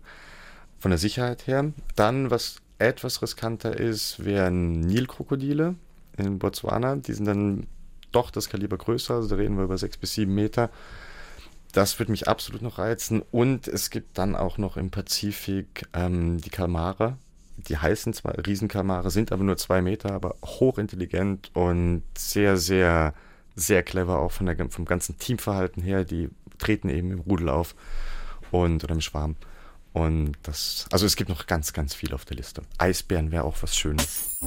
von 0.79 0.91
der 0.91 0.97
Sicherheit 0.97 1.47
her. 1.47 1.71
Dann, 1.95 2.29
was 2.29 2.57
etwas 2.77 3.21
riskanter 3.21 3.77
ist, 3.77 4.23
wären 4.23 4.81
Nilkrokodile 4.81 5.75
in 6.17 6.39
Botswana. 6.39 6.97
Die 6.97 7.13
sind 7.13 7.25
dann 7.25 7.67
doch 8.11 8.29
das 8.29 8.49
Kaliber 8.49 8.77
größer, 8.77 9.15
also 9.15 9.29
da 9.29 9.35
reden 9.35 9.57
wir 9.57 9.63
über 9.63 9.77
sechs 9.77 9.97
bis 9.97 10.13
sieben 10.13 10.35
Meter. 10.35 10.69
Das 11.73 11.99
würde 11.99 12.11
mich 12.11 12.27
absolut 12.27 12.61
noch 12.61 12.77
reizen. 12.77 13.21
Und 13.31 13.67
es 13.67 13.89
gibt 13.89 14.17
dann 14.17 14.35
auch 14.35 14.57
noch 14.57 14.77
im 14.77 14.91
Pazifik 14.91 15.87
ähm, 15.93 16.39
die 16.39 16.49
Kalmare. 16.49 17.17
Die 17.57 17.77
heißen 17.77 18.13
zwar 18.13 18.35
Riesenkalmare, 18.45 19.11
sind 19.11 19.31
aber 19.31 19.43
nur 19.43 19.57
zwei 19.57 19.81
Meter, 19.81 20.13
aber 20.13 20.35
hochintelligent 20.43 21.51
und 21.53 22.03
sehr, 22.17 22.57
sehr 22.57 23.13
sehr 23.55 23.83
clever 23.83 24.19
auch 24.19 24.31
von 24.31 24.45
der, 24.45 24.69
vom 24.69 24.85
ganzen 24.85 25.17
Teamverhalten 25.17 25.83
her. 25.83 26.05
Die 26.05 26.29
treten 26.57 26.89
eben 26.89 27.11
im 27.11 27.19
Rudel 27.19 27.49
auf 27.49 27.75
und 28.51 28.83
oder 28.83 28.93
im 28.93 29.01
Schwarm. 29.01 29.35
Und 29.93 30.33
das, 30.43 30.87
also 30.91 31.05
es 31.05 31.15
gibt 31.15 31.29
noch 31.29 31.45
ganz, 31.45 31.73
ganz 31.73 31.93
viel 31.93 32.13
auf 32.13 32.25
der 32.25 32.37
Liste. 32.37 32.63
Eisbären 32.77 33.31
wäre 33.31 33.43
auch 33.43 33.57
was 33.61 33.75
Schönes. 33.77 34.37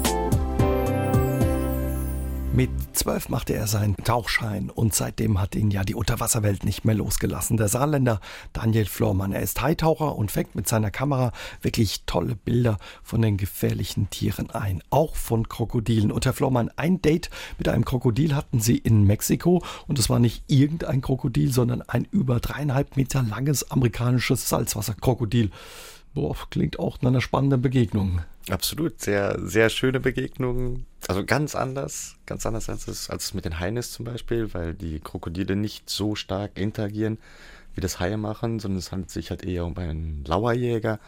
Mit 2.56 2.70
zwölf 2.94 3.28
machte 3.28 3.52
er 3.52 3.66
seinen 3.66 3.98
Tauchschein 3.98 4.70
und 4.70 4.94
seitdem 4.94 5.38
hat 5.38 5.54
ihn 5.54 5.70
ja 5.70 5.84
die 5.84 5.94
Unterwasserwelt 5.94 6.64
nicht 6.64 6.86
mehr 6.86 6.94
losgelassen. 6.94 7.58
Der 7.58 7.68
Saarländer 7.68 8.18
Daniel 8.54 8.86
Flormann, 8.86 9.34
er 9.34 9.42
ist 9.42 9.60
Haitaucher 9.60 10.16
und 10.16 10.30
fängt 10.30 10.54
mit 10.54 10.66
seiner 10.66 10.90
Kamera 10.90 11.32
wirklich 11.60 12.04
tolle 12.06 12.34
Bilder 12.34 12.78
von 13.02 13.20
den 13.20 13.36
gefährlichen 13.36 14.08
Tieren 14.08 14.50
ein, 14.52 14.82
auch 14.88 15.16
von 15.16 15.50
Krokodilen. 15.50 16.10
Und 16.10 16.24
Herr 16.24 16.32
Flormann, 16.32 16.70
ein 16.76 17.02
Date 17.02 17.28
mit 17.58 17.68
einem 17.68 17.84
Krokodil 17.84 18.34
hatten 18.34 18.58
Sie 18.58 18.78
in 18.78 19.04
Mexiko 19.04 19.62
und 19.86 19.98
es 19.98 20.08
war 20.08 20.18
nicht 20.18 20.42
irgendein 20.46 21.02
Krokodil, 21.02 21.52
sondern 21.52 21.82
ein 21.82 22.08
über 22.10 22.40
dreieinhalb 22.40 22.96
Meter 22.96 23.22
langes 23.22 23.70
amerikanisches 23.70 24.48
Salzwasserkrokodil. 24.48 25.50
Boah, 26.14 26.34
klingt 26.48 26.78
auch 26.78 27.02
nach 27.02 27.10
einer 27.10 27.20
spannenden 27.20 27.60
Begegnung. 27.60 28.22
Absolut, 28.48 29.00
sehr, 29.00 29.38
sehr 29.40 29.70
schöne 29.70 29.98
Begegnung. 29.98 30.86
Also 31.08 31.24
ganz 31.24 31.56
anders, 31.56 32.16
ganz 32.26 32.46
anders 32.46 32.68
als 32.68 32.86
es, 32.86 33.10
als 33.10 33.26
es 33.26 33.34
mit 33.34 33.44
den 33.44 33.58
Haien 33.58 33.80
zum 33.82 34.04
Beispiel, 34.04 34.54
weil 34.54 34.74
die 34.74 35.00
Krokodile 35.00 35.56
nicht 35.56 35.90
so 35.90 36.14
stark 36.14 36.56
interagieren, 36.56 37.18
wie 37.74 37.80
das 37.80 37.98
Haie 37.98 38.16
machen, 38.16 38.60
sondern 38.60 38.78
es 38.78 38.92
handelt 38.92 39.10
sich 39.10 39.30
halt 39.30 39.44
eher 39.44 39.64
um 39.66 39.76
einen 39.76 40.24
Lauerjäger. 40.24 41.00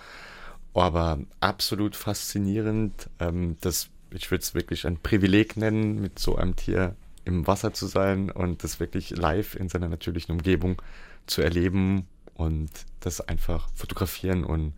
Aber 0.74 1.18
absolut 1.40 1.94
faszinierend. 1.96 3.08
Ähm, 3.20 3.56
das, 3.60 3.88
ich 4.10 4.30
würde 4.30 4.42
es 4.42 4.54
wirklich 4.54 4.86
ein 4.86 4.98
Privileg 4.98 5.56
nennen, 5.56 6.00
mit 6.00 6.18
so 6.18 6.36
einem 6.36 6.56
Tier 6.56 6.96
im 7.24 7.46
Wasser 7.46 7.72
zu 7.72 7.86
sein 7.86 8.30
und 8.30 8.64
das 8.64 8.80
wirklich 8.80 9.10
live 9.10 9.54
in 9.54 9.68
seiner 9.68 9.88
natürlichen 9.88 10.32
Umgebung 10.32 10.82
zu 11.26 11.42
erleben 11.42 12.06
und 12.34 12.70
das 13.00 13.20
einfach 13.20 13.68
fotografieren 13.74 14.44
und 14.44 14.72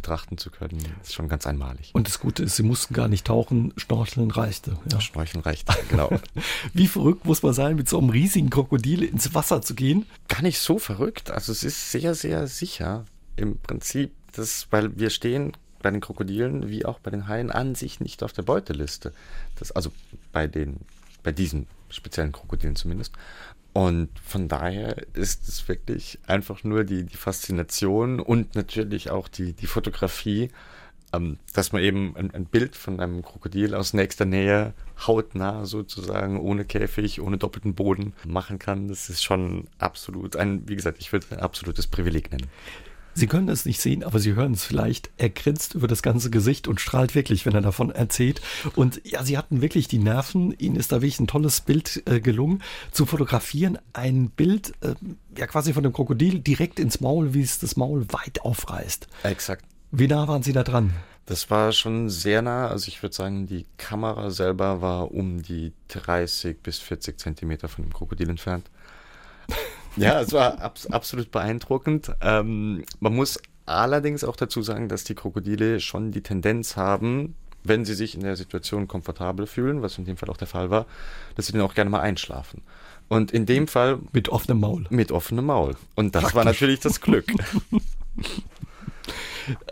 betrachten 0.00 0.38
zu 0.38 0.50
können, 0.50 0.80
ist 1.02 1.12
schon 1.12 1.28
ganz 1.28 1.46
einmalig. 1.46 1.90
Und 1.92 2.08
das 2.08 2.20
Gute 2.20 2.42
ist, 2.42 2.56
Sie 2.56 2.62
mussten 2.62 2.94
gar 2.94 3.06
nicht 3.06 3.26
tauchen, 3.26 3.74
Schnorcheln 3.76 4.30
reichte. 4.30 4.78
Ja. 4.90 4.98
Schnorcheln 4.98 5.42
reichte, 5.42 5.74
genau. 5.90 6.10
Wie 6.72 6.86
verrückt 6.86 7.26
muss 7.26 7.42
man 7.42 7.52
sein, 7.52 7.76
mit 7.76 7.86
so 7.86 7.98
einem 7.98 8.08
riesigen 8.08 8.48
Krokodil 8.48 9.02
ins 9.02 9.34
Wasser 9.34 9.60
zu 9.60 9.74
gehen? 9.74 10.06
Gar 10.28 10.42
nicht 10.42 10.58
so 10.58 10.78
verrückt. 10.78 11.30
Also 11.30 11.52
es 11.52 11.62
ist 11.64 11.90
sehr, 11.90 12.14
sehr 12.14 12.46
sicher. 12.46 13.04
Im 13.36 13.58
Prinzip, 13.58 14.12
das, 14.32 14.68
weil 14.70 14.98
wir 14.98 15.10
stehen 15.10 15.52
bei 15.82 15.90
den 15.90 16.00
Krokodilen 16.00 16.70
wie 16.70 16.86
auch 16.86 16.98
bei 16.98 17.10
den 17.10 17.28
Haien 17.28 17.50
an 17.50 17.74
sich 17.74 18.00
nicht 18.00 18.22
auf 18.22 18.32
der 18.32 18.42
Beuteliste. 18.42 19.12
Das, 19.58 19.70
also 19.70 19.92
bei 20.32 20.46
den, 20.46 20.78
bei 21.22 21.32
diesen 21.32 21.66
speziellen 21.90 22.32
Krokodilen 22.32 22.76
zumindest. 22.76 23.12
Und 23.72 24.08
von 24.18 24.48
daher 24.48 24.96
ist 25.14 25.48
es 25.48 25.68
wirklich 25.68 26.18
einfach 26.26 26.64
nur 26.64 26.84
die, 26.84 27.04
die 27.04 27.16
Faszination 27.16 28.18
und 28.18 28.56
natürlich 28.56 29.10
auch 29.10 29.28
die, 29.28 29.52
die 29.52 29.66
Fotografie, 29.66 30.50
ähm, 31.12 31.38
dass 31.54 31.72
man 31.72 31.82
eben 31.82 32.16
ein, 32.16 32.32
ein, 32.32 32.46
Bild 32.46 32.74
von 32.74 33.00
einem 33.00 33.22
Krokodil 33.22 33.74
aus 33.74 33.94
nächster 33.94 34.24
Nähe, 34.24 34.74
hautnah 35.06 35.66
sozusagen, 35.66 36.38
ohne 36.38 36.64
Käfig, 36.64 37.20
ohne 37.20 37.38
doppelten 37.38 37.74
Boden 37.74 38.12
machen 38.24 38.58
kann. 38.58 38.88
Das 38.88 39.08
ist 39.08 39.22
schon 39.22 39.68
absolut 39.78 40.36
ein, 40.36 40.68
wie 40.68 40.76
gesagt, 40.76 40.98
ich 41.00 41.12
würde 41.12 41.26
ein 41.30 41.40
absolutes 41.40 41.86
Privileg 41.86 42.30
nennen. 42.32 42.48
Sie 43.14 43.26
können 43.26 43.48
es 43.48 43.66
nicht 43.66 43.80
sehen, 43.80 44.04
aber 44.04 44.18
Sie 44.18 44.34
hören 44.34 44.52
es 44.52 44.64
vielleicht. 44.64 45.10
Er 45.16 45.30
grinst 45.30 45.74
über 45.74 45.88
das 45.88 46.02
ganze 46.02 46.30
Gesicht 46.30 46.68
und 46.68 46.80
strahlt 46.80 47.14
wirklich, 47.14 47.46
wenn 47.46 47.54
er 47.54 47.60
davon 47.60 47.90
erzählt. 47.90 48.40
Und 48.76 49.00
ja, 49.04 49.22
Sie 49.22 49.36
hatten 49.36 49.62
wirklich 49.62 49.88
die 49.88 49.98
Nerven. 49.98 50.54
Ihnen 50.58 50.76
ist 50.76 50.92
da 50.92 50.96
wirklich 50.96 51.20
ein 51.20 51.26
tolles 51.26 51.60
Bild 51.60 52.02
äh, 52.06 52.20
gelungen, 52.20 52.62
zu 52.92 53.06
fotografieren. 53.06 53.78
Ein 53.92 54.30
Bild, 54.30 54.72
äh, 54.80 54.94
ja 55.36 55.46
quasi 55.46 55.72
von 55.72 55.82
dem 55.82 55.92
Krokodil 55.92 56.40
direkt 56.40 56.78
ins 56.78 57.00
Maul, 57.00 57.34
wie 57.34 57.42
es 57.42 57.58
das 57.58 57.76
Maul 57.76 58.06
weit 58.12 58.42
aufreißt. 58.42 59.08
Exakt. 59.24 59.64
Wie 59.90 60.06
nah 60.06 60.28
waren 60.28 60.42
Sie 60.42 60.52
da 60.52 60.62
dran? 60.62 60.92
Das 61.26 61.48
war 61.50 61.72
schon 61.72 62.08
sehr 62.08 62.42
nah. 62.42 62.68
Also 62.68 62.88
ich 62.88 63.02
würde 63.02 63.14
sagen, 63.14 63.46
die 63.46 63.66
Kamera 63.76 64.30
selber 64.30 64.80
war 64.82 65.12
um 65.12 65.42
die 65.42 65.72
30 65.88 66.60
bis 66.60 66.78
40 66.78 67.18
Zentimeter 67.18 67.68
von 67.68 67.84
dem 67.84 67.92
Krokodil 67.92 68.30
entfernt. 68.30 68.68
Ja, 69.96 70.20
es 70.20 70.32
war 70.32 70.60
abs 70.60 70.86
absolut 70.86 71.30
beeindruckend. 71.30 72.12
Ähm, 72.20 72.84
man 73.00 73.14
muss 73.14 73.38
allerdings 73.66 74.24
auch 74.24 74.36
dazu 74.36 74.62
sagen, 74.62 74.88
dass 74.88 75.04
die 75.04 75.14
Krokodile 75.14 75.80
schon 75.80 76.12
die 76.12 76.22
Tendenz 76.22 76.76
haben, 76.76 77.34
wenn 77.62 77.84
sie 77.84 77.94
sich 77.94 78.14
in 78.14 78.22
der 78.22 78.36
Situation 78.36 78.88
komfortabel 78.88 79.46
fühlen, 79.46 79.82
was 79.82 79.98
in 79.98 80.04
dem 80.04 80.16
Fall 80.16 80.30
auch 80.30 80.36
der 80.36 80.48
Fall 80.48 80.70
war, 80.70 80.86
dass 81.34 81.46
sie 81.46 81.52
dann 81.52 81.62
auch 81.62 81.74
gerne 81.74 81.90
mal 81.90 82.00
einschlafen. 82.00 82.62
Und 83.08 83.32
in 83.32 83.44
dem 83.44 83.66
Fall. 83.66 83.98
Mit 84.12 84.28
offenem 84.28 84.60
Maul. 84.60 84.86
Mit 84.90 85.10
offenem 85.10 85.46
Maul. 85.46 85.74
Und 85.96 86.14
das 86.14 86.22
Praktisch. 86.22 86.36
war 86.36 86.44
natürlich 86.44 86.80
das 86.80 87.00
Glück. 87.00 87.26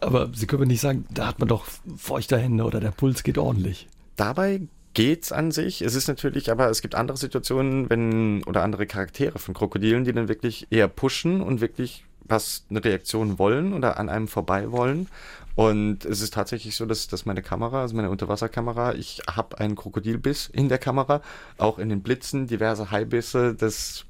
Aber 0.00 0.30
Sie 0.34 0.46
können 0.46 0.60
mir 0.60 0.66
nicht 0.66 0.80
sagen, 0.80 1.06
da 1.10 1.28
hat 1.28 1.38
man 1.38 1.48
doch 1.48 1.64
feuchte 1.96 2.36
Hände 2.36 2.64
oder 2.64 2.80
der 2.80 2.90
Puls 2.90 3.22
geht 3.22 3.38
ordentlich. 3.38 3.88
Dabei 4.16 4.62
geht's 4.94 5.32
an 5.32 5.50
sich. 5.50 5.82
Es 5.82 5.94
ist 5.94 6.08
natürlich, 6.08 6.50
aber 6.50 6.70
es 6.70 6.82
gibt 6.82 6.94
andere 6.94 7.16
Situationen, 7.16 7.88
wenn, 7.90 8.42
oder 8.44 8.62
andere 8.62 8.86
Charaktere 8.86 9.38
von 9.38 9.54
Krokodilen, 9.54 10.04
die 10.04 10.12
dann 10.12 10.28
wirklich 10.28 10.66
eher 10.70 10.88
pushen 10.88 11.40
und 11.40 11.60
wirklich 11.60 12.04
was 12.24 12.64
eine 12.68 12.84
Reaktion 12.84 13.38
wollen 13.38 13.72
oder 13.72 13.98
an 13.98 14.08
einem 14.08 14.28
vorbei 14.28 14.70
wollen. 14.70 15.08
Und 15.54 16.04
es 16.04 16.20
ist 16.20 16.34
tatsächlich 16.34 16.76
so, 16.76 16.86
dass, 16.86 17.08
dass 17.08 17.26
meine 17.26 17.42
Kamera, 17.42 17.80
also 17.80 17.96
meine 17.96 18.10
Unterwasserkamera, 18.10 18.94
ich 18.94 19.22
habe 19.28 19.58
einen 19.58 19.74
Krokodilbiss 19.74 20.48
in 20.48 20.68
der 20.68 20.78
Kamera, 20.78 21.20
auch 21.56 21.78
in 21.78 21.88
den 21.88 22.02
Blitzen, 22.02 22.46
diverse 22.46 22.90
Haibisse, 22.90 23.54
das 23.54 24.04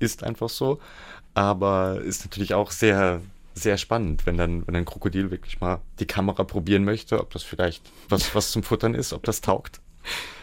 ist 0.00 0.24
einfach 0.24 0.48
so. 0.48 0.80
Aber 1.34 2.00
ist 2.00 2.24
natürlich 2.24 2.54
auch 2.54 2.72
sehr, 2.72 3.20
sehr 3.62 3.76
spannend, 3.76 4.26
wenn 4.26 4.36
dann, 4.36 4.66
wenn 4.66 4.76
ein 4.76 4.84
Krokodil 4.84 5.30
wirklich 5.30 5.60
mal 5.60 5.80
die 5.98 6.06
Kamera 6.06 6.44
probieren 6.44 6.84
möchte, 6.84 7.20
ob 7.20 7.30
das 7.32 7.42
vielleicht 7.42 7.90
was, 8.08 8.34
was 8.34 8.50
zum 8.50 8.62
Futtern 8.62 8.94
ist, 8.94 9.12
ob 9.12 9.22
das 9.24 9.40
taugt. 9.40 9.80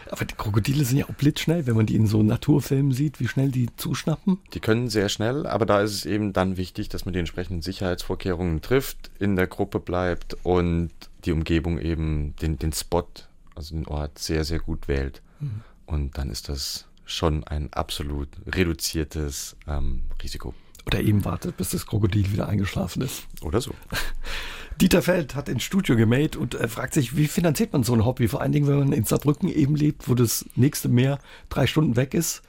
Aber 0.10 0.26
die 0.26 0.36
Krokodile 0.36 0.86
sind 0.86 0.98
ja 0.98 1.06
auch 1.06 1.14
blitzschnell, 1.16 1.66
wenn 1.66 1.76
man 1.76 1.86
die 1.86 1.96
in 1.96 2.08
so 2.08 2.22
Naturfilmen 2.22 2.92
sieht, 2.92 3.20
wie 3.20 3.28
schnell 3.28 3.50
die 3.50 3.70
zuschnappen. 3.76 4.40
Die 4.54 4.60
können 4.60 4.90
sehr 4.90 5.10
schnell, 5.10 5.48
aber 5.48 5.66
da 5.66 5.82
ist 5.82 5.94
es 5.94 6.06
eben 6.06 6.34
dann 6.34 6.58
wichtig, 6.58 6.90
dass 6.90 7.06
man 7.06 7.14
die 7.14 7.20
entsprechenden 7.20 7.62
Sicherheitsvorkehrungen 7.62 8.62
trifft, 8.62 9.10
in 9.20 9.36
der 9.36 9.48
Gruppe 9.48 9.80
bleibt 9.80 10.36
und 10.44 10.92
die 11.26 11.32
Umgebung 11.32 11.80
eben 11.80 12.36
den, 12.42 12.60
den 12.60 12.72
Spot, 12.72 13.08
also 13.56 13.76
den 13.76 13.88
Ort 13.88 14.20
sehr, 14.20 14.44
sehr 14.44 14.60
gut 14.60 14.88
wählt. 14.88 15.22
Mhm. 15.40 15.62
Und 15.88 16.18
dann 16.18 16.30
ist 16.30 16.50
das 16.50 16.86
schon 17.06 17.44
ein 17.44 17.72
absolut 17.74 18.30
reduziertes 18.48 19.56
ähm, 19.68 20.04
Risiko. 20.22 20.54
Oder 20.88 21.02
eben 21.02 21.26
wartet, 21.26 21.58
bis 21.58 21.70
das 21.70 21.86
Krokodil 21.86 22.32
wieder 22.32 22.48
eingeschlafen 22.48 23.02
ist. 23.02 23.24
Oder 23.42 23.62
so. 23.62 23.74
Dieter 24.82 25.02
Feld 25.02 25.36
hat 25.36 25.48
ins 25.48 25.64
Studio 25.64 25.96
gemäht 25.96 26.36
und 26.36 26.54
äh, 26.56 26.68
fragt 26.68 26.94
sich, 26.94 27.16
wie 27.16 27.28
finanziert 27.28 27.72
man 27.72 27.84
so 27.84 27.94
ein 27.94 28.06
Hobby? 28.06 28.28
Vor 28.28 28.42
allen 28.42 28.52
Dingen, 28.52 28.68
wenn 28.68 28.80
man 28.80 28.92
in 28.92 29.06
Saarbrücken 29.06 29.50
eben 29.50 29.76
lebt, 29.76 30.10
wo 30.10 30.16
das 30.16 30.46
nächste 30.56 30.90
Meer 30.90 31.20
drei 31.50 31.66
Stunden 31.66 31.96
weg 31.96 32.14
ist. 32.14 32.42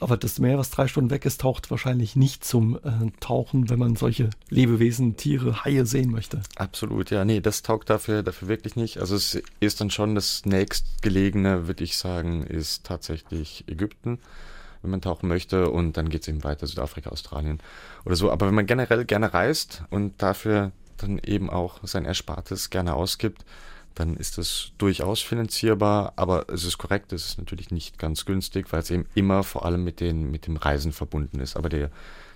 Aber 0.00 0.16
das 0.16 0.38
Meer, 0.38 0.58
was 0.58 0.70
drei 0.70 0.86
Stunden 0.86 1.10
weg 1.10 1.24
ist, 1.24 1.40
taucht 1.40 1.70
wahrscheinlich 1.70 2.14
nicht 2.16 2.44
zum 2.44 2.76
äh, 2.76 3.10
Tauchen, 3.20 3.68
wenn 3.68 3.80
man 3.80 3.96
solche 3.96 4.30
Lebewesen, 4.48 5.16
Tiere, 5.16 5.64
Haie 5.64 5.84
sehen 5.86 6.10
möchte. 6.10 6.40
Absolut, 6.56 7.10
ja. 7.10 7.24
Nee, 7.24 7.40
das 7.40 7.62
taugt 7.62 7.90
dafür, 7.90 8.22
dafür 8.22 8.48
wirklich 8.48 8.76
nicht. 8.76 8.98
Also 8.98 9.16
es 9.16 9.42
ist 9.60 9.80
dann 9.80 9.90
schon 9.90 10.14
das 10.14 10.46
nächstgelegene, 10.46 11.66
würde 11.66 11.84
ich 11.84 11.96
sagen, 11.96 12.44
ist 12.44 12.84
tatsächlich 12.84 13.64
Ägypten 13.66 14.20
wenn 14.82 14.90
man 14.90 15.00
tauchen 15.00 15.28
möchte. 15.28 15.70
Und 15.70 15.96
dann 15.96 16.08
geht 16.08 16.22
es 16.22 16.28
eben 16.28 16.44
weiter, 16.44 16.66
Südafrika, 16.66 17.10
Australien 17.10 17.60
oder 18.04 18.16
so. 18.16 18.30
Aber 18.30 18.46
wenn 18.46 18.54
man 18.54 18.66
generell 18.66 19.04
gerne 19.04 19.32
reist 19.34 19.82
und 19.90 20.22
dafür 20.22 20.72
dann 20.96 21.18
eben 21.18 21.50
auch 21.50 21.80
sein 21.84 22.04
Erspartes 22.04 22.70
gerne 22.70 22.94
ausgibt, 22.94 23.44
dann 23.94 24.16
ist 24.16 24.38
das 24.38 24.70
durchaus 24.78 25.20
finanzierbar, 25.20 26.12
aber 26.14 26.48
es 26.48 26.64
ist 26.64 26.78
korrekt, 26.78 27.12
es 27.12 27.26
ist 27.26 27.38
natürlich 27.38 27.70
nicht 27.70 27.98
ganz 27.98 28.24
günstig, 28.24 28.72
weil 28.72 28.80
es 28.80 28.90
eben 28.90 29.06
immer 29.14 29.42
vor 29.42 29.64
allem 29.64 29.82
mit, 29.82 29.98
den, 29.98 30.30
mit 30.30 30.46
dem 30.46 30.56
Reisen 30.56 30.92
verbunden 30.92 31.40
ist. 31.40 31.56
Aber 31.56 31.68
der, 31.68 31.90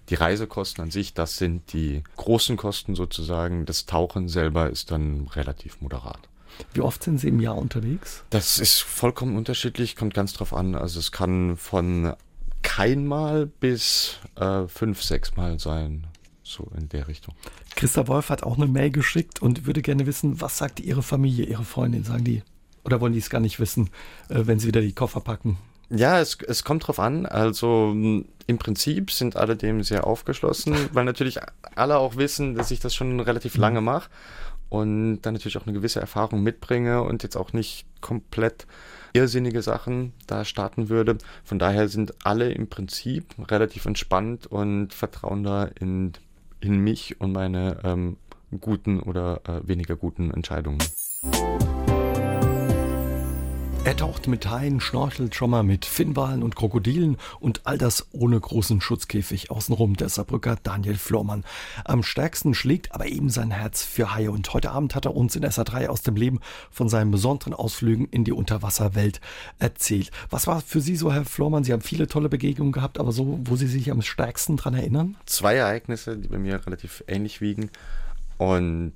die 0.08 0.16
Reisekosten 0.16 0.82
an 0.82 0.90
sich, 0.90 1.14
das 1.14 1.38
sind 1.38 1.72
die 1.72 2.02
großen 2.16 2.56
Kosten 2.56 2.96
sozusagen. 2.96 3.64
Das 3.64 3.86
Tauchen 3.86 4.28
selber 4.28 4.70
ist 4.70 4.90
dann 4.90 5.28
relativ 5.28 5.80
moderat. 5.80 6.28
Wie 6.74 6.80
oft 6.80 7.02
sind 7.02 7.18
Sie 7.18 7.28
im 7.28 7.40
Jahr 7.40 7.56
unterwegs? 7.56 8.24
Das 8.30 8.58
ist 8.58 8.80
vollkommen 8.80 9.36
unterschiedlich, 9.36 9.96
kommt 9.96 10.14
ganz 10.14 10.32
drauf 10.32 10.52
an. 10.52 10.74
Also 10.74 10.98
es 10.98 11.12
kann 11.12 11.56
von 11.56 12.14
keinmal 12.62 13.46
bis 13.46 14.18
äh, 14.36 14.66
fünf, 14.66 15.02
sechs 15.02 15.36
Mal 15.36 15.58
sein. 15.58 16.06
So 16.42 16.70
in 16.76 16.88
der 16.88 17.08
Richtung. 17.08 17.34
Christa 17.76 18.08
Wolf 18.08 18.28
hat 18.28 18.42
auch 18.42 18.56
eine 18.56 18.66
Mail 18.66 18.90
geschickt 18.90 19.40
und 19.40 19.66
würde 19.66 19.80
gerne 19.80 20.06
wissen, 20.06 20.40
was 20.40 20.58
sagt 20.58 20.80
Ihre 20.80 21.02
Familie, 21.02 21.46
Ihre 21.46 21.64
Freundin? 21.64 22.04
Sagen 22.04 22.24
die, 22.24 22.42
oder 22.84 23.00
wollen 23.00 23.12
die 23.12 23.20
es 23.20 23.30
gar 23.30 23.40
nicht 23.40 23.60
wissen, 23.60 23.90
äh, 24.28 24.42
wenn 24.44 24.58
sie 24.58 24.66
wieder 24.66 24.80
die 24.80 24.92
Koffer 24.92 25.20
packen? 25.20 25.56
Ja, 25.88 26.20
es, 26.20 26.38
es 26.46 26.64
kommt 26.64 26.86
drauf 26.86 26.98
an. 26.98 27.26
Also 27.26 27.90
im 27.92 28.58
Prinzip 28.58 29.10
sind 29.10 29.36
alle 29.36 29.56
dem 29.56 29.82
sehr 29.82 30.06
aufgeschlossen, 30.06 30.74
weil 30.92 31.04
natürlich 31.04 31.38
alle 31.74 31.98
auch 31.98 32.16
wissen, 32.16 32.54
dass 32.54 32.70
ich 32.70 32.80
das 32.80 32.94
schon 32.94 33.20
relativ 33.20 33.56
lange 33.56 33.80
mhm. 33.80 33.86
mache 33.86 34.10
und 34.68 35.22
dann 35.22 35.34
natürlich 35.34 35.58
auch 35.58 35.66
eine 35.66 35.74
gewisse 35.74 36.00
Erfahrung 36.00 36.42
mitbringe 36.42 37.02
und 37.02 37.22
jetzt 37.22 37.36
auch 37.36 37.52
nicht 37.52 37.86
komplett 38.00 38.66
irrsinnige 39.12 39.62
Sachen 39.62 40.12
da 40.26 40.44
starten 40.44 40.88
würde. 40.88 41.18
Von 41.44 41.58
daher 41.58 41.88
sind 41.88 42.14
alle 42.24 42.52
im 42.52 42.68
Prinzip 42.68 43.26
relativ 43.50 43.86
entspannt 43.86 44.46
und 44.46 44.94
vertrauen 44.94 45.42
da 45.42 45.64
in, 45.64 46.12
in 46.60 46.78
mich 46.78 47.20
und 47.20 47.32
meine 47.32 47.78
ähm, 47.84 48.16
guten 48.60 49.00
oder 49.00 49.40
äh, 49.46 49.66
weniger 49.66 49.96
guten 49.96 50.30
Entscheidungen. 50.30 50.78
Er 53.84 53.96
taucht 53.96 54.28
mit 54.28 54.48
Haien, 54.48 54.80
schnorchelt 54.80 55.34
schon 55.34 55.50
mal 55.50 55.64
mit 55.64 55.84
Finnwalen 55.84 56.44
und 56.44 56.54
Krokodilen 56.54 57.16
und 57.40 57.62
all 57.64 57.78
das 57.78 58.06
ohne 58.12 58.38
großen 58.38 58.80
Schutzkäfig 58.80 59.50
außenrum. 59.50 59.96
Der 59.96 60.08
Saarbrücker 60.08 60.56
Daniel 60.62 60.94
Flormann. 60.94 61.42
Am 61.84 62.04
stärksten 62.04 62.54
schlägt 62.54 62.94
aber 62.94 63.06
eben 63.06 63.28
sein 63.28 63.50
Herz 63.50 63.82
für 63.82 64.14
Haie 64.14 64.30
und 64.30 64.54
heute 64.54 64.70
Abend 64.70 64.94
hat 64.94 65.06
er 65.06 65.16
uns 65.16 65.34
in 65.34 65.44
SA3 65.44 65.88
aus 65.88 66.02
dem 66.02 66.14
Leben 66.14 66.38
von 66.70 66.88
seinen 66.88 67.10
besonderen 67.10 67.54
Ausflügen 67.54 68.06
in 68.06 68.22
die 68.22 68.30
Unterwasserwelt 68.30 69.20
erzählt. 69.58 70.12
Was 70.30 70.46
war 70.46 70.60
für 70.60 70.80
Sie 70.80 70.94
so, 70.94 71.12
Herr 71.12 71.24
Flormann? 71.24 71.64
Sie 71.64 71.72
haben 71.72 71.82
viele 71.82 72.06
tolle 72.06 72.28
Begegnungen 72.28 72.72
gehabt, 72.72 73.00
aber 73.00 73.10
so, 73.10 73.40
wo 73.42 73.56
Sie 73.56 73.66
sich 73.66 73.90
am 73.90 74.00
stärksten 74.00 74.56
dran 74.56 74.74
erinnern? 74.74 75.16
Zwei 75.26 75.56
Ereignisse, 75.56 76.16
die 76.16 76.28
bei 76.28 76.38
mir 76.38 76.64
relativ 76.64 77.02
ähnlich 77.08 77.40
wiegen. 77.40 77.68
Und 78.38 78.92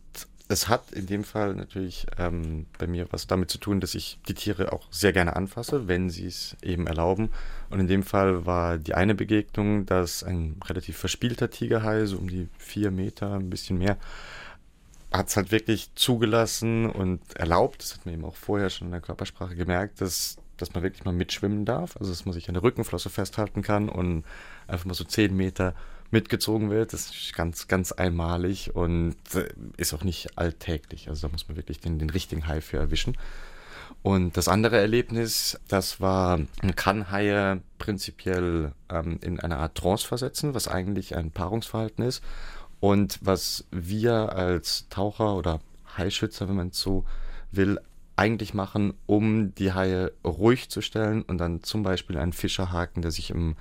es 0.48 0.68
hat 0.68 0.92
in 0.92 1.06
dem 1.06 1.24
Fall 1.24 1.54
natürlich 1.54 2.06
ähm, 2.18 2.66
bei 2.78 2.86
mir 2.86 3.06
was 3.10 3.26
damit 3.26 3.50
zu 3.50 3.58
tun, 3.58 3.80
dass 3.80 3.94
ich 3.94 4.18
die 4.28 4.34
Tiere 4.34 4.72
auch 4.72 4.86
sehr 4.90 5.12
gerne 5.12 5.34
anfasse, 5.34 5.88
wenn 5.88 6.08
sie 6.08 6.26
es 6.26 6.56
eben 6.62 6.86
erlauben. 6.86 7.30
Und 7.68 7.80
in 7.80 7.88
dem 7.88 8.04
Fall 8.04 8.46
war 8.46 8.78
die 8.78 8.94
eine 8.94 9.14
Begegnung, 9.14 9.86
dass 9.86 10.22
ein 10.22 10.60
relativ 10.64 10.96
verspielter 10.96 11.50
Tigerhai, 11.50 12.06
so 12.06 12.16
um 12.18 12.28
die 12.28 12.48
vier 12.58 12.92
Meter, 12.92 13.34
ein 13.34 13.50
bisschen 13.50 13.78
mehr, 13.78 13.96
hat 15.12 15.28
es 15.28 15.36
halt 15.36 15.50
wirklich 15.50 15.90
zugelassen 15.96 16.90
und 16.90 17.20
erlaubt. 17.34 17.82
Das 17.82 17.94
hat 17.94 18.06
man 18.06 18.14
eben 18.14 18.24
auch 18.24 18.36
vorher 18.36 18.70
schon 18.70 18.88
in 18.88 18.92
der 18.92 19.00
Körpersprache 19.00 19.56
gemerkt, 19.56 20.00
dass, 20.00 20.36
dass 20.58 20.74
man 20.74 20.84
wirklich 20.84 21.04
mal 21.04 21.12
mitschwimmen 21.12 21.64
darf. 21.64 21.96
Also 21.96 22.12
dass 22.12 22.24
man 22.24 22.34
sich 22.34 22.46
an 22.48 22.54
der 22.54 22.62
Rückenflosse 22.62 23.10
festhalten 23.10 23.62
kann 23.62 23.88
und 23.88 24.24
einfach 24.68 24.84
mal 24.84 24.94
so 24.94 25.04
zehn 25.04 25.36
Meter 25.36 25.74
mitgezogen 26.10 26.70
wird. 26.70 26.92
Das 26.92 27.10
ist 27.10 27.34
ganz, 27.34 27.68
ganz 27.68 27.92
einmalig 27.92 28.74
und 28.74 29.16
äh, 29.34 29.48
ist 29.76 29.94
auch 29.94 30.04
nicht 30.04 30.38
alltäglich. 30.38 31.08
Also 31.08 31.26
da 31.26 31.32
muss 31.32 31.48
man 31.48 31.56
wirklich 31.56 31.80
den, 31.80 31.98
den 31.98 32.10
richtigen 32.10 32.46
Hai 32.46 32.60
für 32.60 32.78
erwischen. 32.78 33.16
Und 34.02 34.36
das 34.36 34.48
andere 34.48 34.78
Erlebnis, 34.78 35.58
das 35.68 36.00
war, 36.00 36.38
man 36.62 36.76
kann 36.76 37.10
Haie 37.10 37.60
prinzipiell 37.78 38.72
ähm, 38.88 39.18
in 39.20 39.40
eine 39.40 39.56
Art 39.56 39.74
Trance 39.76 40.06
versetzen, 40.06 40.54
was 40.54 40.68
eigentlich 40.68 41.16
ein 41.16 41.30
Paarungsverhalten 41.30 42.04
ist. 42.04 42.22
Und 42.78 43.18
was 43.22 43.64
wir 43.70 44.32
als 44.32 44.88
Taucher 44.90 45.34
oder 45.34 45.60
Haischützer, 45.96 46.48
wenn 46.48 46.56
man 46.56 46.70
so 46.72 47.04
will, 47.50 47.80
eigentlich 48.16 48.54
machen, 48.54 48.94
um 49.06 49.54
die 49.54 49.72
Haie 49.72 50.12
ruhig 50.24 50.70
zu 50.70 50.80
stellen 50.80 51.22
und 51.22 51.38
dann 51.38 51.62
zum 51.62 51.82
Beispiel 51.82 52.16
einen 52.16 52.32
Fischerhaken, 52.32 53.02
der 53.02 53.10
sich 53.10 53.30
im 53.30 53.56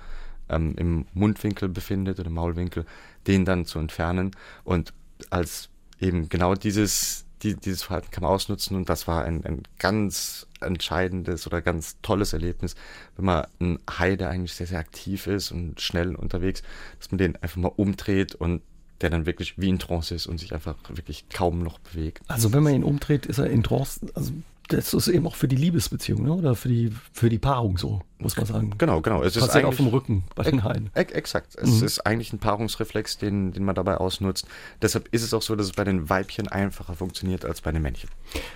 ähm, 0.48 0.74
im 0.76 1.06
Mundwinkel 1.14 1.68
befindet 1.68 2.18
oder 2.18 2.28
im 2.28 2.34
Maulwinkel, 2.34 2.84
den 3.26 3.44
dann 3.44 3.64
zu 3.64 3.78
entfernen 3.78 4.32
und 4.64 4.92
als 5.30 5.68
eben 6.00 6.28
genau 6.28 6.54
dieses, 6.54 7.24
die, 7.42 7.54
dieses 7.54 7.82
Verhalten 7.82 8.10
kann 8.10 8.22
man 8.22 8.32
ausnutzen 8.32 8.76
und 8.76 8.88
das 8.88 9.06
war 9.06 9.24
ein, 9.24 9.44
ein 9.44 9.62
ganz 9.78 10.46
entscheidendes 10.60 11.46
oder 11.46 11.62
ganz 11.62 11.96
tolles 12.02 12.32
Erlebnis, 12.32 12.74
wenn 13.16 13.24
man 13.24 13.46
einen 13.60 13.78
Hai, 13.88 14.16
der 14.16 14.30
eigentlich 14.30 14.54
sehr, 14.54 14.66
sehr 14.66 14.78
aktiv 14.78 15.26
ist 15.26 15.52
und 15.52 15.80
schnell 15.80 16.14
unterwegs, 16.14 16.62
dass 16.98 17.10
man 17.10 17.18
den 17.18 17.36
einfach 17.36 17.56
mal 17.56 17.72
umdreht 17.74 18.34
und 18.34 18.62
der 19.00 19.10
dann 19.10 19.26
wirklich 19.26 19.58
wie 19.58 19.68
in 19.68 19.78
Trance 19.78 20.14
ist 20.14 20.26
und 20.26 20.38
sich 20.38 20.54
einfach 20.54 20.76
wirklich 20.88 21.28
kaum 21.28 21.62
noch 21.62 21.78
bewegt. 21.78 22.22
Also 22.28 22.52
wenn 22.52 22.62
man 22.62 22.74
ihn 22.74 22.84
umdreht, 22.84 23.26
ist 23.26 23.38
er 23.38 23.50
in 23.50 23.62
Trance, 23.62 24.00
also 24.14 24.32
das 24.68 24.94
ist 24.94 25.08
eben 25.08 25.26
auch 25.26 25.36
für 25.36 25.48
die 25.48 25.56
Liebesbeziehung, 25.56 26.24
ne? 26.24 26.32
oder 26.32 26.54
für 26.54 26.68
die, 26.68 26.92
für 27.12 27.28
die 27.28 27.38
Paarung 27.38 27.78
so, 27.78 28.00
muss 28.18 28.36
man 28.36 28.46
sagen. 28.46 28.74
Genau, 28.78 29.00
genau. 29.00 29.22
Es 29.22 29.36
ist 29.36 29.54
auf 29.56 29.76
dem 29.76 29.86
Rücken 29.86 30.24
bei 30.34 30.42
den 30.42 30.64
Haien. 30.64 30.90
Exakt. 30.94 31.54
Es 31.56 31.80
mhm. 31.80 31.86
ist 31.86 32.00
eigentlich 32.00 32.32
ein 32.32 32.38
Paarungsreflex, 32.38 33.18
den, 33.18 33.52
den 33.52 33.64
man 33.64 33.74
dabei 33.74 33.96
ausnutzt. 33.98 34.46
Deshalb 34.82 35.08
ist 35.12 35.22
es 35.22 35.32
auch 35.34 35.42
so, 35.42 35.54
dass 35.54 35.66
es 35.66 35.72
bei 35.72 35.84
den 35.84 36.08
Weibchen 36.08 36.48
einfacher 36.48 36.94
funktioniert 36.94 37.44
als 37.44 37.60
bei 37.60 37.72
den 37.72 37.82
Männchen. 37.82 38.10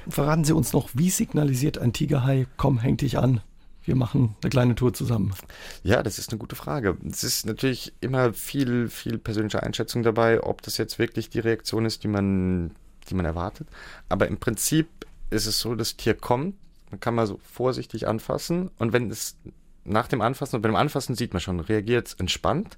Verraten 0.08 0.44
Sie 0.44 0.52
uns 0.52 0.72
noch, 0.72 0.90
wie 0.94 1.10
signalisiert 1.10 1.78
ein 1.78 1.92
Tigerhai, 1.92 2.46
komm, 2.56 2.78
häng 2.78 2.96
dich 2.96 3.18
an, 3.18 3.40
wir 3.84 3.96
machen 3.96 4.36
eine 4.42 4.50
kleine 4.50 4.74
Tour 4.74 4.92
zusammen? 4.92 5.32
Ja, 5.82 6.02
das 6.02 6.18
ist 6.18 6.30
eine 6.30 6.38
gute 6.38 6.56
Frage. 6.56 6.96
Es 7.08 7.24
ist 7.24 7.46
natürlich 7.46 7.92
immer 8.00 8.32
viel, 8.32 8.88
viel 8.88 9.18
persönliche 9.18 9.62
Einschätzung 9.62 10.02
dabei, 10.02 10.42
ob 10.42 10.62
das 10.62 10.76
jetzt 10.76 10.98
wirklich 10.98 11.30
die 11.30 11.40
Reaktion 11.40 11.86
ist, 11.86 12.04
die 12.04 12.08
man, 12.08 12.72
die 13.08 13.14
man 13.14 13.24
erwartet. 13.24 13.68
Aber 14.08 14.28
im 14.28 14.38
Prinzip 14.38 14.88
ist 15.30 15.46
es 15.46 15.60
so, 15.60 15.74
das 15.74 15.96
Tier 15.96 16.14
kommt, 16.14 16.56
man 16.90 17.00
kann 17.00 17.14
mal 17.14 17.26
so 17.26 17.40
vorsichtig 17.42 18.08
anfassen 18.08 18.70
und 18.78 18.92
wenn 18.92 19.10
es 19.10 19.36
nach 19.84 20.08
dem 20.08 20.20
Anfassen 20.20 20.56
und 20.56 20.62
beim 20.62 20.76
Anfassen 20.76 21.14
sieht 21.14 21.32
man 21.32 21.40
schon, 21.40 21.60
reagiert 21.60 22.08
es 22.08 22.14
entspannt 22.14 22.76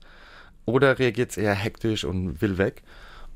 oder 0.64 0.98
reagiert 0.98 1.30
es 1.30 1.36
eher 1.36 1.54
hektisch 1.54 2.04
und 2.04 2.40
will 2.40 2.58
weg. 2.58 2.82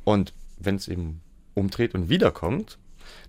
Und 0.05 0.33
wenn 0.59 0.77
es 0.77 0.89
eben 0.89 1.21
umdreht 1.55 1.95
und 1.95 2.09
wiederkommt, 2.09 2.79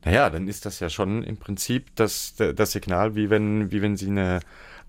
naja, 0.06 0.30
dann 0.30 0.48
ist 0.48 0.66
das 0.66 0.80
ja 0.80 0.90
schon 0.90 1.24
im 1.24 1.38
Prinzip 1.38 1.96
das, 1.96 2.36
das 2.36 2.72
Signal, 2.72 3.16
wie 3.16 3.30
wenn, 3.30 3.72
wie 3.72 3.82
wenn 3.82 3.98
sie 3.98 4.08
eine, 4.08 4.40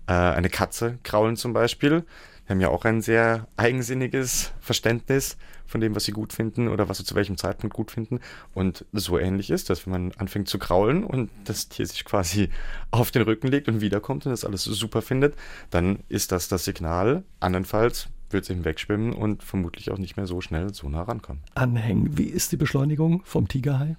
äh, 0.07 0.13
eine 0.13 0.49
Katze 0.49 0.99
kraulen 1.03 1.35
zum 1.35 1.53
Beispiel. 1.53 2.05
Die 2.49 2.53
haben 2.53 2.61
ja 2.61 2.69
auch 2.69 2.83
ein 2.83 3.03
sehr 3.03 3.47
eigensinniges 3.57 4.53
Verständnis 4.59 5.37
von 5.67 5.81
dem, 5.81 5.95
was 5.95 6.05
sie 6.05 6.11
gut 6.11 6.33
finden 6.33 6.67
oder 6.67 6.89
was 6.89 6.97
sie 6.97 7.03
zu 7.03 7.13
welchem 7.13 7.37
Zeitpunkt 7.37 7.75
gut 7.75 7.91
finden. 7.91 8.21
Und 8.55 8.85
so 8.91 9.19
ähnlich 9.19 9.51
ist 9.51 9.69
das, 9.69 9.85
wenn 9.85 9.91
man 9.91 10.11
anfängt 10.13 10.49
zu 10.49 10.57
kraulen 10.57 11.03
und 11.03 11.29
das 11.45 11.69
Tier 11.69 11.85
sich 11.85 12.03
quasi 12.05 12.49
auf 12.91 13.11
den 13.11 13.21
Rücken 13.21 13.49
legt 13.49 13.67
und 13.67 13.81
wiederkommt 13.81 14.25
und 14.25 14.31
das 14.31 14.45
alles 14.45 14.63
super 14.63 15.03
findet, 15.03 15.35
dann 15.69 15.99
ist 16.09 16.31
das 16.31 16.47
das 16.47 16.65
Signal. 16.65 17.23
Andernfalls 17.39 18.07
wird 18.31 18.45
sie 18.45 18.63
wegschwimmen 18.63 19.13
und 19.13 19.43
vermutlich 19.43 19.91
auch 19.91 19.97
nicht 19.97 20.17
mehr 20.17 20.27
so 20.27 20.41
schnell 20.41 20.73
so 20.73 20.89
nah 20.89 21.03
rankommen. 21.03 21.41
Anhängen. 21.55 22.17
Wie 22.17 22.25
ist 22.25 22.51
die 22.51 22.57
Beschleunigung 22.57 23.21
vom 23.25 23.47
Tigerhai? 23.47 23.95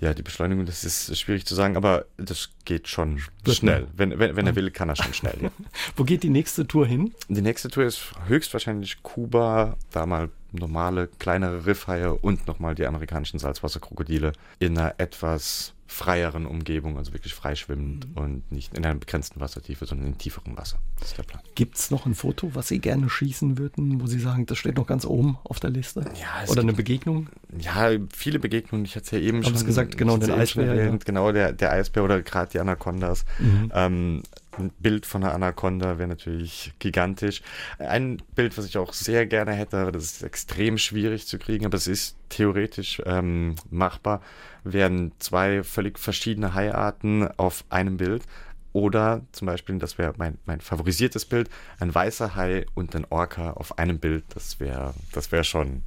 Ja, 0.00 0.14
die 0.14 0.22
Beschleunigung, 0.22 0.66
das 0.66 0.84
ist 0.84 1.18
schwierig 1.18 1.46
zu 1.46 1.54
sagen, 1.54 1.76
aber 1.76 2.06
das 2.16 2.50
geht 2.64 2.88
schon 2.88 3.20
wird 3.44 3.56
schnell. 3.56 3.88
Wenn, 3.96 4.18
wenn, 4.18 4.36
wenn 4.36 4.46
er 4.46 4.56
will, 4.56 4.70
kann 4.70 4.88
er 4.88 4.96
schon 4.96 5.14
schnell. 5.14 5.36
Ja. 5.40 5.50
Wo 5.96 6.04
geht 6.04 6.22
die 6.22 6.30
nächste 6.30 6.66
Tour 6.66 6.86
hin? 6.86 7.12
Die 7.28 7.42
nächste 7.42 7.68
Tour 7.68 7.84
ist 7.84 8.12
höchstwahrscheinlich 8.26 9.02
Kuba, 9.02 9.76
da 9.90 10.06
mal 10.06 10.30
normale, 10.56 11.08
kleinere 11.18 11.66
Riffhaie 11.66 12.12
und 12.12 12.46
nochmal 12.46 12.74
die 12.74 12.86
amerikanischen 12.86 13.38
Salzwasserkrokodile 13.38 14.32
in 14.58 14.76
einer 14.76 14.94
etwas 14.98 15.74
freieren 15.88 16.46
Umgebung, 16.46 16.98
also 16.98 17.12
wirklich 17.12 17.34
freischwimmend 17.34 18.08
mhm. 18.08 18.22
und 18.22 18.52
nicht 18.52 18.76
in 18.76 18.84
einer 18.84 18.98
begrenzten 18.98 19.40
Wassertiefe, 19.40 19.86
sondern 19.86 20.08
in 20.08 20.18
tieferem 20.18 20.56
Wasser. 20.56 20.78
Das 20.98 21.08
ist 21.08 21.18
der 21.18 21.22
Plan. 21.22 21.40
Gibt 21.54 21.76
es 21.76 21.90
noch 21.90 22.06
ein 22.06 22.14
Foto, 22.14 22.54
was 22.54 22.68
Sie 22.68 22.80
gerne 22.80 23.08
schießen 23.08 23.56
würden, 23.56 24.00
wo 24.00 24.06
Sie 24.06 24.18
sagen, 24.18 24.46
das 24.46 24.58
steht 24.58 24.76
noch 24.76 24.86
ganz 24.86 25.04
oben 25.04 25.38
auf 25.44 25.60
der 25.60 25.70
Liste? 25.70 26.00
Ja, 26.20 26.48
Oder 26.48 26.62
eine 26.62 26.72
Begegnung? 26.72 27.28
Ja, 27.58 27.90
viele 28.12 28.38
Begegnungen. 28.38 28.84
Ich 28.84 28.96
hatte 28.96 29.04
es 29.04 29.10
ja 29.12 29.18
eben 29.18 29.44
Haben 29.44 29.56
schon 29.56 29.66
gesagt, 29.66 29.96
genau, 29.96 30.16
den 30.16 30.32
Eisbär. 30.32 30.74
Ja. 30.74 30.96
Genau, 30.96 31.30
der, 31.32 31.52
der 31.52 31.72
Eisbär 31.72 32.02
oder 32.02 32.20
gerade 32.22 32.50
die 32.50 32.58
Anacondas. 32.58 33.24
Mhm. 33.38 33.72
Ähm, 33.72 34.22
ein 34.58 34.70
Bild 34.78 35.06
von 35.06 35.22
einer 35.22 35.34
Anaconda 35.34 35.98
wäre 35.98 36.08
natürlich 36.08 36.72
gigantisch. 36.78 37.42
Ein 37.78 38.22
Bild, 38.34 38.56
was 38.56 38.66
ich 38.66 38.78
auch 38.78 38.92
sehr 38.92 39.26
gerne 39.26 39.52
hätte, 39.52 39.78
aber 39.78 39.92
das 39.92 40.04
ist 40.04 40.22
extrem 40.22 40.78
schwierig 40.78 41.26
zu 41.26 41.38
kriegen, 41.38 41.66
aber 41.66 41.76
es 41.76 41.86
ist 41.86 42.16
theoretisch 42.28 43.00
ähm, 43.06 43.56
machbar, 43.70 44.20
wären 44.64 45.12
zwei 45.18 45.62
völlig 45.62 45.98
verschiedene 45.98 46.54
Haiarten 46.54 47.28
auf 47.38 47.64
einem 47.70 47.96
Bild. 47.96 48.24
Oder 48.72 49.22
zum 49.32 49.46
Beispiel, 49.46 49.78
das 49.78 49.96
wäre 49.96 50.12
mein, 50.18 50.36
mein 50.44 50.60
favorisiertes 50.60 51.24
Bild, 51.24 51.48
ein 51.80 51.94
weißer 51.94 52.36
Hai 52.36 52.66
und 52.74 52.94
ein 52.94 53.06
Orca 53.08 53.52
auf 53.52 53.78
einem 53.78 53.98
Bild. 53.98 54.24
Das 54.34 54.60
wäre 54.60 54.92
das 55.12 55.32
wär 55.32 55.44
schon, 55.44 55.82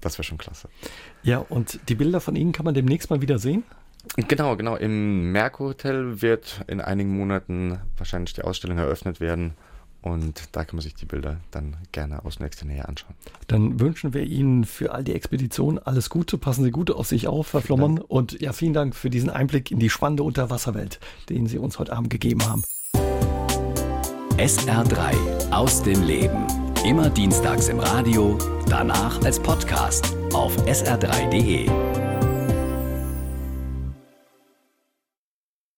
das 0.00 0.16
wäre 0.16 0.24
schon 0.24 0.38
klasse. 0.38 0.70
Ja, 1.22 1.38
und 1.38 1.80
die 1.90 1.94
Bilder 1.94 2.20
von 2.20 2.36
Ihnen 2.36 2.52
kann 2.52 2.64
man 2.64 2.72
demnächst 2.72 3.10
mal 3.10 3.20
wieder 3.20 3.38
sehen? 3.38 3.62
Genau, 4.16 4.56
genau. 4.56 4.76
Im 4.76 5.32
Merkur 5.32 5.70
Hotel 5.70 6.22
wird 6.22 6.64
in 6.66 6.80
einigen 6.80 7.16
Monaten 7.16 7.78
wahrscheinlich 7.96 8.32
die 8.32 8.42
Ausstellung 8.42 8.78
eröffnet 8.78 9.20
werden. 9.20 9.54
Und 10.02 10.48
da 10.52 10.64
kann 10.64 10.76
man 10.76 10.82
sich 10.82 10.94
die 10.94 11.04
Bilder 11.04 11.36
dann 11.50 11.76
gerne 11.92 12.24
aus 12.24 12.40
nächster 12.40 12.64
Nähe 12.64 12.88
anschauen. 12.88 13.14
Dann 13.48 13.80
wünschen 13.80 14.14
wir 14.14 14.22
Ihnen 14.22 14.64
für 14.64 14.92
all 14.92 15.04
die 15.04 15.12
Expeditionen 15.12 15.78
alles 15.78 16.08
Gute. 16.08 16.38
Passen 16.38 16.64
Sie 16.64 16.70
gut 16.70 16.90
auf 16.90 17.06
sich 17.06 17.28
auf, 17.28 17.52
Herr 17.52 17.60
Flommern. 17.60 17.98
Und 17.98 18.40
ja, 18.40 18.54
vielen 18.54 18.72
Dank 18.72 18.96
für 18.96 19.10
diesen 19.10 19.28
Einblick 19.28 19.70
in 19.70 19.78
die 19.78 19.90
spannende 19.90 20.22
Unterwasserwelt, 20.22 21.00
den 21.28 21.46
Sie 21.46 21.58
uns 21.58 21.78
heute 21.78 21.92
Abend 21.92 22.08
gegeben 22.08 22.42
haben. 22.48 22.62
SR3 24.38 25.50
aus 25.50 25.82
dem 25.82 26.02
Leben. 26.02 26.46
Immer 26.86 27.10
dienstags 27.10 27.68
im 27.68 27.78
Radio, 27.78 28.38
danach 28.70 29.22
als 29.22 29.38
Podcast 29.38 30.16
auf 30.32 30.56
sr3.de. 30.66 31.68